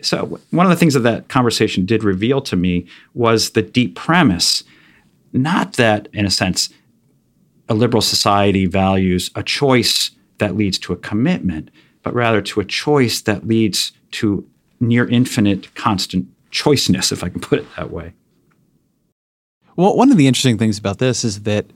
So, 0.00 0.38
one 0.50 0.66
of 0.66 0.70
the 0.70 0.76
things 0.76 0.94
that 0.94 1.00
that 1.00 1.28
conversation 1.28 1.84
did 1.84 2.04
reveal 2.04 2.40
to 2.42 2.56
me 2.56 2.86
was 3.14 3.50
the 3.50 3.62
deep 3.62 3.94
premise 3.94 4.64
not 5.34 5.72
that, 5.74 6.08
in 6.12 6.24
a 6.24 6.30
sense, 6.30 6.70
a 7.68 7.74
liberal 7.74 8.00
society 8.00 8.66
values 8.66 9.30
a 9.34 9.42
choice 9.42 10.12
that 10.38 10.56
leads 10.56 10.78
to 10.78 10.92
a 10.92 10.96
commitment, 10.96 11.70
but 12.02 12.14
rather 12.14 12.40
to 12.40 12.60
a 12.60 12.64
choice 12.64 13.20
that 13.22 13.46
leads 13.46 13.92
to 14.14 14.48
near 14.80 15.06
infinite 15.08 15.74
constant 15.74 16.26
choiceness, 16.50 17.12
if 17.12 17.24
I 17.24 17.28
can 17.28 17.40
put 17.40 17.58
it 17.58 17.66
that 17.76 17.90
way. 17.90 18.14
Well, 19.76 19.96
one 19.96 20.10
of 20.10 20.16
the 20.16 20.26
interesting 20.26 20.58
things 20.58 20.78
about 20.78 20.98
this 20.98 21.24
is 21.24 21.42
that 21.42 21.66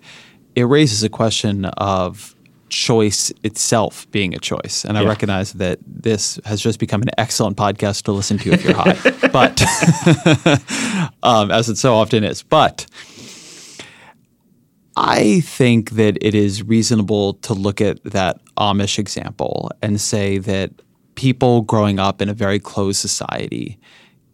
it 0.55 0.65
raises 0.65 1.03
a 1.03 1.09
question 1.09 1.65
of 1.65 2.35
choice 2.69 3.33
itself 3.43 4.09
being 4.11 4.35
a 4.35 4.39
choice. 4.39 4.85
And 4.85 4.99
I 4.99 5.03
yeah. 5.03 5.09
recognize 5.09 5.55
that 5.55 5.79
this 5.87 6.39
has 6.45 6.61
just 6.61 6.79
become 6.79 7.03
an 7.03 7.09
excellent 7.17 7.57
podcast 7.57 8.03
to 8.05 8.13
listen 8.13 8.39
to 8.39 8.53
if 8.53 8.63
you're 8.63 8.75
high, 8.75 8.97
but 9.33 9.61
um, 11.23 11.51
as 11.51 11.69
it 11.69 11.77
so 11.77 11.95
often 11.95 12.25
is. 12.25 12.43
But 12.43 12.87
I 14.97 15.41
think 15.41 15.93
that 15.93 16.19
it 16.21 16.35
is 16.35 16.63
reasonable 16.63 17.35
to 17.35 17.55
look 17.55 17.81
at 17.81 18.03
that 18.05 18.41
Amish 18.57 18.99
example 18.99 19.71
and 19.81 20.01
say 20.01 20.39
that 20.39 20.71
people 21.19 21.63
growing 21.63 21.99
up 21.99 22.23
in 22.23 22.29
a 22.29 22.33
very 22.33 22.61
closed 22.61 23.01
society, 23.01 23.77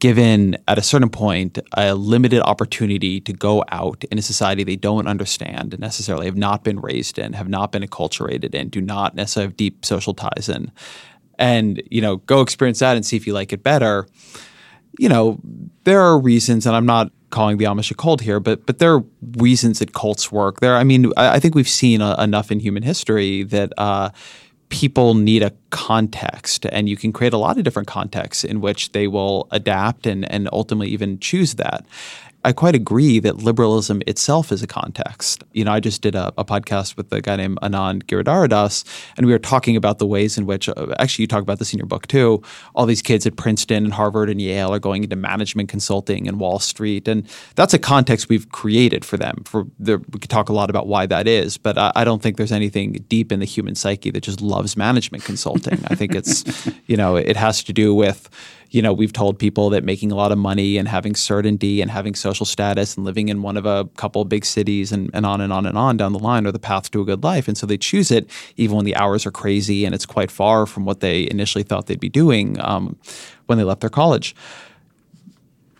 given 0.01 0.55
at 0.69 0.77
a 0.77 0.83
certain 0.83 1.09
point 1.09 1.59
a 1.79 1.95
limited 1.95 2.43
opportunity 2.43 3.23
to 3.23 3.33
go 3.33 3.65
out 3.71 4.05
in 4.13 4.19
a 4.19 4.23
society 4.23 4.63
they 4.65 4.77
don't 4.77 5.07
understand 5.07 5.73
and 5.73 5.81
necessarily 5.81 6.27
have 6.27 6.37
not 6.37 6.63
been 6.63 6.79
raised 6.79 7.19
in, 7.19 7.33
have 7.33 7.49
not 7.49 7.73
been 7.73 7.83
acculturated 7.83 8.55
in, 8.55 8.69
do 8.69 8.83
not 8.83 9.15
necessarily 9.15 9.49
have 9.49 9.57
deep 9.57 9.83
social 9.83 10.13
ties 10.13 10.47
in, 10.47 10.71
and 11.39 11.83
you 11.91 12.03
know 12.03 12.17
go 12.17 12.43
experience 12.43 12.81
that 12.81 12.97
and 12.97 13.07
see 13.07 13.17
if 13.17 13.27
you 13.27 13.33
like 13.33 13.51
it 13.51 13.63
better. 13.63 14.07
You 14.99 15.09
know, 15.09 15.41
there 15.85 16.03
are 16.03 16.19
reasons, 16.19 16.67
and 16.67 16.77
I'm 16.77 16.87
not 16.87 17.11
calling 17.31 17.57
the 17.57 17.65
Amish 17.65 17.91
a 17.91 17.95
cult 17.95 18.21
here, 18.21 18.41
but 18.41 18.67
but 18.67 18.79
there 18.79 18.93
are 18.93 19.05
reasons 19.39 19.79
that 19.79 19.95
cults 19.95 20.31
work. 20.31 20.61
There, 20.61 20.77
I 20.77 20.85
mean, 20.85 21.13
I, 21.17 21.37
I 21.37 21.41
think 21.41 21.55
we've 21.55 21.67
seen 21.67 22.03
a, 22.03 22.15
enough 22.23 22.53
in 22.53 22.61
human 22.61 22.83
history 22.83 23.43
that. 23.45 23.73
Uh, 23.79 24.11
people 24.75 25.15
need 25.15 25.41
a 25.41 25.53
context 25.71 26.67
and 26.73 26.89
you 26.89 26.97
can 26.97 27.13
create 27.13 27.33
a 27.33 27.39
lot 27.39 27.57
of 27.57 27.63
different 27.63 27.87
contexts 27.87 28.43
in 28.43 28.61
which 28.61 28.91
they 28.91 29.07
will 29.07 29.47
adapt 29.53 30.05
and, 30.05 30.29
and 30.33 30.49
ultimately 30.53 30.89
even 30.89 31.17
choose 31.21 31.55
that 31.55 31.87
I 32.45 32.53
quite 32.53 32.75
agree 32.75 33.21
that 33.21 33.39
liberalism 33.39 34.03
itself 34.07 34.53
is 34.53 34.63
a 34.63 34.67
context. 34.67 35.43
You 35.53 35.65
know, 35.65 35.73
I 35.73 35.81
just 35.81 36.03
did 36.03 36.15
a, 36.15 36.31
a 36.37 36.45
podcast 36.45 36.95
with 36.95 37.11
a 37.11 37.23
guy 37.23 37.37
named 37.37 37.59
Anand 37.63 38.05
Giridharadas, 38.05 38.85
and 39.17 39.27
we 39.27 39.33
were 39.33 39.39
talking 39.39 39.77
about 39.77 39.99
the 39.99 40.07
ways 40.07 40.37
in 40.37 40.45
which, 40.45 40.69
uh, 40.69 40.95
actually, 40.99 41.23
you 41.23 41.27
talk 41.27 41.43
about 41.43 41.59
this 41.59 41.73
in 41.73 41.79
your 41.79 41.87
book 41.87 42.07
too. 42.07 42.43
All 42.75 42.85
these 42.85 43.01
kids 43.01 43.27
at 43.27 43.37
Princeton 43.37 43.85
and 43.85 43.95
Harvard 43.95 44.29
and 44.29 44.43
Yale 44.43 44.75
are 44.75 44.79
going 44.79 45.05
into 45.05 45.17
management 45.17 45.71
consulting 45.71 46.29
and 46.29 46.39
Wall 46.39 46.59
Street, 46.59 47.09
and 47.09 47.27
that's 47.55 47.73
a 47.73 47.79
context 47.79 48.29
we've 48.29 48.51
created 48.51 49.07
for 49.07 49.17
them. 49.17 49.43
For 49.47 49.65
the, 49.79 49.99
we 50.13 50.21
could 50.21 50.31
talk 50.31 50.51
a 50.51 50.53
lot 50.53 50.69
about 50.69 50.87
why 50.87 51.07
that 51.07 51.27
is, 51.27 51.57
but 51.57 51.79
I, 51.79 51.93
I 51.97 52.05
don't 52.05 52.21
think 52.21 52.37
there's 52.37 52.53
anything 52.53 52.93
deep 53.09 53.33
in 53.33 53.41
the 53.41 53.47
human 53.47 53.75
psyche 53.75 54.11
that 54.11 54.23
just 54.23 54.43
loves 54.43 54.77
management 54.77 55.25
consulting. 55.25 55.83
I 55.89 55.95
think 55.95 56.15
it's, 56.15 56.69
you 56.87 56.99
know, 56.99 57.17
it 57.17 57.39
has 57.39 57.65
to 57.65 57.73
do 57.73 57.95
with 57.95 58.29
you 58.75 58.83
know, 58.83 58.93
we've 58.93 59.13
told 59.13 59.39
people 59.39 59.71
that 59.71 59.85
making 59.85 60.11
a 60.11 60.17
lot 60.17 60.33
of 60.33 60.39
money 60.39 60.79
and 60.79 60.89
having 60.89 61.15
certainty 61.15 61.81
and 61.81 61.93
having 61.93 62.13
social 62.13 62.45
status 62.45 62.97
and 62.97 63.07
living 63.07 63.29
in 63.29 63.41
one 63.41 63.57
of 63.57 63.65
a 63.65 63.89
couple 63.97 64.21
of 64.21 64.29
big 64.29 64.45
cities 64.45 64.91
and, 64.91 65.13
and 65.15 65.25
on 65.25 65.41
and 65.41 65.53
on 65.53 65.65
and 65.65 65.79
on 65.79 65.97
down 65.97 66.13
the 66.13 66.19
line 66.19 66.45
are 66.45 66.51
the 66.51 66.59
path 66.59 66.91
to 66.91 67.01
a 67.01 67.05
good 67.05 67.23
life. 67.23 67.47
And 67.47 67.57
so 67.57 67.67
they 67.67 67.79
choose 67.79 68.11
it 68.11 68.29
even 68.57 68.75
when 68.75 68.85
the 68.85 68.97
hours 68.97 69.27
are 69.27 69.31
crazy 69.31 69.85
and 69.85 69.95
it's 69.95 70.05
quite 70.05 70.29
far 70.29 70.67
from 70.67 70.85
what 70.85 70.99
they 70.99 71.31
initially 71.31 71.63
thought 71.63 71.87
they'd 71.87 72.01
be 72.01 72.09
doing 72.09 72.61
um, 72.63 72.97
when 73.47 73.59
they 73.59 73.65
left 73.65 73.81
their 73.81 73.91
college. 73.91 74.35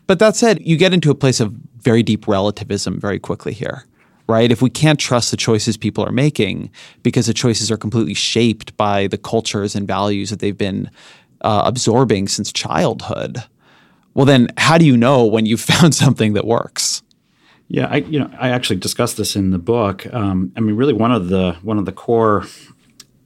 But 0.07 0.21
that 0.21 0.37
said, 0.37 0.65
you 0.65 0.77
get 0.77 0.95
into 0.95 1.11
a 1.11 1.17
place 1.17 1.41
of 1.41 1.53
very 1.81 2.05
deep 2.05 2.29
relativism 2.29 3.01
very 3.01 3.19
quickly 3.19 3.55
here 3.55 3.87
right? 4.27 4.51
If 4.51 4.63
we 4.63 4.71
can't 4.71 4.99
trust 4.99 5.31
the 5.31 5.37
choices 5.37 5.77
people 5.77 6.05
are 6.05 6.13
making 6.13 6.71
because 7.03 7.27
the 7.27 7.35
choices 7.35 7.71
are 7.71 7.77
completely 7.77 8.15
shaped 8.15 8.75
by 8.77 9.07
the 9.07 9.19
cultures 9.19 9.75
and 9.75 9.87
values 9.87 10.31
that 10.31 10.39
they've 10.39 10.57
been 10.57 10.91
uh, 11.45 11.63
absorbing 11.65 12.27
since 12.27 12.51
childhood, 12.53 13.45
well, 14.15 14.27
then 14.27 14.49
how 14.57 14.79
do 14.79 14.87
you 14.87 14.97
know 14.97 15.25
when 15.25 15.47
you've 15.47 15.61
found 15.75 15.95
something 15.95 16.33
that 16.33 16.47
works? 16.47 17.03
Yeah, 17.69 17.87
I 17.87 17.97
you 17.97 18.19
know 18.19 18.31
I 18.39 18.51
actually 18.51 18.77
discussed 18.77 19.17
this 19.17 19.37
in 19.37 19.51
the 19.51 19.59
book. 19.59 20.13
Um, 20.13 20.53
I 20.57 20.61
mean, 20.61 20.77
really 20.77 20.93
one 20.93 21.13
of 21.13 21.29
the 21.29 21.55
one 21.63 21.79
of 21.79 21.87
the 21.87 21.93
core 21.93 22.45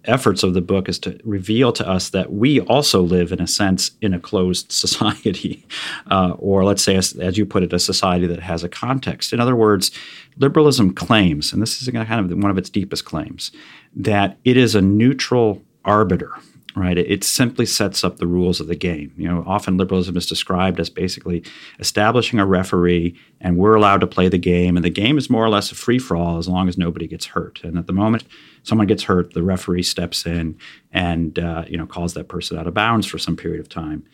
efforts 0.04 0.42
of 0.42 0.54
the 0.54 0.60
book 0.60 0.88
is 0.88 0.98
to 0.98 1.20
reveal 1.22 1.72
to 1.72 1.86
us 1.86 2.10
that 2.10 2.32
we 2.32 2.60
also 2.60 3.02
live, 3.02 3.30
in 3.30 3.40
a 3.40 3.46
sense, 3.46 3.90
in 4.00 4.14
a 4.14 4.20
closed 4.20 4.72
society, 4.84 5.66
uh, 6.10 6.30
or 6.38 6.64
let's 6.64 6.82
say, 6.82 6.96
as, 6.96 7.12
as, 7.18 7.36
you 7.36 7.44
put 7.44 7.62
it, 7.62 7.72
a 7.72 7.78
society 7.78 8.26
that 8.26 8.40
has 8.40 8.64
a 8.64 8.68
context. 8.68 9.32
In 9.32 9.40
other 9.40 9.54
words, 9.54 9.90
liberalism 10.38 10.94
claims, 10.94 11.52
and 11.52 11.60
this 11.60 11.82
is 11.82 11.88
kind 11.88 12.32
of 12.32 12.38
one 12.38 12.50
of 12.50 12.56
its 12.56 12.70
deepest 12.70 13.04
claims, 13.04 13.50
that 13.94 14.38
it 14.44 14.56
is 14.56 14.74
a 14.74 14.80
neutral 14.80 15.62
arbiter 15.84 16.32
right? 16.78 16.98
It, 16.98 17.24
simply 17.24 17.66
sets 17.66 18.04
up 18.04 18.16
the 18.16 18.26
rules 18.26 18.60
of 18.60 18.66
the 18.68 18.74
game. 18.74 19.12
You 19.16 19.28
know, 19.28 19.44
often 19.46 19.76
liberalism 19.76 20.16
is 20.16 20.26
described 20.26 20.80
as 20.80 20.88
basically 20.88 21.42
establishing 21.78 22.38
a 22.38 22.46
referee, 22.46 23.16
and 23.40 23.56
we're 23.56 23.74
allowed 23.74 24.00
to 24.00 24.06
play 24.06 24.28
the 24.28 24.38
game, 24.38 24.76
and 24.76 24.84
the 24.84 24.90
game 24.90 25.18
is 25.18 25.30
more 25.30 25.44
or 25.44 25.48
less 25.48 25.70
a 25.70 25.74
free 25.74 25.98
for 25.98 26.16
all 26.16 26.38
as 26.38 26.48
long 26.48 26.68
as 26.68 26.78
nobody 26.78 27.06
gets 27.06 27.26
hurt. 27.26 27.62
And 27.62 27.78
at 27.78 27.86
the 27.86 27.92
moment 27.92 28.24
someone 28.62 28.86
gets 28.86 29.04
hurt, 29.04 29.34
the 29.34 29.42
referee 29.42 29.82
steps 29.82 30.26
in 30.26 30.58
and 30.92 31.38
uh, 31.38 31.64
you 31.68 31.76
know 31.76 31.86
calls 31.86 32.14
that 32.14 32.28
person 32.28 32.58
out 32.58 32.66
of 32.66 32.74
bounds 32.74 33.06
for 33.06 33.18
some 33.18 33.36
period 33.36 33.60
of 33.60 33.68
time. 33.68 34.04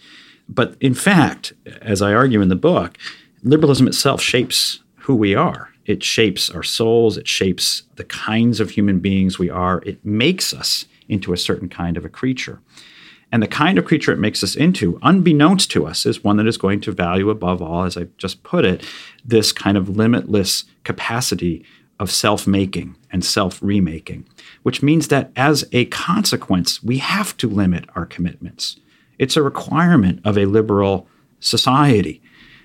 But 0.48 0.76
in 0.80 0.94
fact, 0.94 1.52
as 1.80 2.02
I 2.02 2.12
argue 2.12 2.42
in 2.42 2.48
the 2.48 2.56
book, 2.56 2.98
liberalism 3.42 3.86
itself 3.86 4.20
shapes 4.20 4.80
who 4.96 5.14
we 5.14 5.34
are. 5.34 5.70
It 5.86 6.02
shapes 6.02 6.50
our 6.50 6.62
souls. 6.62 7.16
It 7.18 7.28
shapes 7.28 7.82
the 7.96 8.04
kinds 8.04 8.60
of 8.60 8.70
human 8.70 9.00
beings 9.00 9.38
we 9.38 9.50
are. 9.50 9.82
It 9.84 10.04
makes 10.04 10.54
us 10.54 10.86
into 11.08 11.32
a 11.32 11.38
certain 11.38 11.68
kind 11.68 11.96
of 11.96 12.04
a 12.04 12.08
creature. 12.08 12.60
And 13.32 13.42
the 13.42 13.48
kind 13.48 13.78
of 13.78 13.84
creature 13.84 14.12
it 14.12 14.18
makes 14.18 14.44
us 14.44 14.54
into, 14.54 14.98
unbeknownst 15.02 15.70
to 15.72 15.86
us, 15.86 16.06
is 16.06 16.22
one 16.22 16.36
that 16.36 16.46
is 16.46 16.56
going 16.56 16.80
to 16.82 16.92
value 16.92 17.30
above 17.30 17.60
all, 17.60 17.82
as 17.82 17.96
I 17.96 18.06
just 18.16 18.44
put 18.44 18.64
it, 18.64 18.84
this 19.24 19.50
kind 19.50 19.76
of 19.76 19.88
limitless 19.88 20.64
capacity 20.84 21.64
of 21.98 22.10
self 22.10 22.46
making 22.46 22.96
and 23.10 23.24
self 23.24 23.60
remaking, 23.62 24.26
which 24.62 24.82
means 24.82 25.08
that 25.08 25.32
as 25.36 25.64
a 25.72 25.86
consequence, 25.86 26.82
we 26.82 26.98
have 26.98 27.36
to 27.38 27.48
limit 27.48 27.86
our 27.96 28.06
commitments. 28.06 28.78
It's 29.18 29.36
a 29.36 29.42
requirement 29.42 30.20
of 30.24 30.36
a 30.36 30.46
liberal 30.46 31.08
society 31.40 32.22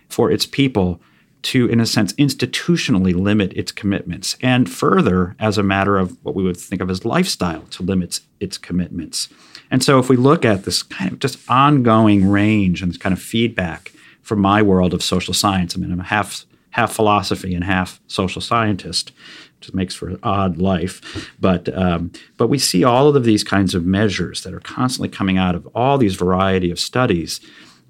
for 0.07 0.31
its 0.31 0.45
people 0.45 1.01
to, 1.41 1.67
in 1.67 1.79
a 1.79 1.85
sense, 1.85 2.13
institutionally 2.13 3.13
limit 3.13 3.53
its 3.53 3.71
commitments, 3.71 4.35
and 4.41 4.69
further, 4.69 5.35
as 5.39 5.57
a 5.57 5.63
matter 5.63 5.97
of 5.97 6.17
what 6.23 6.35
we 6.35 6.43
would 6.43 6.57
think 6.57 6.81
of 6.81 6.89
as 6.89 7.05
lifestyle, 7.05 7.61
to 7.71 7.83
limit 7.83 8.19
its 8.39 8.57
commitments. 8.57 9.29
And 9.71 9.83
so, 9.83 9.99
if 9.99 10.09
we 10.09 10.17
look 10.17 10.43
at 10.43 10.65
this 10.65 10.83
kind 10.83 11.11
of 11.11 11.19
just 11.19 11.39
ongoing 11.49 12.29
range 12.29 12.81
and 12.81 12.91
this 12.91 12.97
kind 12.97 13.13
of 13.13 13.21
feedback 13.21 13.91
from 14.21 14.39
my 14.39 14.61
world 14.61 14.93
of 14.93 15.03
social 15.03 15.33
science, 15.33 15.75
I 15.75 15.79
mean, 15.79 15.91
I'm 15.91 15.99
half 15.99 16.45
half 16.71 16.93
philosophy 16.93 17.55
and 17.55 17.63
half 17.63 17.99
social 18.07 18.41
scientist, 18.41 19.11
which 19.59 19.73
makes 19.73 19.95
for 19.95 20.09
an 20.09 20.19
odd 20.23 20.57
life. 20.57 21.31
But 21.39 21.75
um, 21.77 22.11
but 22.37 22.47
we 22.47 22.59
see 22.59 22.83
all 22.83 23.15
of 23.15 23.23
these 23.23 23.43
kinds 23.43 23.75
of 23.75 23.85
measures 23.85 24.43
that 24.43 24.53
are 24.53 24.59
constantly 24.59 25.09
coming 25.09 25.37
out 25.37 25.55
of 25.55 25.67
all 25.75 25.97
these 25.97 26.15
variety 26.15 26.71
of 26.71 26.79
studies. 26.79 27.39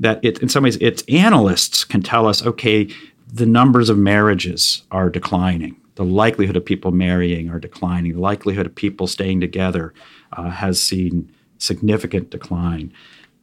That 0.02 0.24
it, 0.24 0.40
in 0.40 0.48
some 0.48 0.64
ways, 0.64 0.78
its 0.78 1.04
analysts 1.10 1.84
can 1.84 2.02
tell 2.02 2.26
us, 2.26 2.46
okay, 2.46 2.88
the 3.32 3.46
numbers 3.46 3.90
of 3.90 3.98
marriages 3.98 4.84
are 4.92 5.10
declining. 5.10 5.76
The 5.96 6.06
likelihood 6.06 6.58
of 6.58 6.66
people 6.66 6.92
marrying 6.92 7.50
are 7.50 7.60
declining. 7.60 8.14
The 8.14 8.22
likelihood 8.22 8.66
of 8.66 8.76
people 8.76 9.06
staying 9.06 9.42
together 9.42 9.94
uh, 10.34 10.50
has 10.50 10.82
seen 10.82 11.32
significant 11.58 12.30
decline. 12.30 12.92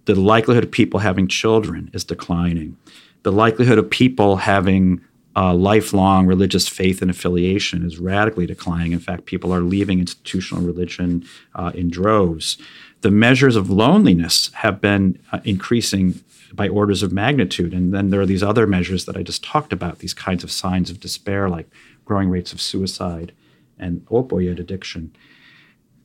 The 0.06 0.14
likelihood 0.14 0.64
of 0.64 0.70
people 0.70 1.00
having 1.00 1.28
children 1.28 1.90
is 1.92 2.04
declining. 2.04 2.76
The 3.22 3.32
likelihood 3.32 3.78
of 3.78 3.90
people 3.90 4.36
having 4.36 5.02
uh, 5.36 5.52
lifelong 5.52 6.26
religious 6.26 6.66
faith 6.66 7.02
and 7.02 7.10
affiliation 7.10 7.84
is 7.84 7.98
radically 7.98 8.46
declining. 8.46 8.92
In 8.92 9.00
fact, 9.00 9.26
people 9.26 9.52
are 9.52 9.60
leaving 9.60 10.00
institutional 10.00 10.64
religion 10.64 11.26
uh, 11.54 11.72
in 11.74 11.90
droves. 11.90 12.56
The 13.02 13.10
measures 13.10 13.54
of 13.54 13.68
loneliness 13.68 14.50
have 14.54 14.80
been 14.80 15.18
uh, 15.32 15.40
increasing 15.44 16.20
by 16.52 16.68
orders 16.68 17.02
of 17.02 17.12
magnitude. 17.12 17.72
And 17.72 17.92
then 17.92 18.10
there 18.10 18.20
are 18.20 18.26
these 18.26 18.42
other 18.42 18.66
measures 18.66 19.04
that 19.04 19.16
I 19.16 19.22
just 19.22 19.44
talked 19.44 19.72
about, 19.72 19.98
these 19.98 20.14
kinds 20.14 20.44
of 20.44 20.50
signs 20.50 20.90
of 20.90 21.00
despair, 21.00 21.48
like 21.48 21.68
growing 22.04 22.30
rates 22.30 22.52
of 22.52 22.60
suicide 22.60 23.32
and 23.78 24.04
opioid 24.06 24.58
addiction. 24.58 25.14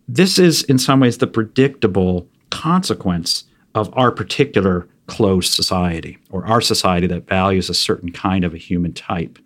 This 0.08 0.38
is, 0.38 0.64
in 0.64 0.78
some 0.78 1.00
ways, 1.00 1.20
the 1.20 1.28
predictable 1.28 2.28
consequence 2.50 3.46
of 3.76 3.89
our 3.98 4.12
particular 4.12 4.88
closed 5.08 5.54
society 5.54 6.18
or 6.30 6.46
our 6.46 6.62
society 6.62 7.08
that 7.08 7.28
values 7.28 7.70
a 7.70 7.74
certain 7.74 8.12
kind 8.12 8.44
of 8.44 8.54
a 8.54 8.58
human 8.58 8.94
type. 8.94 9.39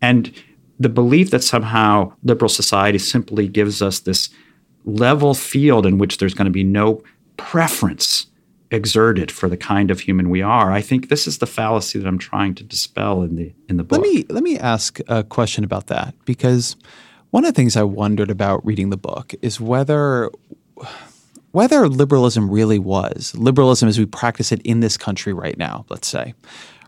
And 0.00 0.32
the 0.78 0.88
belief 0.88 1.30
that 1.30 1.44
somehow 1.44 2.12
liberal 2.22 2.48
society 2.48 2.98
simply 2.98 3.46
gives 3.48 3.80
us 3.80 4.00
this 4.00 4.30
level 4.84 5.34
field 5.34 5.86
in 5.86 5.98
which 5.98 6.18
there's 6.18 6.34
going 6.34 6.46
to 6.46 6.50
be 6.50 6.64
no 6.64 7.02
preference 7.36 8.26
exerted 8.72 9.30
for 9.30 9.48
the 9.48 9.56
kind 9.56 9.90
of 9.90 10.00
human 10.00 10.30
we 10.30 10.42
are. 10.42 10.72
I 10.72 10.80
think 10.80 11.08
this 11.08 11.26
is 11.26 11.38
the 11.38 11.46
fallacy 11.46 11.98
that 11.98 12.08
I'm 12.08 12.18
trying 12.18 12.54
to 12.56 12.64
dispel 12.64 13.22
in 13.22 13.36
the 13.36 13.52
in 13.68 13.76
the 13.76 13.84
book. 13.84 14.00
Let 14.00 14.10
me 14.10 14.24
let 14.28 14.42
me 14.42 14.58
ask 14.58 14.98
a 15.08 15.22
question 15.22 15.62
about 15.62 15.88
that 15.88 16.14
because 16.24 16.76
one 17.30 17.44
of 17.44 17.54
the 17.54 17.56
things 17.56 17.76
I 17.76 17.82
wondered 17.82 18.30
about 18.30 18.64
reading 18.64 18.90
the 18.90 18.96
book 18.96 19.34
is 19.42 19.60
whether 19.60 20.30
whether 21.52 21.88
liberalism 21.88 22.50
really 22.50 22.78
was 22.78 23.34
liberalism 23.36 23.88
as 23.88 23.98
we 23.98 24.06
practice 24.06 24.52
it 24.52 24.62
in 24.62 24.80
this 24.80 24.96
country 24.96 25.32
right 25.32 25.58
now, 25.58 25.84
let's 25.90 26.08
say, 26.08 26.34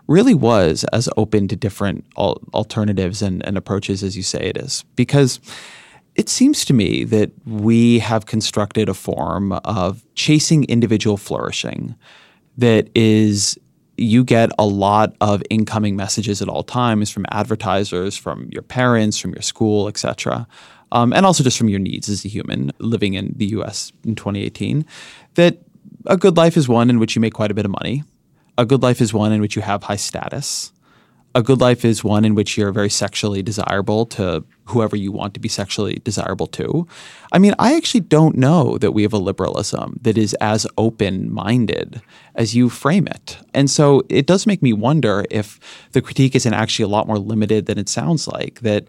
really 0.07 0.35
was 0.35 0.85
as 0.85 1.09
open 1.17 1.49
to 1.49 1.57
different 1.57 2.05
al- 2.17 2.41
alternatives 2.55 3.23
and, 3.23 3.45
and 3.47 3.57
approaches 3.57 4.03
as 4.03 4.17
you 4.17 4.23
say 4.23 4.41
it 4.41 4.57
is. 4.57 4.85
Because 4.97 5.39
it 6.15 6.29
seems 6.29 6.65
to 6.67 6.73
me 6.73 7.05
that 7.05 7.31
we 7.45 7.99
have 7.99 8.27
constructed 8.27 8.89
a 8.89 8.95
form 8.95 9.53
of 9.53 10.05
chasing 10.15 10.65
individual 10.65 11.17
flourishing 11.17 11.95
that 12.57 12.89
is 12.95 13.59
you 13.97 14.25
get 14.25 14.51
a 14.59 14.67
lot 14.67 15.15
of 15.21 15.43
incoming 15.51 15.97
messages 15.97 16.43
at 16.43 16.49
all 16.49 16.63
times 16.63 17.11
from 17.11 17.27
advertisers, 17.31 18.17
from 18.17 18.49
your 18.53 18.63
parents, 18.63 19.19
from 19.19 19.33
your 19.33 19.43
school, 19.43 19.89
etc., 19.89 20.47
um, 20.93 21.13
and 21.13 21.27
also 21.27 21.43
just 21.43 21.59
from 21.59 21.69
your 21.69 21.81
needs 21.81 22.09
as 22.09 22.25
a 22.25 22.29
human 22.29 22.71
living 22.79 23.15
in 23.15 23.33
the 23.37 23.47
U.S. 23.47 23.93
in 24.05 24.15
2018. 24.15 24.85
That 25.35 25.59
a 26.07 26.17
good 26.17 26.37
life 26.37 26.57
is 26.57 26.69
one 26.69 26.91
in 26.91 27.01
which 27.01 27.17
you 27.17 27.21
make 27.21 27.35
quite 27.35 27.51
a 27.51 27.55
bit 27.55 27.65
of 27.65 27.73
money. 27.73 28.05
A 28.59 28.65
good 28.65 28.83
life 28.83 29.01
is 29.01 29.13
one 29.13 29.33
in 29.33 29.41
which 29.41 29.57
you 29.57 29.63
have 29.63 29.83
high 29.83 29.97
status 29.97 30.73
a 31.35 31.43
good 31.43 31.61
life 31.61 31.85
is 31.85 32.05
one 32.05 32.25
in 32.25 32.35
which 32.35 32.57
you're 32.57 32.71
very 32.71 32.89
sexually 32.89 33.43
desirable 33.43 34.07
to 34.07 34.45
whoever 34.67 34.95
you 34.95 35.11
want 35.11 35.35
to 35.35 35.41
be 35.41 35.49
sexually 35.49 36.01
desirable 36.05 36.47
to. 36.47 36.87
I 37.33 37.39
mean, 37.39 37.55
I 37.59 37.75
actually 37.75 38.01
don't 38.01 38.37
know 38.37 38.79
that 38.79 38.93
we 38.93 39.03
have 39.03 39.13
a 39.13 39.19
liberalism 39.19 39.99
that 40.03 40.17
is 40.17 40.35
as 40.35 40.67
open 40.79 41.33
minded 41.33 42.01
as 42.37 42.55
you 42.55 42.71
frame 42.71 43.09
it. 43.09 43.39
And 43.53 43.69
so 43.69 44.03
it 44.09 44.27
does 44.27 44.47
make 44.47 44.63
me 44.63 44.73
wonder 44.73 45.25
if 45.31 45.59
the 45.93 46.01
critique 46.01 46.37
isn't 46.37 46.55
actually 46.55 46.85
a 46.85 46.89
lot 46.89 47.09
more 47.09 47.19
limited 47.19 47.67
than 47.67 47.79
it 47.79 47.89
sounds 47.89 48.29
like, 48.29 48.61
that 48.61 48.87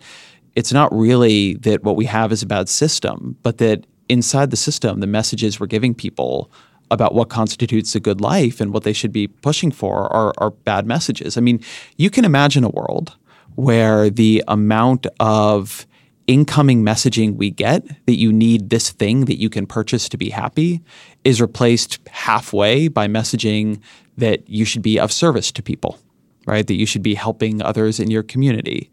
it's 0.56 0.72
not 0.72 0.94
really 0.96 1.56
that 1.56 1.84
what 1.84 1.96
we 1.96 2.06
have 2.06 2.32
is 2.32 2.44
a 2.44 2.48
bad 2.48 2.70
system, 2.70 3.38
but 3.42 3.58
that 3.58 3.86
inside 4.08 4.52
the 4.52 4.58
system, 4.58 5.00
the 5.00 5.08
messages 5.08 5.60
we're 5.60 5.66
giving 5.66 5.96
people 5.96 6.52
about 6.92 7.16
what 7.16 7.30
constitutes 7.30 7.96
a 7.96 8.00
good 8.00 8.22
life 8.22 8.62
and 8.62 8.74
what 8.74 8.84
they 8.84 8.94
should 8.94 9.12
be 9.12 9.28
pushing 9.28 9.72
for 9.72 10.12
are, 10.14 10.34
are 10.38 10.52
bad 10.52 10.86
messages. 10.86 11.38
I 11.38 11.42
mean, 11.42 11.60
you 11.98 12.10
can 12.10 12.26
imagine 12.26 12.64
a 12.64 12.70
world 12.70 13.16
where 13.56 14.10
the 14.10 14.44
amount 14.48 15.08
of 15.20 15.88
incoming 16.28 16.84
messaging 16.84 17.36
we 17.36 17.52
get 17.52 17.86
that 18.06 18.16
you 18.16 18.34
need 18.34 18.70
this 18.70 18.92
thing 18.92 19.26
that 19.26 19.40
you 19.40 19.50
can 19.50 19.66
purchase 19.66 20.10
to 20.10 20.18
be 20.18 20.30
happy 20.30 20.82
is 21.24 21.40
replaced 21.40 22.00
halfway 22.10 22.88
by 22.88 23.08
messaging 23.08 23.80
that 24.18 24.48
you 24.50 24.66
should 24.66 24.82
be 24.82 25.00
of 25.00 25.12
service 25.12 25.52
to 25.52 25.62
people, 25.62 26.00
right? 26.46 26.66
That 26.66 26.76
you 26.76 26.86
should 26.86 27.04
be 27.04 27.14
helping 27.14 27.62
others 27.62 28.00
in 28.00 28.10
your 28.10 28.24
community. 28.24 28.90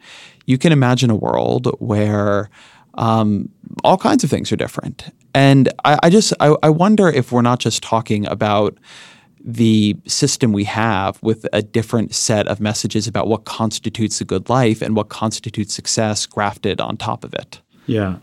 You 0.47 0.59
can 0.59 0.72
imagine 0.72 1.11
a 1.11 1.16
world 1.16 1.74
where 1.78 2.51
um, 2.95 3.49
all 3.84 3.97
kinds 3.97 4.24
of 4.24 4.30
things 4.30 4.53
are 4.53 4.57
different. 4.57 5.05
And 5.35 5.68
I, 5.85 5.99
I 6.03 6.11
just 6.11 6.33
I, 6.41 6.55
I 6.62 6.68
wonder 6.68 7.09
if 7.09 7.33
we're 7.33 7.43
not 7.43 7.59
just 7.59 7.83
talking 7.83 8.26
about 8.26 8.78
the 9.45 9.97
system 10.07 10.53
we 10.53 10.64
have 10.64 11.20
with 11.22 11.47
a 11.53 11.62
different 11.62 12.14
set 12.14 12.47
of 12.47 12.61
messages 12.61 13.09
about 13.09 13.26
what 13.26 13.45
constitutes 13.45 14.20
a 14.20 14.24
good 14.24 14.49
life 14.49 14.80
and 14.80 14.95
what 14.95 15.09
constitutes 15.09 15.74
success 15.74 16.26
grafted 16.26 16.80
on 16.80 16.97
top 16.97 17.24
of 17.24 17.35
it. 17.35 17.61
Yeah. 17.87 18.18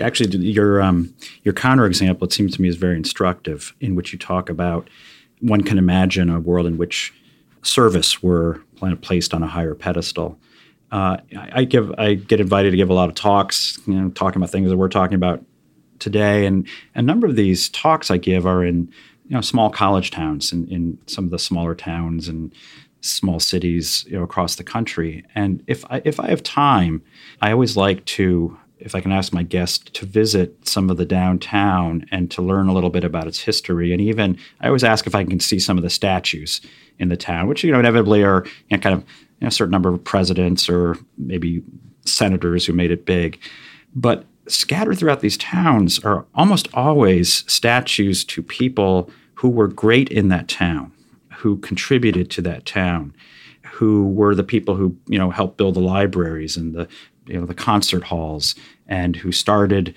Actually, 0.00 0.38
your 0.38 0.80
um, 0.80 1.14
your 1.42 1.52
counterexample, 1.52 2.22
it 2.22 2.32
seems 2.32 2.56
to 2.56 2.62
me, 2.62 2.68
is 2.68 2.76
very 2.76 2.96
instructive. 2.96 3.74
In 3.80 3.94
which 3.94 4.12
you 4.12 4.18
talk 4.18 4.48
about 4.48 4.88
one 5.40 5.62
can 5.62 5.76
imagine 5.78 6.30
a 6.30 6.40
world 6.40 6.66
in 6.66 6.78
which 6.78 7.12
service 7.62 8.22
were 8.22 8.62
placed 9.02 9.34
on 9.34 9.42
a 9.42 9.46
higher 9.46 9.74
pedestal, 9.74 10.38
uh, 10.90 11.18
I 11.52 11.64
give 11.64 11.92
I 11.98 12.14
get 12.14 12.40
invited 12.40 12.70
to 12.70 12.76
give 12.76 12.88
a 12.88 12.94
lot 12.94 13.10
of 13.10 13.14
talks, 13.14 13.78
you 13.86 13.94
know, 13.94 14.08
talking 14.10 14.40
about 14.40 14.50
things 14.50 14.70
that 14.70 14.76
we're 14.76 14.88
talking 14.88 15.14
about 15.14 15.44
today, 16.02 16.44
and 16.44 16.66
a 16.94 17.02
number 17.02 17.26
of 17.26 17.36
these 17.36 17.68
talks 17.68 18.10
I 18.10 18.18
give 18.18 18.46
are 18.46 18.64
in 18.64 18.90
you 19.26 19.36
know 19.36 19.40
small 19.40 19.70
college 19.70 20.10
towns 20.10 20.52
in, 20.52 20.68
in 20.68 20.98
some 21.06 21.24
of 21.24 21.30
the 21.30 21.38
smaller 21.38 21.74
towns 21.74 22.28
and 22.28 22.52
small 23.00 23.40
cities 23.40 24.04
you 24.08 24.16
know 24.16 24.24
across 24.24 24.56
the 24.56 24.64
country. 24.64 25.24
And 25.34 25.62
if 25.66 25.84
I 25.90 26.02
if 26.04 26.20
I 26.20 26.28
have 26.28 26.42
time, 26.42 27.02
I 27.40 27.52
always 27.52 27.76
like 27.76 28.04
to 28.06 28.58
if 28.78 28.96
I 28.96 29.00
can 29.00 29.12
ask 29.12 29.32
my 29.32 29.44
guest 29.44 29.94
to 29.94 30.06
visit 30.06 30.66
some 30.66 30.90
of 30.90 30.96
the 30.96 31.06
downtown 31.06 32.04
and 32.10 32.28
to 32.32 32.42
learn 32.42 32.66
a 32.66 32.72
little 32.72 32.90
bit 32.90 33.04
about 33.04 33.28
its 33.28 33.38
history. 33.38 33.92
And 33.92 34.00
even 34.00 34.36
I 34.60 34.66
always 34.66 34.82
ask 34.82 35.06
if 35.06 35.14
I 35.14 35.22
can 35.22 35.38
see 35.38 35.60
some 35.60 35.78
of 35.78 35.84
the 35.84 35.90
statues 35.90 36.60
in 36.98 37.08
the 37.08 37.16
town, 37.16 37.46
which 37.46 37.62
you 37.62 37.70
know 37.70 37.78
inevitably 37.78 38.24
are 38.24 38.44
you 38.68 38.76
know, 38.76 38.82
kind 38.82 38.96
of 38.96 39.02
you 39.02 39.42
know, 39.42 39.48
a 39.48 39.52
certain 39.52 39.70
number 39.70 39.94
of 39.94 40.02
presidents 40.02 40.68
or 40.68 40.98
maybe 41.16 41.62
senators 42.04 42.66
who 42.66 42.72
made 42.72 42.90
it 42.90 43.06
big. 43.06 43.40
But 43.94 44.24
scattered 44.48 44.98
throughout 44.98 45.20
these 45.20 45.36
towns 45.36 45.98
are 46.00 46.26
almost 46.34 46.68
always 46.74 47.50
statues 47.50 48.24
to 48.24 48.42
people 48.42 49.10
who 49.34 49.48
were 49.48 49.68
great 49.68 50.08
in 50.08 50.28
that 50.28 50.48
town, 50.48 50.92
who 51.36 51.56
contributed 51.58 52.30
to 52.30 52.42
that 52.42 52.66
town, 52.66 53.14
who 53.72 54.08
were 54.08 54.34
the 54.34 54.44
people 54.44 54.76
who 54.76 54.96
you 55.06 55.18
know 55.18 55.30
helped 55.30 55.56
build 55.56 55.74
the 55.74 55.80
libraries 55.80 56.56
and 56.56 56.74
the 56.74 56.88
you 57.26 57.38
know 57.38 57.46
the 57.46 57.54
concert 57.54 58.04
halls, 58.04 58.54
and 58.86 59.16
who 59.16 59.32
started 59.32 59.94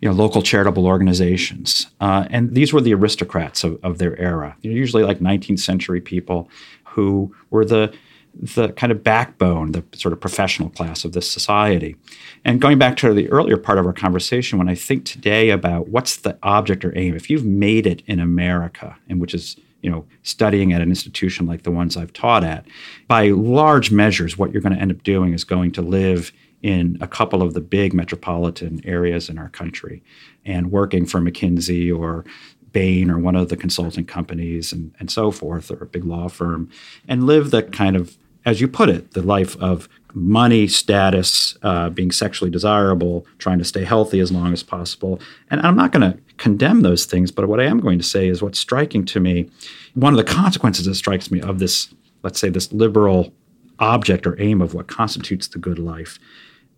you 0.00 0.08
know 0.08 0.14
local 0.14 0.42
charitable 0.42 0.86
organizations. 0.86 1.86
Uh, 2.00 2.26
and 2.30 2.54
these 2.54 2.72
were 2.72 2.80
the 2.80 2.94
aristocrats 2.94 3.64
of, 3.64 3.78
of 3.84 3.98
their 3.98 4.18
era. 4.18 4.56
Know, 4.62 4.70
usually 4.70 5.04
like 5.04 5.18
19th 5.18 5.60
century 5.60 6.00
people 6.00 6.48
who 6.84 7.34
were 7.50 7.64
the 7.64 7.92
the 8.40 8.72
kind 8.72 8.92
of 8.92 9.02
backbone, 9.02 9.72
the 9.72 9.84
sort 9.94 10.12
of 10.12 10.20
professional 10.20 10.68
class 10.68 11.04
of 11.04 11.12
this 11.12 11.30
society. 11.30 11.96
And 12.44 12.60
going 12.60 12.78
back 12.78 12.96
to 12.98 13.14
the 13.14 13.28
earlier 13.30 13.56
part 13.56 13.78
of 13.78 13.86
our 13.86 13.92
conversation, 13.92 14.58
when 14.58 14.68
I 14.68 14.74
think 14.74 15.04
today 15.04 15.50
about 15.50 15.88
what's 15.88 16.16
the 16.16 16.38
object 16.42 16.84
or 16.84 16.96
aim, 16.96 17.14
if 17.14 17.30
you've 17.30 17.44
made 17.44 17.86
it 17.86 18.02
in 18.06 18.20
America, 18.20 18.96
and 19.08 19.20
which 19.20 19.34
is 19.34 19.56
you 19.82 19.90
know 19.90 20.04
studying 20.22 20.72
at 20.72 20.80
an 20.80 20.88
institution 20.88 21.46
like 21.46 21.62
the 21.62 21.70
ones 21.70 21.96
I've 21.96 22.12
taught 22.12 22.44
at, 22.44 22.66
by 23.08 23.28
large 23.28 23.90
measures, 23.90 24.36
what 24.36 24.52
you're 24.52 24.62
going 24.62 24.74
to 24.74 24.80
end 24.80 24.92
up 24.92 25.02
doing 25.02 25.32
is 25.32 25.44
going 25.44 25.72
to 25.72 25.82
live 25.82 26.32
in 26.62 26.98
a 27.00 27.06
couple 27.06 27.42
of 27.42 27.54
the 27.54 27.60
big 27.60 27.92
metropolitan 27.92 28.80
areas 28.84 29.28
in 29.28 29.38
our 29.38 29.48
country 29.50 30.02
and 30.44 30.72
working 30.72 31.06
for 31.06 31.20
McKinsey 31.20 31.96
or 31.96 32.24
Bain 32.72 33.10
or 33.10 33.18
one 33.18 33.36
of 33.36 33.48
the 33.48 33.56
consulting 33.56 34.04
companies 34.04 34.72
and, 34.72 34.94
and 34.98 35.10
so 35.10 35.30
forth, 35.30 35.70
or 35.70 35.78
a 35.82 35.86
big 35.86 36.04
law 36.04 36.28
firm, 36.28 36.68
and 37.08 37.24
live 37.24 37.50
the 37.50 37.62
kind 37.62 37.96
of, 37.96 38.18
as 38.46 38.60
you 38.60 38.68
put 38.68 38.88
it, 38.88 39.12
the 39.12 39.22
life 39.22 39.56
of 39.60 39.88
money, 40.14 40.66
status, 40.66 41.58
uh, 41.62 41.90
being 41.90 42.10
sexually 42.10 42.50
desirable, 42.50 43.26
trying 43.38 43.58
to 43.58 43.64
stay 43.64 43.84
healthy 43.84 44.18
as 44.20 44.32
long 44.32 44.52
as 44.54 44.62
possible. 44.62 45.20
And 45.50 45.60
I'm 45.60 45.76
not 45.76 45.92
going 45.92 46.10
to 46.10 46.18
condemn 46.38 46.80
those 46.80 47.04
things, 47.04 47.30
but 47.30 47.48
what 47.48 47.60
I 47.60 47.64
am 47.64 47.80
going 47.80 47.98
to 47.98 48.04
say 48.04 48.28
is 48.28 48.40
what's 48.40 48.58
striking 48.58 49.04
to 49.06 49.20
me, 49.20 49.50
one 49.94 50.14
of 50.14 50.16
the 50.16 50.32
consequences 50.32 50.86
that 50.86 50.94
strikes 50.94 51.30
me 51.30 51.42
of 51.42 51.58
this, 51.58 51.92
let's 52.22 52.40
say, 52.40 52.48
this 52.48 52.72
liberal 52.72 53.34
object 53.78 54.26
or 54.26 54.40
aim 54.40 54.62
of 54.62 54.72
what 54.72 54.86
constitutes 54.86 55.48
the 55.48 55.58
good 55.58 55.78
life 55.78 56.18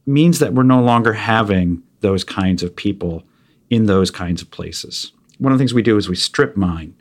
means 0.05 0.41
that 0.41 0.55
we're 0.55 0.65
no 0.65 0.83
longer 0.83 1.13
having 1.13 1.81
those 2.01 2.25
kinds 2.25 2.65
of 2.65 2.75
people 2.75 3.23
in 3.71 3.87
those 3.87 4.11
kinds 4.11 4.43
of 4.43 4.51
places 4.51 5.13
one 5.39 5.53
of 5.53 5.59
the 5.59 5.63
things 5.63 5.75
we 5.75 5.83
do 5.83 5.97
is 5.97 6.09
we 6.09 6.17
strip 6.17 6.57
mine 6.57 6.95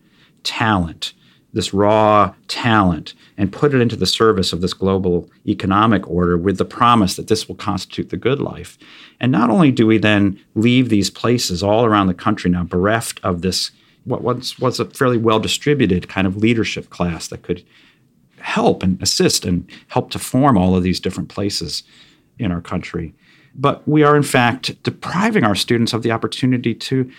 talent, 0.43 1.13
this 1.54 1.74
raw 1.74 2.34
talent, 2.48 3.14
and 3.38 3.52
put 3.52 3.74
it 3.74 3.82
into 3.82 3.95
the 3.95 4.06
service 4.06 4.54
of 4.54 4.62
this 4.62 4.74
global 4.74 5.30
economic 5.48 6.08
order 6.10 6.38
with 6.38 6.58
the 6.58 6.66
promise 6.66 7.16
that 7.16 7.28
this 7.28 7.48
will 7.48 7.56
constitute 7.56 8.10
the 8.10 8.18
good 8.18 8.39
life. 8.39 8.78
And 9.20 9.32
not 9.32 9.50
only 9.50 9.72
do 9.72 9.88
we 9.88 9.98
then 9.98 10.39
leave 10.56 10.89
these 10.89 11.10
places 11.10 11.64
all 11.64 11.86
around 11.86 12.08
the 12.08 12.14
country 12.14 12.52
now 12.52 12.64
bereft 12.64 13.20
of 13.24 13.41
this, 13.41 13.72
what 14.04 14.22
once 14.22 14.60
was 14.60 14.80
a 14.80 14.86
fairly 14.86 15.18
well 15.18 15.39
distributed 15.39 16.10
kind 16.10 16.28
of 16.28 16.38
leadership 16.38 16.89
class 16.89 17.28
that 17.30 17.43
could 17.43 17.64
help 18.39 18.84
and 18.84 19.02
assist 19.02 19.45
and 19.45 19.70
help 19.88 20.12
to 20.12 20.20
form 20.20 20.58
all 20.58 20.76
of 20.76 20.84
these 20.84 21.00
different 21.00 21.30
places 21.30 21.84
in 22.38 22.52
our 22.52 22.62
country. 22.62 23.14
But 23.56 23.88
we 23.88 24.04
are, 24.04 24.16
in 24.16 24.24
fact, 24.24 24.82
depriving 24.84 25.43
our 25.43 25.56
students 25.56 25.93
of 25.93 26.04
the 26.04 26.12
opportunity 26.12 26.76
to 26.76 27.10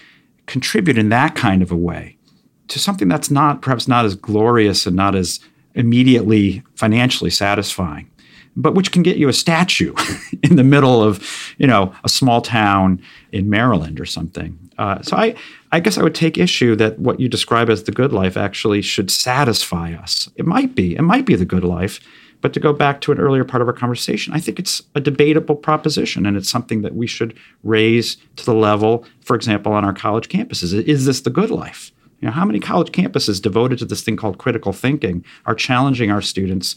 contribute 0.47 0.97
in 0.97 1.09
that 1.09 1.35
kind 1.35 1.63
of 1.63 1.73
a 1.73 1.77
way 1.77 2.18
to 2.69 2.79
something 2.79 3.09
that's 3.09 3.31
not 3.31 3.63
perhaps 3.63 3.89
not 3.89 4.05
as 4.05 4.15
glorious 4.15 4.87
and 4.87 4.97
not 4.97 5.15
as 5.15 5.41
immediately 5.75 6.63
financially 6.75 7.31
satisfying 7.31 8.11
but 8.57 8.75
which 8.75 8.91
can 8.91 9.03
get 9.05 9.19
you 9.19 9.29
a 9.29 9.33
statue 9.33 9.95
in 10.43 10.57
the 10.57 10.65
middle 10.65 11.03
of 11.03 11.55
you 11.59 11.67
know 11.67 11.95
a 12.05 12.09
small 12.09 12.41
town 12.41 13.01
in 13.33 13.49
maryland 13.49 14.01
or 14.01 14.07
something 14.07 14.59
uh, 14.79 15.03
so 15.03 15.17
I, 15.17 15.35
I 15.73 15.81
guess 15.81 15.99
i 15.99 16.03
would 16.03 16.15
take 16.15 16.39
issue 16.39 16.75
that 16.77 16.99
what 16.99 17.21
you 17.21 17.29
describe 17.29 17.71
as 17.71 17.85
the 17.85 17.93
good 17.93 18.13
life 18.13 18.37
actually 18.37 18.83
should 18.83 19.11
satisfy 19.11 19.93
us 19.93 20.29
it 20.37 20.47
might 20.47 20.75
be 20.75 20.97
it 20.97 21.03
might 21.03 21.27
be 21.27 21.35
the 21.35 21.45
good 21.45 21.65
life 21.65 22.01
but 22.41 22.53
to 22.53 22.61
go 22.61 22.73
back 22.73 23.01
to 23.01 23.13
an 23.13 23.19
earlier 23.19 23.45
part 23.45 23.63
of 23.63 23.69
our 23.69 23.75
conversation, 23.75 24.33
I 24.33 24.41
think 24.41 24.59
it's 24.59 24.83
a 24.95 25.01
debatable 25.01 25.57
proposition, 25.57 26.25
and 26.27 26.37
it's 26.37 26.49
something 26.49 26.83
that 26.83 26.95
we 26.95 27.07
should 27.07 27.37
raise 27.65 28.17
to 28.37 28.45
the 28.45 28.55
level, 28.55 29.05
for 29.21 29.35
example, 29.35 29.73
on 29.73 29.85
our 29.85 29.93
college 29.93 30.29
campuses. 30.29 30.73
Is 30.85 31.05
this 31.05 31.23
the 31.23 31.31
good 31.31 31.51
life? 31.51 31.91
You 32.21 32.27
know, 32.27 32.33
how 32.33 32.45
many 32.45 32.61
college 32.61 32.91
campuses 32.91 33.41
devoted 33.41 33.79
to 33.79 33.85
this 33.85 34.03
thing 34.03 34.17
called 34.17 34.39
critical 34.39 34.73
thinking 34.73 35.25
are 35.47 35.55
challenging 35.55 36.11
our 36.11 36.23
students 36.23 36.77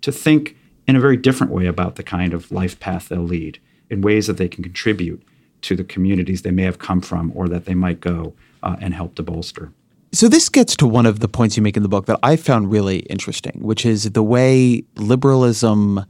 to 0.00 0.12
think 0.12 0.56
in 0.86 0.96
a 0.96 1.00
very 1.00 1.16
different 1.16 1.52
way 1.52 1.66
about 1.66 1.96
the 1.96 2.02
kind 2.02 2.32
of 2.32 2.50
life 2.50 2.80
path 2.80 3.08
they'll 3.08 3.20
lead, 3.20 3.60
in 3.90 4.00
ways 4.00 4.26
that 4.26 4.38
they 4.38 4.48
can 4.48 4.62
contribute 4.62 5.22
to 5.60 5.76
the 5.76 5.84
communities 5.84 6.42
they 6.42 6.50
may 6.50 6.62
have 6.62 6.78
come 6.78 7.00
from 7.00 7.32
or 7.34 7.48
that 7.48 7.64
they 7.64 7.74
might 7.74 8.00
go 8.00 8.32
uh, 8.62 8.76
and 8.80 8.94
help 8.94 9.14
to 9.16 9.22
bolster. 9.22 9.72
So 10.12 10.28
this 10.28 10.48
gets 10.48 10.74
to 10.76 10.86
one 10.86 11.04
of 11.04 11.20
the 11.20 11.28
points 11.28 11.56
you 11.56 11.62
make 11.62 11.76
in 11.76 11.82
the 11.82 11.88
book 11.88 12.06
that 12.06 12.18
I 12.22 12.36
found 12.36 12.70
really 12.70 13.00
interesting, 13.00 13.60
which 13.60 13.84
is 13.84 14.12
the 14.12 14.22
way 14.22 14.84
liberalism 14.96 16.06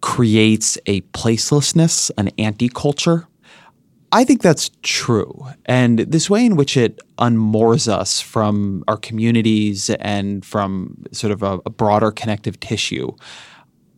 creates 0.00 0.78
a 0.86 1.00
placelessness, 1.12 2.10
an 2.16 2.30
anti-culture. 2.38 3.26
I 4.14 4.24
think 4.24 4.42
that's 4.42 4.70
true. 4.82 5.46
And 5.64 6.00
this 6.00 6.28
way 6.28 6.44
in 6.44 6.56
which 6.56 6.76
it 6.76 7.00
unmoors 7.18 7.88
us 7.88 8.20
from 8.20 8.84
our 8.86 8.98
communities 8.98 9.88
and 9.88 10.44
from 10.44 11.02
sort 11.12 11.32
of 11.32 11.42
a, 11.42 11.60
a 11.64 11.70
broader 11.70 12.10
connective 12.10 12.60
tissue, 12.60 13.10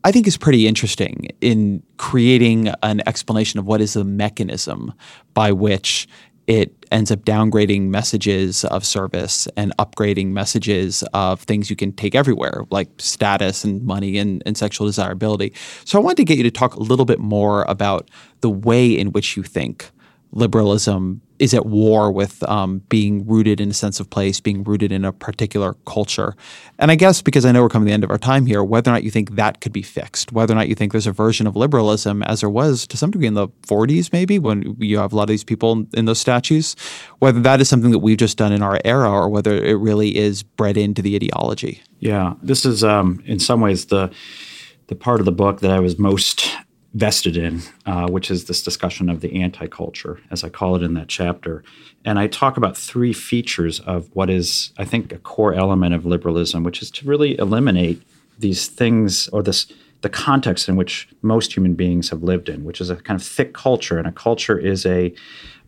I 0.05 0.13
think 0.13 0.29
is 0.29 0.37
pretty 0.37 0.69
interesting 0.69 1.29
in 1.41 1.83
creating 1.97 2.69
an 2.85 3.03
explanation 3.09 3.59
of 3.59 3.67
what 3.67 3.81
is 3.81 3.95
the 3.95 4.05
mechanism 4.05 4.95
by 5.35 5.51
which 5.51 6.07
it 6.47 6.87
ends 6.93 7.11
up 7.11 7.21
downgrading 7.21 7.89
messages 7.89 8.65
of 8.67 8.85
service 8.85 9.49
and 9.57 9.77
upgrading 9.79 10.29
messages 10.29 11.03
of 11.15 11.41
things 11.41 11.71
you 11.71 11.77
can 11.77 11.91
take 11.91 12.15
everywhere, 12.15 12.65
like 12.71 12.89
status 12.99 13.65
and 13.65 13.83
money 13.83 14.19
and, 14.19 14.43
and 14.45 14.57
sexual 14.57 14.87
desirability. 14.87 15.53
So 15.85 15.99
I 15.99 16.03
wanted 16.03 16.19
to 16.19 16.25
get 16.25 16.37
you 16.37 16.45
to 16.45 16.51
talk 16.51 16.75
a 16.75 16.81
little 16.81 17.07
bit 17.07 17.19
more 17.19 17.65
about 17.65 18.11
the 18.43 18.51
way 18.51 18.93
in 18.93 19.11
which 19.13 19.37
you 19.37 19.43
think 19.43 19.91
liberalism 20.35 21.23
is 21.39 21.53
at 21.53 21.67
war 21.67 22.13
with 22.13 22.43
um, 22.45 22.79
being 22.89 23.27
rooted 23.27 23.61
in 23.61 23.71
a 23.71 23.75
sense 23.75 23.99
of 23.99 24.09
place, 24.09 24.41
being 24.41 24.63
rooted 24.63 24.93
in 24.93 25.05
a 25.05 25.13
particular 25.13 25.75
culture. 25.87 26.35
And 26.79 26.91
I 26.91 26.95
guess 26.95 27.23
because 27.23 27.45
I 27.45 27.53
know 27.53 27.63
we're 27.63 27.69
coming 27.69 27.87
to 27.87 27.91
the 27.91 27.95
end 27.95 28.05
of 28.05 28.11
our 28.11 28.19
time 28.19 28.47
here, 28.47 28.63
whether 28.63 28.91
or 28.91 28.95
not 28.95 29.03
you 29.03 29.11
think 29.11 29.35
that 29.35 29.61
could 29.61 29.73
be 29.73 29.83
fixed, 29.83 30.33
whether 30.33 30.53
or 30.53 30.57
not 30.57 30.69
you 30.69 30.75
think 30.75 30.93
there's 30.93 31.07
a 31.07 31.13
version 31.13 31.47
of 31.47 31.57
liberalism 31.57 32.23
as 32.25 32.41
there 32.41 32.51
was 32.51 32.87
to 32.89 32.97
some 32.97 33.11
degree 33.11 33.27
in 33.27 33.35
the 33.35 33.49
40s, 33.67 34.13
maybe 34.13 34.39
when 34.39 34.77
you 34.79 34.99
have 34.99 35.13
a 35.13 35.17
lot 35.17 35.25
of 35.25 35.29
these 35.29 35.45
people 35.45 35.87
in 35.95 36.05
those 36.05 36.21
statues, 36.21 36.77
whether 37.19 37.41
that 37.41 37.61
is 37.61 37.69
something 37.69 37.91
that 37.91 37.99
we've 37.99 38.19
just 38.19 38.39
done 38.39 38.53
in 38.53 38.63
our 38.63 38.81
era 38.85 39.11
or 39.11 39.29
whether 39.29 39.53
it 39.53 39.75
really 39.75 40.17
is 40.17 40.43
bred 40.43 40.77
into 40.77 41.03
the 41.03 41.17
ideology. 41.17 41.83
Yeah, 41.99 42.35
this 42.43 42.65
is 42.65 42.85
um, 42.85 43.23
in 43.27 43.41
some 43.41 43.61
ways 43.61 43.87
the 43.87 44.13
the 44.87 44.95
part 44.95 45.19
of 45.19 45.25
the 45.25 45.33
book 45.33 45.61
that 45.61 45.71
I 45.71 45.81
was 45.81 45.99
most 45.99 46.55
vested 46.95 47.37
in, 47.37 47.61
uh, 47.87 48.09
which 48.09 48.31
is 48.31 48.45
this 48.45 48.63
discussion 48.63 49.11
of 49.11 49.21
the 49.21 49.43
anti 49.43 49.67
culture, 49.67 50.21
as 50.31 50.45
I 50.45 50.49
call 50.49 50.77
it 50.77 50.83
in 50.83 50.95
that 50.95 51.09
chapter. 51.09 51.63
And 52.05 52.19
I 52.19 52.29
talk 52.29 52.57
about 52.57 52.77
three 52.77 53.13
features 53.13 53.81
of 53.81 54.09
what 54.15 54.31
is, 54.31 54.73
I 54.79 54.85
think, 54.85 55.13
a 55.13 55.19
core 55.19 55.55
element 55.55 55.95
of 55.95 56.07
liberalism, 56.07 56.63
which 56.63 56.83
is 56.83 56.91
to 56.93 57.07
really 57.07 57.39
eliminate 57.39 58.03
these 58.39 58.69
things 58.69 59.29
or 59.29 59.43
this 59.43 59.67
the 60.05 60.09
context 60.11 60.69
in 60.69 60.77
which 60.77 61.09
most 61.23 61.57
human 61.57 61.75
beings 61.75 62.11
have 62.11 62.23
lived 62.23 62.51
in, 62.51 62.63
which 62.63 62.79
is 62.79 62.91
a 62.91 62.97
kind 62.97 63.19
of 63.19 63.27
thick 63.27 63.55
culture. 63.55 63.97
And 63.97 64.07
a 64.07 64.13
culture 64.13 64.59
is 64.59 64.85
a, 64.85 65.15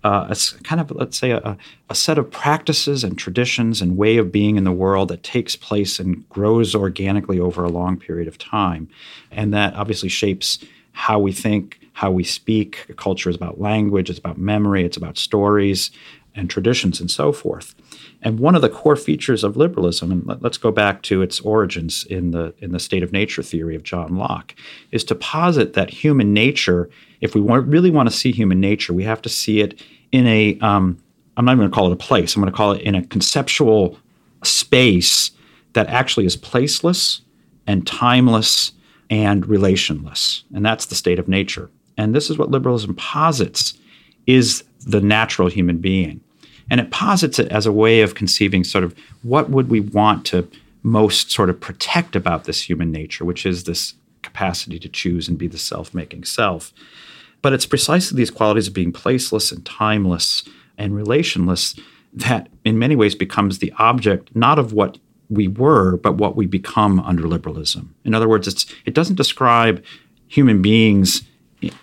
uh, 0.04 0.28
a 0.28 0.62
kind 0.62 0.78
of, 0.78 0.90
let's 0.90 1.16
say, 1.16 1.30
a, 1.30 1.56
a 1.88 1.94
set 1.94 2.18
of 2.18 2.30
practices 2.30 3.02
and 3.02 3.18
traditions 3.18 3.80
and 3.80 3.96
way 3.96 4.18
of 4.18 4.30
being 4.30 4.56
in 4.56 4.64
the 4.64 4.72
world 4.72 5.08
that 5.08 5.22
takes 5.22 5.56
place 5.56 5.98
and 5.98 6.28
grows 6.28 6.74
organically 6.74 7.40
over 7.40 7.64
a 7.64 7.70
long 7.70 7.98
period 7.98 8.28
of 8.28 8.36
time. 8.36 8.90
And 9.30 9.54
that 9.54 9.72
obviously 9.72 10.10
shapes 10.10 10.58
how 10.96 11.18
we 11.18 11.30
think, 11.30 11.78
how 11.92 12.10
we 12.10 12.24
speak. 12.24 12.86
Culture 12.96 13.28
is 13.28 13.36
about 13.36 13.60
language, 13.60 14.08
it's 14.08 14.18
about 14.18 14.38
memory, 14.38 14.82
it's 14.82 14.96
about 14.96 15.18
stories 15.18 15.90
and 16.34 16.48
traditions 16.48 17.00
and 17.00 17.10
so 17.10 17.32
forth. 17.32 17.74
And 18.22 18.40
one 18.40 18.54
of 18.54 18.62
the 18.62 18.70
core 18.70 18.96
features 18.96 19.44
of 19.44 19.58
liberalism, 19.58 20.10
and 20.10 20.26
let, 20.26 20.42
us 20.42 20.56
go 20.56 20.70
back 20.70 21.02
to 21.02 21.20
its 21.20 21.38
origins 21.40 22.04
in 22.04 22.30
the 22.30 22.54
in 22.60 22.72
the 22.72 22.80
state 22.80 23.02
of 23.02 23.12
nature 23.12 23.42
theory 23.42 23.76
of 23.76 23.82
John 23.82 24.16
Locke, 24.16 24.54
is 24.90 25.04
to 25.04 25.14
posit 25.14 25.74
that 25.74 25.90
human 25.90 26.32
nature, 26.32 26.88
if 27.20 27.34
we 27.34 27.42
want, 27.42 27.66
really 27.68 27.90
want 27.90 28.08
to 28.08 28.16
see 28.16 28.32
human 28.32 28.58
nature, 28.58 28.94
we 28.94 29.04
have 29.04 29.20
to 29.20 29.28
see 29.28 29.60
it 29.60 29.82
in 30.12 30.26
a 30.26 30.58
um, 30.60 30.98
I'm 31.36 31.44
not 31.44 31.52
even 31.52 31.58
going 31.58 31.70
to 31.70 31.74
call 31.74 31.86
it 31.88 31.92
a 31.92 31.96
place. 31.96 32.34
I'm 32.34 32.40
going 32.40 32.50
to 32.50 32.56
call 32.56 32.72
it 32.72 32.80
in 32.80 32.94
a 32.94 33.06
conceptual 33.06 33.98
space 34.42 35.30
that 35.74 35.88
actually 35.88 36.24
is 36.24 36.38
placeless 36.38 37.20
and 37.66 37.86
timeless 37.86 38.72
and 39.10 39.46
relationless. 39.46 40.44
And 40.54 40.64
that's 40.64 40.86
the 40.86 40.94
state 40.94 41.18
of 41.18 41.28
nature. 41.28 41.70
And 41.96 42.14
this 42.14 42.30
is 42.30 42.38
what 42.38 42.50
liberalism 42.50 42.94
posits 42.94 43.74
is 44.26 44.64
the 44.80 45.00
natural 45.00 45.48
human 45.48 45.78
being. 45.78 46.20
And 46.70 46.80
it 46.80 46.90
posits 46.90 47.38
it 47.38 47.48
as 47.48 47.66
a 47.66 47.72
way 47.72 48.00
of 48.00 48.14
conceiving 48.14 48.64
sort 48.64 48.84
of 48.84 48.94
what 49.22 49.50
would 49.50 49.70
we 49.70 49.80
want 49.80 50.24
to 50.26 50.48
most 50.82 51.30
sort 51.30 51.50
of 51.50 51.60
protect 51.60 52.16
about 52.16 52.44
this 52.44 52.68
human 52.68 52.92
nature, 52.92 53.24
which 53.24 53.46
is 53.46 53.64
this 53.64 53.94
capacity 54.22 54.78
to 54.78 54.88
choose 54.88 55.28
and 55.28 55.38
be 55.38 55.46
the 55.46 55.58
self 55.58 55.94
making 55.94 56.24
self. 56.24 56.72
But 57.42 57.52
it's 57.52 57.66
precisely 57.66 58.16
these 58.16 58.30
qualities 58.30 58.68
of 58.68 58.74
being 58.74 58.92
placeless 58.92 59.52
and 59.52 59.64
timeless 59.64 60.42
and 60.76 60.94
relationless 60.94 61.78
that 62.12 62.48
in 62.64 62.78
many 62.78 62.96
ways 62.96 63.14
becomes 63.14 63.58
the 63.58 63.72
object 63.78 64.34
not 64.34 64.58
of 64.58 64.72
what 64.72 64.98
we 65.28 65.48
were, 65.48 65.96
but 65.96 66.14
what 66.14 66.36
we 66.36 66.46
become 66.46 67.00
under 67.00 67.26
liberalism. 67.26 67.94
In 68.04 68.14
other 68.14 68.28
words, 68.28 68.46
it's 68.46 68.66
it 68.84 68.94
doesn't 68.94 69.16
describe 69.16 69.84
human 70.28 70.62
beings 70.62 71.22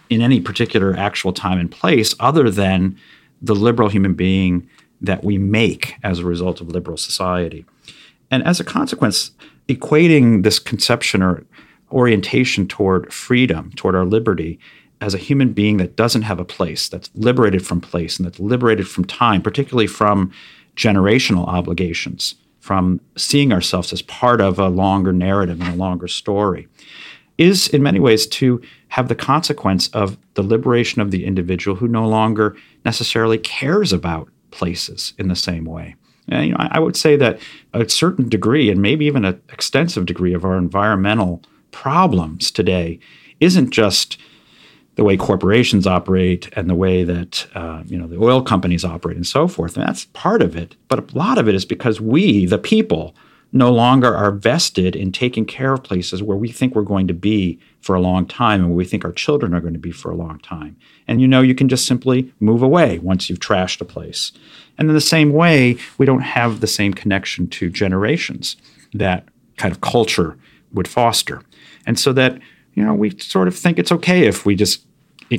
in 0.10 0.22
any 0.22 0.40
particular 0.40 0.96
actual 0.96 1.34
time 1.34 1.60
and 1.60 1.72
place 1.72 2.16
other 2.20 2.50
than 2.50 2.98
the 3.42 3.56
liberal 3.56 3.90
human 3.90 4.14
being 4.14 4.70
that 5.02 5.24
we 5.24 5.38
make 5.38 5.96
as 6.04 6.20
a 6.20 6.26
result 6.26 6.62
of 6.62 6.70
liberal 6.70 6.98
society. 6.98 7.66
And 8.32 8.44
as 8.44 8.60
a 8.60 8.64
consequence, 8.64 9.32
equating 9.68 10.44
this 10.44 10.60
conception 10.60 11.22
or 11.22 11.44
orientation 11.92 12.68
toward 12.68 13.14
freedom, 13.14 13.72
toward 13.76 13.96
our 13.96 14.06
liberty, 14.06 14.60
as 15.02 15.14
a 15.14 15.18
human 15.18 15.52
being 15.52 15.78
that 15.78 15.96
doesn't 15.96 16.22
have 16.22 16.40
a 16.40 16.46
place, 16.46 16.88
that's 16.88 17.10
liberated 17.14 17.66
from 17.66 17.82
place 17.82 18.18
and 18.18 18.26
that's 18.26 18.40
liberated 18.40 18.88
from 18.88 19.04
time, 19.04 19.42
particularly 19.42 19.88
from 19.88 20.32
generational 20.76 21.46
obligations, 21.48 22.36
from 22.64 23.02
seeing 23.18 23.52
ourselves 23.52 23.92
as 23.92 24.02
part 24.04 24.40
of 24.40 24.58
a 24.58 24.70
longer 24.70 25.12
narrative 25.12 25.60
and 25.60 25.74
a 25.74 25.76
longer 25.76 26.08
story. 26.08 26.66
is 27.38 27.68
in 27.68 27.84
many 27.84 28.00
ways 28.00 28.26
to 28.26 28.62
have 28.88 29.10
the 29.10 29.16
consequence 29.16 29.90
of 29.90 30.18
the 30.36 30.42
liberation 30.42 31.02
of 31.02 31.12
the 31.12 31.26
individual 31.26 31.76
who 31.76 31.90
no 31.90 32.08
longer 32.08 32.56
necessarily 32.86 33.38
cares 33.38 33.92
about 33.92 34.30
places 34.52 35.14
in 35.18 35.28
the 35.28 35.36
same 35.36 35.66
way. 35.66 35.96
And, 36.30 36.46
you 36.46 36.52
know, 36.54 36.58
I, 36.58 36.78
I 36.78 36.80
would 36.80 36.96
say 36.96 37.18
that 37.18 37.38
a 37.74 37.90
certain 37.90 38.30
degree, 38.30 38.72
and 38.72 38.82
maybe 38.82 39.06
even 39.08 39.26
an 39.26 39.42
extensive 39.52 40.06
degree, 40.06 40.34
of 40.34 40.46
our 40.46 40.58
environmental 40.58 41.42
problems 41.72 42.50
today 42.50 42.98
isn't 43.42 43.72
just 43.72 44.18
the 44.96 45.04
way 45.04 45.18
corporations 45.18 45.88
operate 45.88 46.50
and 46.56 46.70
the 46.70 46.76
way 46.76 47.04
that 47.04 47.48
uh, 47.56 47.84
you 47.86 47.98
know 47.98 48.08
the 48.08 48.18
oil 48.18 48.42
companies 48.42 48.86
operate 48.86 49.18
and 49.18 49.28
so 49.28 49.48
forth. 49.48 49.76
And 49.76 49.86
that's 49.86 50.06
part 50.06 50.42
of 50.42 50.56
it, 50.56 50.76
but 50.88 51.12
a 51.12 51.18
lot 51.18 51.38
of 51.38 51.48
it 51.48 51.56
is 51.56 51.66
because 51.66 52.00
we, 52.00 52.46
the 52.46 52.58
people, 52.58 53.16
no 53.56 53.72
longer 53.72 54.16
are 54.16 54.32
vested 54.32 54.96
in 54.96 55.12
taking 55.12 55.46
care 55.46 55.74
of 55.74 55.84
places 55.84 56.24
where 56.24 56.36
we 56.36 56.52
think 56.52 56.74
we're 56.74 56.82
going 56.82 57.08
to 57.08 57.14
be 57.14 57.60
for 57.82 57.96
a 57.96 58.02
long 58.02 58.26
time 58.26 58.62
and 58.62 58.70
where 58.70 58.78
we 58.78 58.86
think 58.86 59.06
our 59.06 59.12
children 59.12 59.54
are 59.54 59.62
going 59.62 59.74
to 59.74 59.80
be 59.80 59.92
for 59.92 60.10
a 60.10 60.16
long 60.16 60.40
time. 60.40 60.76
And 61.08 61.22
you 61.22 61.28
know, 61.28 61.42
you 61.42 61.54
can 61.54 61.70
just 61.70 61.86
simply 61.86 62.34
move 62.40 62.64
away 62.64 62.98
once 63.00 63.30
you've 63.30 63.40
trashed 63.40 63.80
a 63.80 63.86
place. 63.86 64.32
And 64.78 64.90
in 64.90 64.96
the 64.96 65.02
same 65.02 65.32
way, 65.32 65.78
we 66.00 66.06
don't 66.06 66.22
have 66.22 66.62
the 66.62 66.68
same 66.68 66.96
connection 66.96 67.48
to 67.50 67.70
generations 67.70 68.58
that 68.94 69.28
kind 69.58 69.72
of 69.72 69.82
culture 69.82 70.36
would 70.74 70.88
foster. 70.88 71.44
And 71.86 72.00
so 72.00 72.12
that, 72.14 72.40
you 72.76 72.84
know, 72.84 72.94
we 72.94 73.18
sort 73.20 73.48
of 73.48 73.56
think 73.56 73.80
it's 73.80 73.92
okay 73.92 74.26
if 74.26 74.46
we 74.46 74.56
just 74.56 74.86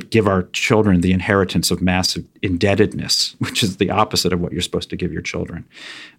give 0.09 0.27
our 0.27 0.43
children 0.51 1.01
the 1.01 1.13
inheritance 1.13 1.71
of 1.71 1.81
massive 1.81 2.25
indebtedness, 2.41 3.35
which 3.39 3.63
is 3.63 3.77
the 3.77 3.89
opposite 3.89 4.33
of 4.33 4.41
what 4.41 4.51
you're 4.51 4.61
supposed 4.61 4.89
to 4.89 4.95
give 4.95 5.13
your 5.13 5.21
children, 5.21 5.65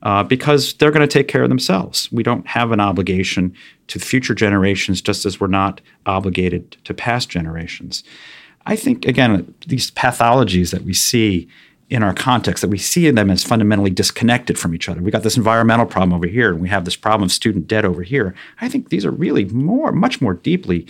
uh, 0.03 0.23
because 0.23 0.73
they're 0.75 0.91
going 0.91 1.07
to 1.07 1.13
take 1.13 1.29
care 1.29 1.43
of 1.43 1.49
themselves. 1.49 2.11
We 2.11 2.23
don't 2.23 2.47
have 2.47 2.73
an 2.73 2.81
obligation 2.81 3.55
to 3.89 3.99
future 3.99 4.35
generations, 4.35 5.03
just 5.03 5.27
as 5.27 5.41
we're 5.41 5.49
not 5.49 5.81
obligated 6.07 6.77
to 6.85 6.95
past 6.95 7.29
generations. 7.29 8.03
I 8.67 8.77
think, 8.77 9.05
again, 9.05 9.55
these 9.67 9.91
pathologies 9.91 10.71
that 10.71 10.83
we 10.83 10.95
see 10.95 11.49
in 11.89 12.03
our 12.03 12.15
context, 12.15 12.63
that 12.63 12.69
we 12.69 12.79
see 12.79 13.11
them 13.11 13.31
as 13.31 13.45
fundamentally 13.45 13.91
disconnected 13.91 14.59
from 14.59 14.75
each 14.75 14.89
other. 14.89 15.01
We 15.01 15.11
got 15.11 15.23
this 15.23 15.37
environmental 15.37 15.87
problem 15.87 16.13
over 16.13 16.27
here, 16.27 16.51
and 16.51 16.61
we 16.61 16.69
have 16.69 16.85
this 16.85 16.97
problem 16.97 17.27
of 17.27 17.33
student 17.33 17.69
debt 17.69 17.85
over 17.85 18.03
here. 18.03 18.35
I 18.61 18.69
think 18.69 18.89
these 18.89 19.05
are 19.05 19.11
really 19.11 19.45
more, 19.45 19.93
much 19.93 20.21
more 20.21 20.35
deeply 20.35 20.87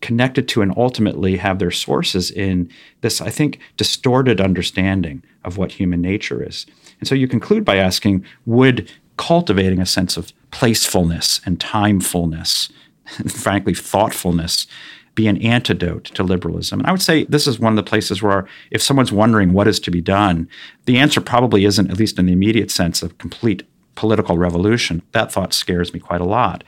connected 0.00 0.48
to 0.48 0.62
and 0.62 0.72
ultimately 0.76 1.36
have 1.36 1.58
their 1.58 1.70
sources 1.70 2.30
in 2.30 2.70
this, 3.02 3.20
I 3.20 3.28
think, 3.28 3.58
distorted 3.76 4.40
understanding 4.40 5.22
of 5.44 5.58
what 5.58 5.72
human 5.72 6.00
nature 6.00 6.42
is. 6.42 6.66
And 7.00 7.08
so 7.08 7.14
you 7.14 7.28
conclude 7.28 7.64
by 7.64 7.76
asking 7.76 8.24
would 8.46 8.90
cultivating 9.16 9.80
a 9.80 9.86
sense 9.86 10.16
of 10.16 10.32
placefulness 10.50 11.42
and 11.44 11.58
timefulness, 11.58 12.70
frankly, 13.28 13.74
thoughtfulness, 13.74 14.66
be 15.14 15.26
an 15.26 15.36
antidote 15.38 16.04
to 16.04 16.22
liberalism? 16.22 16.80
And 16.80 16.86
I 16.86 16.92
would 16.92 17.02
say 17.02 17.24
this 17.24 17.46
is 17.46 17.58
one 17.58 17.72
of 17.72 17.76
the 17.76 17.88
places 17.88 18.22
where, 18.22 18.46
if 18.70 18.82
someone's 18.82 19.12
wondering 19.12 19.52
what 19.52 19.68
is 19.68 19.80
to 19.80 19.90
be 19.90 20.00
done, 20.00 20.48
the 20.86 20.98
answer 20.98 21.20
probably 21.20 21.64
isn't, 21.64 21.90
at 21.90 21.98
least 21.98 22.18
in 22.18 22.26
the 22.26 22.32
immediate 22.32 22.70
sense, 22.70 23.02
of 23.02 23.18
complete 23.18 23.62
political 23.94 24.38
revolution. 24.38 25.02
That 25.12 25.32
thought 25.32 25.52
scares 25.52 25.92
me 25.92 26.00
quite 26.00 26.20
a 26.20 26.24
lot. 26.24 26.64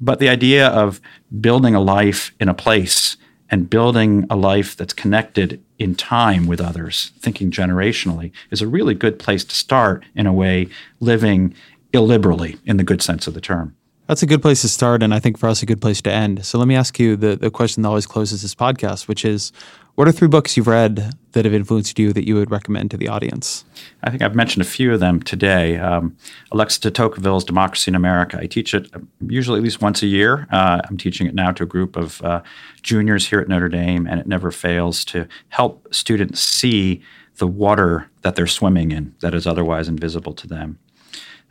But 0.00 0.18
the 0.18 0.28
idea 0.28 0.68
of 0.68 1.00
building 1.40 1.74
a 1.74 1.80
life 1.80 2.32
in 2.38 2.48
a 2.48 2.54
place 2.54 3.16
and 3.48 3.70
building 3.70 4.26
a 4.28 4.36
life 4.36 4.76
that's 4.76 4.92
connected 4.92 5.62
in 5.78 5.94
time 5.94 6.46
with 6.46 6.60
others, 6.60 7.12
thinking 7.20 7.50
generationally, 7.50 8.32
is 8.50 8.60
a 8.60 8.66
really 8.66 8.94
good 8.94 9.18
place 9.18 9.44
to 9.44 9.54
start 9.54 10.04
in 10.14 10.26
a 10.26 10.32
way, 10.32 10.68
living 11.00 11.54
illiberally 11.92 12.58
in 12.64 12.76
the 12.76 12.84
good 12.84 13.00
sense 13.00 13.26
of 13.26 13.34
the 13.34 13.40
term. 13.40 13.74
That's 14.06 14.22
a 14.22 14.26
good 14.26 14.40
place 14.40 14.60
to 14.62 14.68
start, 14.68 15.02
and 15.02 15.12
I 15.12 15.18
think 15.18 15.36
for 15.36 15.48
us, 15.48 15.62
a 15.62 15.66
good 15.66 15.80
place 15.80 16.00
to 16.02 16.12
end. 16.12 16.44
So 16.46 16.58
let 16.58 16.68
me 16.68 16.76
ask 16.76 16.98
you 17.00 17.16
the, 17.16 17.34
the 17.34 17.50
question 17.50 17.82
that 17.82 17.88
always 17.88 18.06
closes 18.06 18.42
this 18.42 18.54
podcast, 18.54 19.08
which 19.08 19.24
is 19.24 19.52
what 19.96 20.06
are 20.06 20.12
three 20.12 20.28
books 20.28 20.56
you've 20.56 20.68
read 20.68 21.12
that 21.32 21.44
have 21.44 21.52
influenced 21.52 21.98
you 21.98 22.12
that 22.12 22.24
you 22.24 22.36
would 22.36 22.50
recommend 22.50 22.92
to 22.92 22.96
the 22.96 23.08
audience? 23.08 23.64
I 24.04 24.10
think 24.10 24.22
I've 24.22 24.36
mentioned 24.36 24.62
a 24.62 24.68
few 24.68 24.92
of 24.92 25.00
them 25.00 25.20
today. 25.20 25.78
Um, 25.78 26.16
Alexis 26.52 26.78
de 26.78 26.90
Tocqueville's 26.90 27.44
Democracy 27.44 27.90
in 27.90 27.96
America. 27.96 28.38
I 28.40 28.46
teach 28.46 28.74
it 28.74 28.88
usually 29.26 29.58
at 29.58 29.64
least 29.64 29.82
once 29.82 30.02
a 30.02 30.06
year. 30.06 30.46
Uh, 30.52 30.82
I'm 30.84 30.98
teaching 30.98 31.26
it 31.26 31.34
now 31.34 31.50
to 31.50 31.64
a 31.64 31.66
group 31.66 31.96
of 31.96 32.22
uh, 32.22 32.42
juniors 32.82 33.26
here 33.28 33.40
at 33.40 33.48
Notre 33.48 33.68
Dame, 33.68 34.06
and 34.06 34.20
it 34.20 34.28
never 34.28 34.52
fails 34.52 35.04
to 35.06 35.26
help 35.48 35.92
students 35.92 36.40
see 36.40 37.02
the 37.38 37.46
water 37.46 38.08
that 38.22 38.36
they're 38.36 38.46
swimming 38.46 38.92
in 38.92 39.14
that 39.20 39.34
is 39.34 39.46
otherwise 39.46 39.88
invisible 39.88 40.32
to 40.34 40.46
them. 40.46 40.78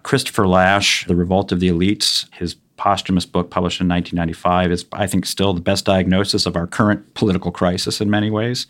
Christopher 0.06 0.48
Lasch, 0.48 1.08
The 1.08 1.16
Revolt 1.16 1.52
of 1.52 1.60
the 1.60 1.68
Elites, 1.68 2.32
his 2.32 2.54
posthumous 2.78 3.26
book 3.26 3.50
published 3.50 3.82
in 3.82 3.88
1995 3.88 4.72
is, 4.72 4.86
I 4.94 5.08
think, 5.08 5.26
still 5.26 5.52
the 5.52 5.62
best 5.62 5.84
diagnosis 5.84 6.46
of 6.46 6.56
our 6.56 6.68
current 6.68 7.16
political 7.16 7.52
crisis 7.52 8.00
in 8.00 8.08
many 8.08 8.30
ways. 8.30 8.68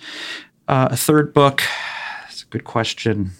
Uh, 0.70 0.88
a 0.92 0.96
third 0.96 1.34
book, 1.34 1.62
it's 2.30 2.44
a 2.44 2.46
good 2.46 2.64
question. 2.64 3.32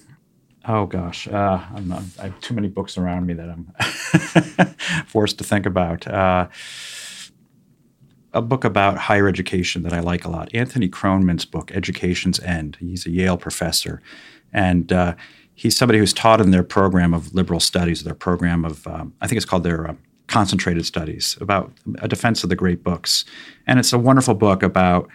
Oh 0.68 0.88
gosh, 0.88 1.30
uh, 1.30 1.62
not, 1.86 2.04
i 2.20 2.24
have 2.24 2.40
too 2.42 2.54
many 2.54 2.68
books 2.68 2.98
around 2.98 3.28
me 3.28 3.34
that 3.34 3.50
I'm 3.50 3.72
forced 5.08 5.38
to 5.38 5.46
think 5.46 5.66
about. 5.66 6.06
Uh, 6.06 6.50
a 8.34 8.42
book 8.42 8.66
about 8.66 8.98
higher 8.98 9.30
education 9.30 9.84
that 9.84 9.94
I 9.94 10.02
like 10.02 10.26
a 10.26 10.30
lot. 10.30 10.54
Anthony 10.54 10.90
Kronman's 10.90 11.46
book, 11.46 11.72
Education's 11.72 12.42
End. 12.42 12.76
He's 12.82 13.06
a 13.06 13.10
Yale 13.10 13.38
professor, 13.38 14.02
and 14.52 14.92
uh, 14.92 15.16
he's 15.56 15.76
somebody 15.76 15.98
who's 16.00 16.14
taught 16.14 16.42
in 16.42 16.52
their 16.52 16.64
program 16.64 17.14
of 17.14 17.34
liberal 17.34 17.60
studies, 17.60 18.04
their 18.04 18.14
program 18.14 18.66
of 18.66 18.86
um, 18.86 19.14
I 19.22 19.28
think 19.28 19.38
it's 19.38 19.46
called 19.46 19.64
their 19.64 19.90
uh, 19.90 19.96
concentrated 20.28 20.86
studies 20.86 21.38
about 21.40 21.72
a 22.00 22.08
defense 22.08 22.44
of 22.44 22.50
the 22.50 22.56
great 22.56 22.84
books. 22.84 23.26
And 23.66 23.80
it's 23.80 23.94
a 23.94 24.00
wonderful 24.00 24.34
book 24.34 24.64
about, 24.64 25.08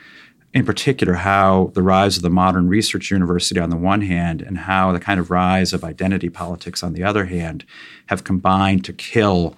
in 0.54 0.64
particular, 0.64 1.14
how 1.14 1.72
the 1.74 1.82
rise 1.82 2.16
of 2.16 2.22
the 2.22 2.30
modern 2.30 2.68
research 2.68 3.10
university 3.10 3.60
on 3.60 3.70
the 3.70 3.76
one 3.76 4.02
hand 4.02 4.40
and 4.40 4.58
how 4.58 4.92
the 4.92 5.00
kind 5.00 5.20
of 5.20 5.30
rise 5.30 5.72
of 5.72 5.84
identity 5.84 6.28
politics 6.28 6.82
on 6.82 6.92
the 6.92 7.02
other 7.02 7.26
hand 7.26 7.64
have 8.06 8.24
combined 8.24 8.84
to 8.84 8.92
kill 8.92 9.56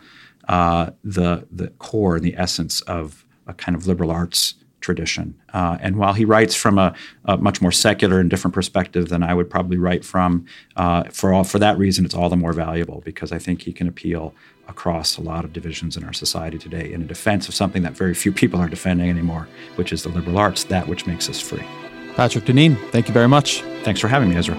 uh, 0.49 0.91
the, 1.05 1.47
the 1.51 1.69
core 1.79 2.17
and 2.17 2.25
the 2.25 2.37
essence 2.37 2.81
of 2.83 3.25
a 3.47 3.55
kind 3.55 3.77
of 3.77 3.87
liberal 3.87 4.11
arts 4.11 4.55
tradition. 4.83 5.35
Uh, 5.55 5.79
and 5.81 5.97
while 5.97 6.13
he 6.13 6.25
writes 6.25 6.55
from 6.55 6.79
a, 6.79 6.95
a, 7.25 7.39
much 7.39 7.63
more 7.63 7.73
secular 7.73 8.21
and 8.21 8.29
different 8.29 8.55
perspective 8.55 9.09
than 9.09 9.23
I 9.23 9.33
would 9.33 9.49
probably 9.49 9.79
write 9.79 10.05
from, 10.05 10.45
uh, 10.77 11.05
for 11.05 11.33
all 11.33 11.45
for 11.45 11.59
that 11.59 11.79
reason, 11.79 12.05
it's 12.05 12.15
all 12.15 12.29
the 12.29 12.37
more 12.37 12.53
valuable 12.53 13.01
because 13.05 13.33
I 13.33 13.39
think 13.39 13.63
he 13.63 13.73
can 13.73 13.89
appeal 13.89 14.35
across 14.69 15.17
a 15.17 15.21
lot 15.21 15.45
of 15.45 15.53
divisions 15.53 15.97
in 15.97 16.05
our 16.05 16.13
society 16.13 16.59
today 16.59 16.93
in 16.93 17.03
a 17.03 17.05
defense 17.05 17.49
of 17.49 17.55
something 17.55 17.83
that 17.83 17.93
very 17.93 18.15
few 18.15 18.33
people 18.33 18.61
are 18.61 18.69
defending 18.69 19.09
anymore, 19.09 19.49
which 19.77 19.93
is 19.93 20.03
the 20.03 20.09
liberal 20.09 20.39
arts, 20.39 20.65
that 20.65 20.87
which 20.87 21.07
makes 21.07 21.29
us 21.29 21.41
free. 21.41 21.65
Patrick 22.15 22.45
Deneen, 22.45 22.77
thank 22.91 23.09
you 23.09 23.15
very 23.15 23.29
much. 23.29 23.63
Thanks 23.83 24.01
for 24.01 24.09
having 24.09 24.29
me, 24.29 24.37
Ezra. 24.37 24.57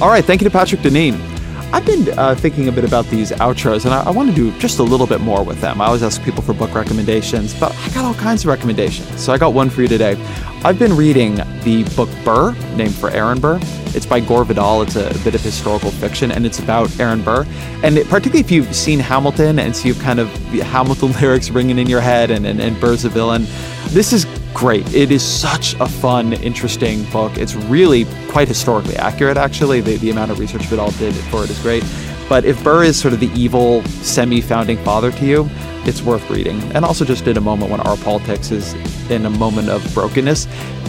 All 0.00 0.08
right, 0.08 0.24
thank 0.24 0.40
you 0.40 0.48
to 0.48 0.50
Patrick 0.50 0.80
Deneen. 0.80 1.41
I've 1.72 1.86
been 1.86 2.18
uh, 2.18 2.34
thinking 2.34 2.68
a 2.68 2.72
bit 2.72 2.84
about 2.84 3.06
these 3.06 3.30
outros, 3.30 3.86
and 3.86 3.94
I, 3.94 4.02
I 4.02 4.10
want 4.10 4.28
to 4.28 4.34
do 4.34 4.56
just 4.58 4.78
a 4.78 4.82
little 4.82 5.06
bit 5.06 5.22
more 5.22 5.42
with 5.42 5.58
them. 5.62 5.80
I 5.80 5.86
always 5.86 6.02
ask 6.02 6.22
people 6.22 6.42
for 6.42 6.52
book 6.52 6.74
recommendations, 6.74 7.58
but 7.58 7.74
I 7.74 7.88
got 7.94 8.04
all 8.04 8.12
kinds 8.12 8.44
of 8.44 8.48
recommendations. 8.48 9.18
So 9.18 9.32
I 9.32 9.38
got 9.38 9.54
one 9.54 9.70
for 9.70 9.80
you 9.80 9.88
today. 9.88 10.22
I've 10.64 10.78
been 10.78 10.94
reading 10.94 11.36
the 11.64 11.90
book 11.96 12.10
Burr, 12.24 12.52
named 12.76 12.94
for 12.94 13.08
Aaron 13.08 13.40
Burr. 13.40 13.58
It's 13.94 14.04
by 14.04 14.20
Gore 14.20 14.44
Vidal. 14.44 14.82
It's 14.82 14.96
a 14.96 15.14
bit 15.24 15.34
of 15.34 15.40
historical 15.40 15.90
fiction, 15.90 16.30
and 16.30 16.44
it's 16.44 16.58
about 16.58 17.00
Aaron 17.00 17.22
Burr. 17.22 17.46
And 17.82 17.96
it, 17.96 18.06
particularly 18.06 18.40
if 18.40 18.50
you've 18.50 18.74
seen 18.76 18.98
Hamilton 18.98 19.58
and 19.58 19.74
so 19.74 19.88
you've 19.88 20.00
kind 20.00 20.20
of 20.20 20.28
Hamilton 20.28 21.12
lyrics 21.20 21.48
ringing 21.48 21.78
in 21.78 21.88
your 21.88 22.02
head, 22.02 22.30
and, 22.30 22.46
and, 22.46 22.60
and 22.60 22.78
Burr's 22.80 23.06
a 23.06 23.08
villain, 23.08 23.46
this 23.88 24.12
is 24.12 24.26
great. 24.54 24.92
It 24.94 25.10
is 25.10 25.22
such 25.22 25.74
a 25.74 25.86
fun, 25.86 26.32
interesting 26.34 27.04
book. 27.10 27.36
It's 27.36 27.54
really 27.54 28.06
quite 28.28 28.48
historically 28.48 28.96
accurate, 28.96 29.36
actually. 29.36 29.80
The, 29.80 29.96
the 29.96 30.10
amount 30.10 30.30
of 30.30 30.38
research 30.38 30.62
Vidal 30.66 30.90
did 30.92 31.14
for 31.14 31.44
it 31.44 31.50
is 31.50 31.58
great. 31.60 31.84
But 32.28 32.44
if 32.44 32.62
Burr 32.62 32.84
is 32.84 32.98
sort 32.98 33.14
of 33.14 33.20
the 33.20 33.30
evil, 33.38 33.82
semi 33.84 34.40
founding 34.40 34.78
father 34.84 35.10
to 35.12 35.26
you, 35.26 35.48
it's 35.84 36.02
worth 36.02 36.28
reading. 36.30 36.60
And 36.74 36.84
also, 36.84 37.04
just 37.04 37.26
in 37.26 37.36
a 37.36 37.40
moment 37.40 37.70
when 37.70 37.80
our 37.80 37.96
politics 37.98 38.50
is 38.50 38.74
in 39.10 39.26
a 39.26 39.30
moment 39.30 39.68
of 39.68 39.82
brokenness, 39.94 40.46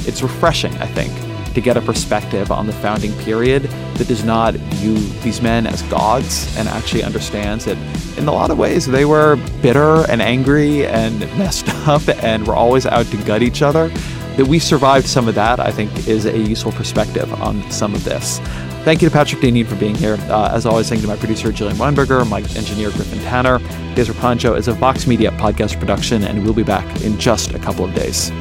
it's 0.07 0.21
refreshing, 0.21 0.73
I 0.77 0.87
think, 0.87 1.11
to 1.53 1.61
get 1.61 1.77
a 1.77 1.81
perspective 1.81 2.51
on 2.51 2.67
the 2.67 2.73
founding 2.73 3.13
period 3.19 3.63
that 3.95 4.07
does 4.07 4.23
not 4.23 4.53
view 4.53 4.97
these 5.21 5.41
men 5.41 5.67
as 5.67 5.81
gods 5.83 6.55
and 6.57 6.67
actually 6.67 7.03
understands 7.03 7.65
that 7.65 7.77
in 8.17 8.27
a 8.27 8.31
lot 8.31 8.51
of 8.51 8.57
ways 8.57 8.87
they 8.87 9.05
were 9.05 9.35
bitter 9.61 10.09
and 10.09 10.21
angry 10.21 10.85
and 10.85 11.19
messed 11.37 11.69
up 11.87 12.01
and 12.23 12.47
were 12.47 12.55
always 12.55 12.85
out 12.85 13.05
to 13.07 13.17
gut 13.23 13.41
each 13.41 13.61
other. 13.61 13.89
That 14.37 14.47
we 14.47 14.57
survived 14.57 15.05
some 15.05 15.27
of 15.27 15.35
that, 15.35 15.59
I 15.59 15.71
think, 15.71 16.07
is 16.07 16.25
a 16.25 16.35
useful 16.35 16.71
perspective 16.71 17.31
on 17.33 17.69
some 17.69 17.93
of 17.93 18.03
this. 18.03 18.39
Thank 18.83 19.01
you 19.01 19.09
to 19.09 19.13
Patrick 19.13 19.41
Deneen 19.41 19.65
for 19.65 19.75
being 19.75 19.95
here. 19.95 20.17
Uh, 20.21 20.51
as 20.51 20.65
always, 20.65 20.89
thank 20.89 21.01
you 21.01 21.07
to 21.07 21.13
my 21.13 21.17
producer, 21.17 21.49
Jillian 21.49 21.75
Weinberger, 21.75 22.27
my 22.27 22.39
engineer, 22.39 22.89
Griffin 22.91 23.19
Tanner. 23.19 23.59
Ezra 23.95 24.15
Klein 24.15 24.37
Show 24.39 24.55
is 24.55 24.67
a 24.67 24.73
Vox 24.73 25.07
Media 25.07 25.31
podcast 25.31 25.79
production, 25.79 26.23
and 26.23 26.43
we'll 26.43 26.53
be 26.53 26.63
back 26.63 27.01
in 27.01 27.17
just 27.17 27.51
a 27.51 27.59
couple 27.59 27.85
of 27.85 27.93
days. 27.93 28.31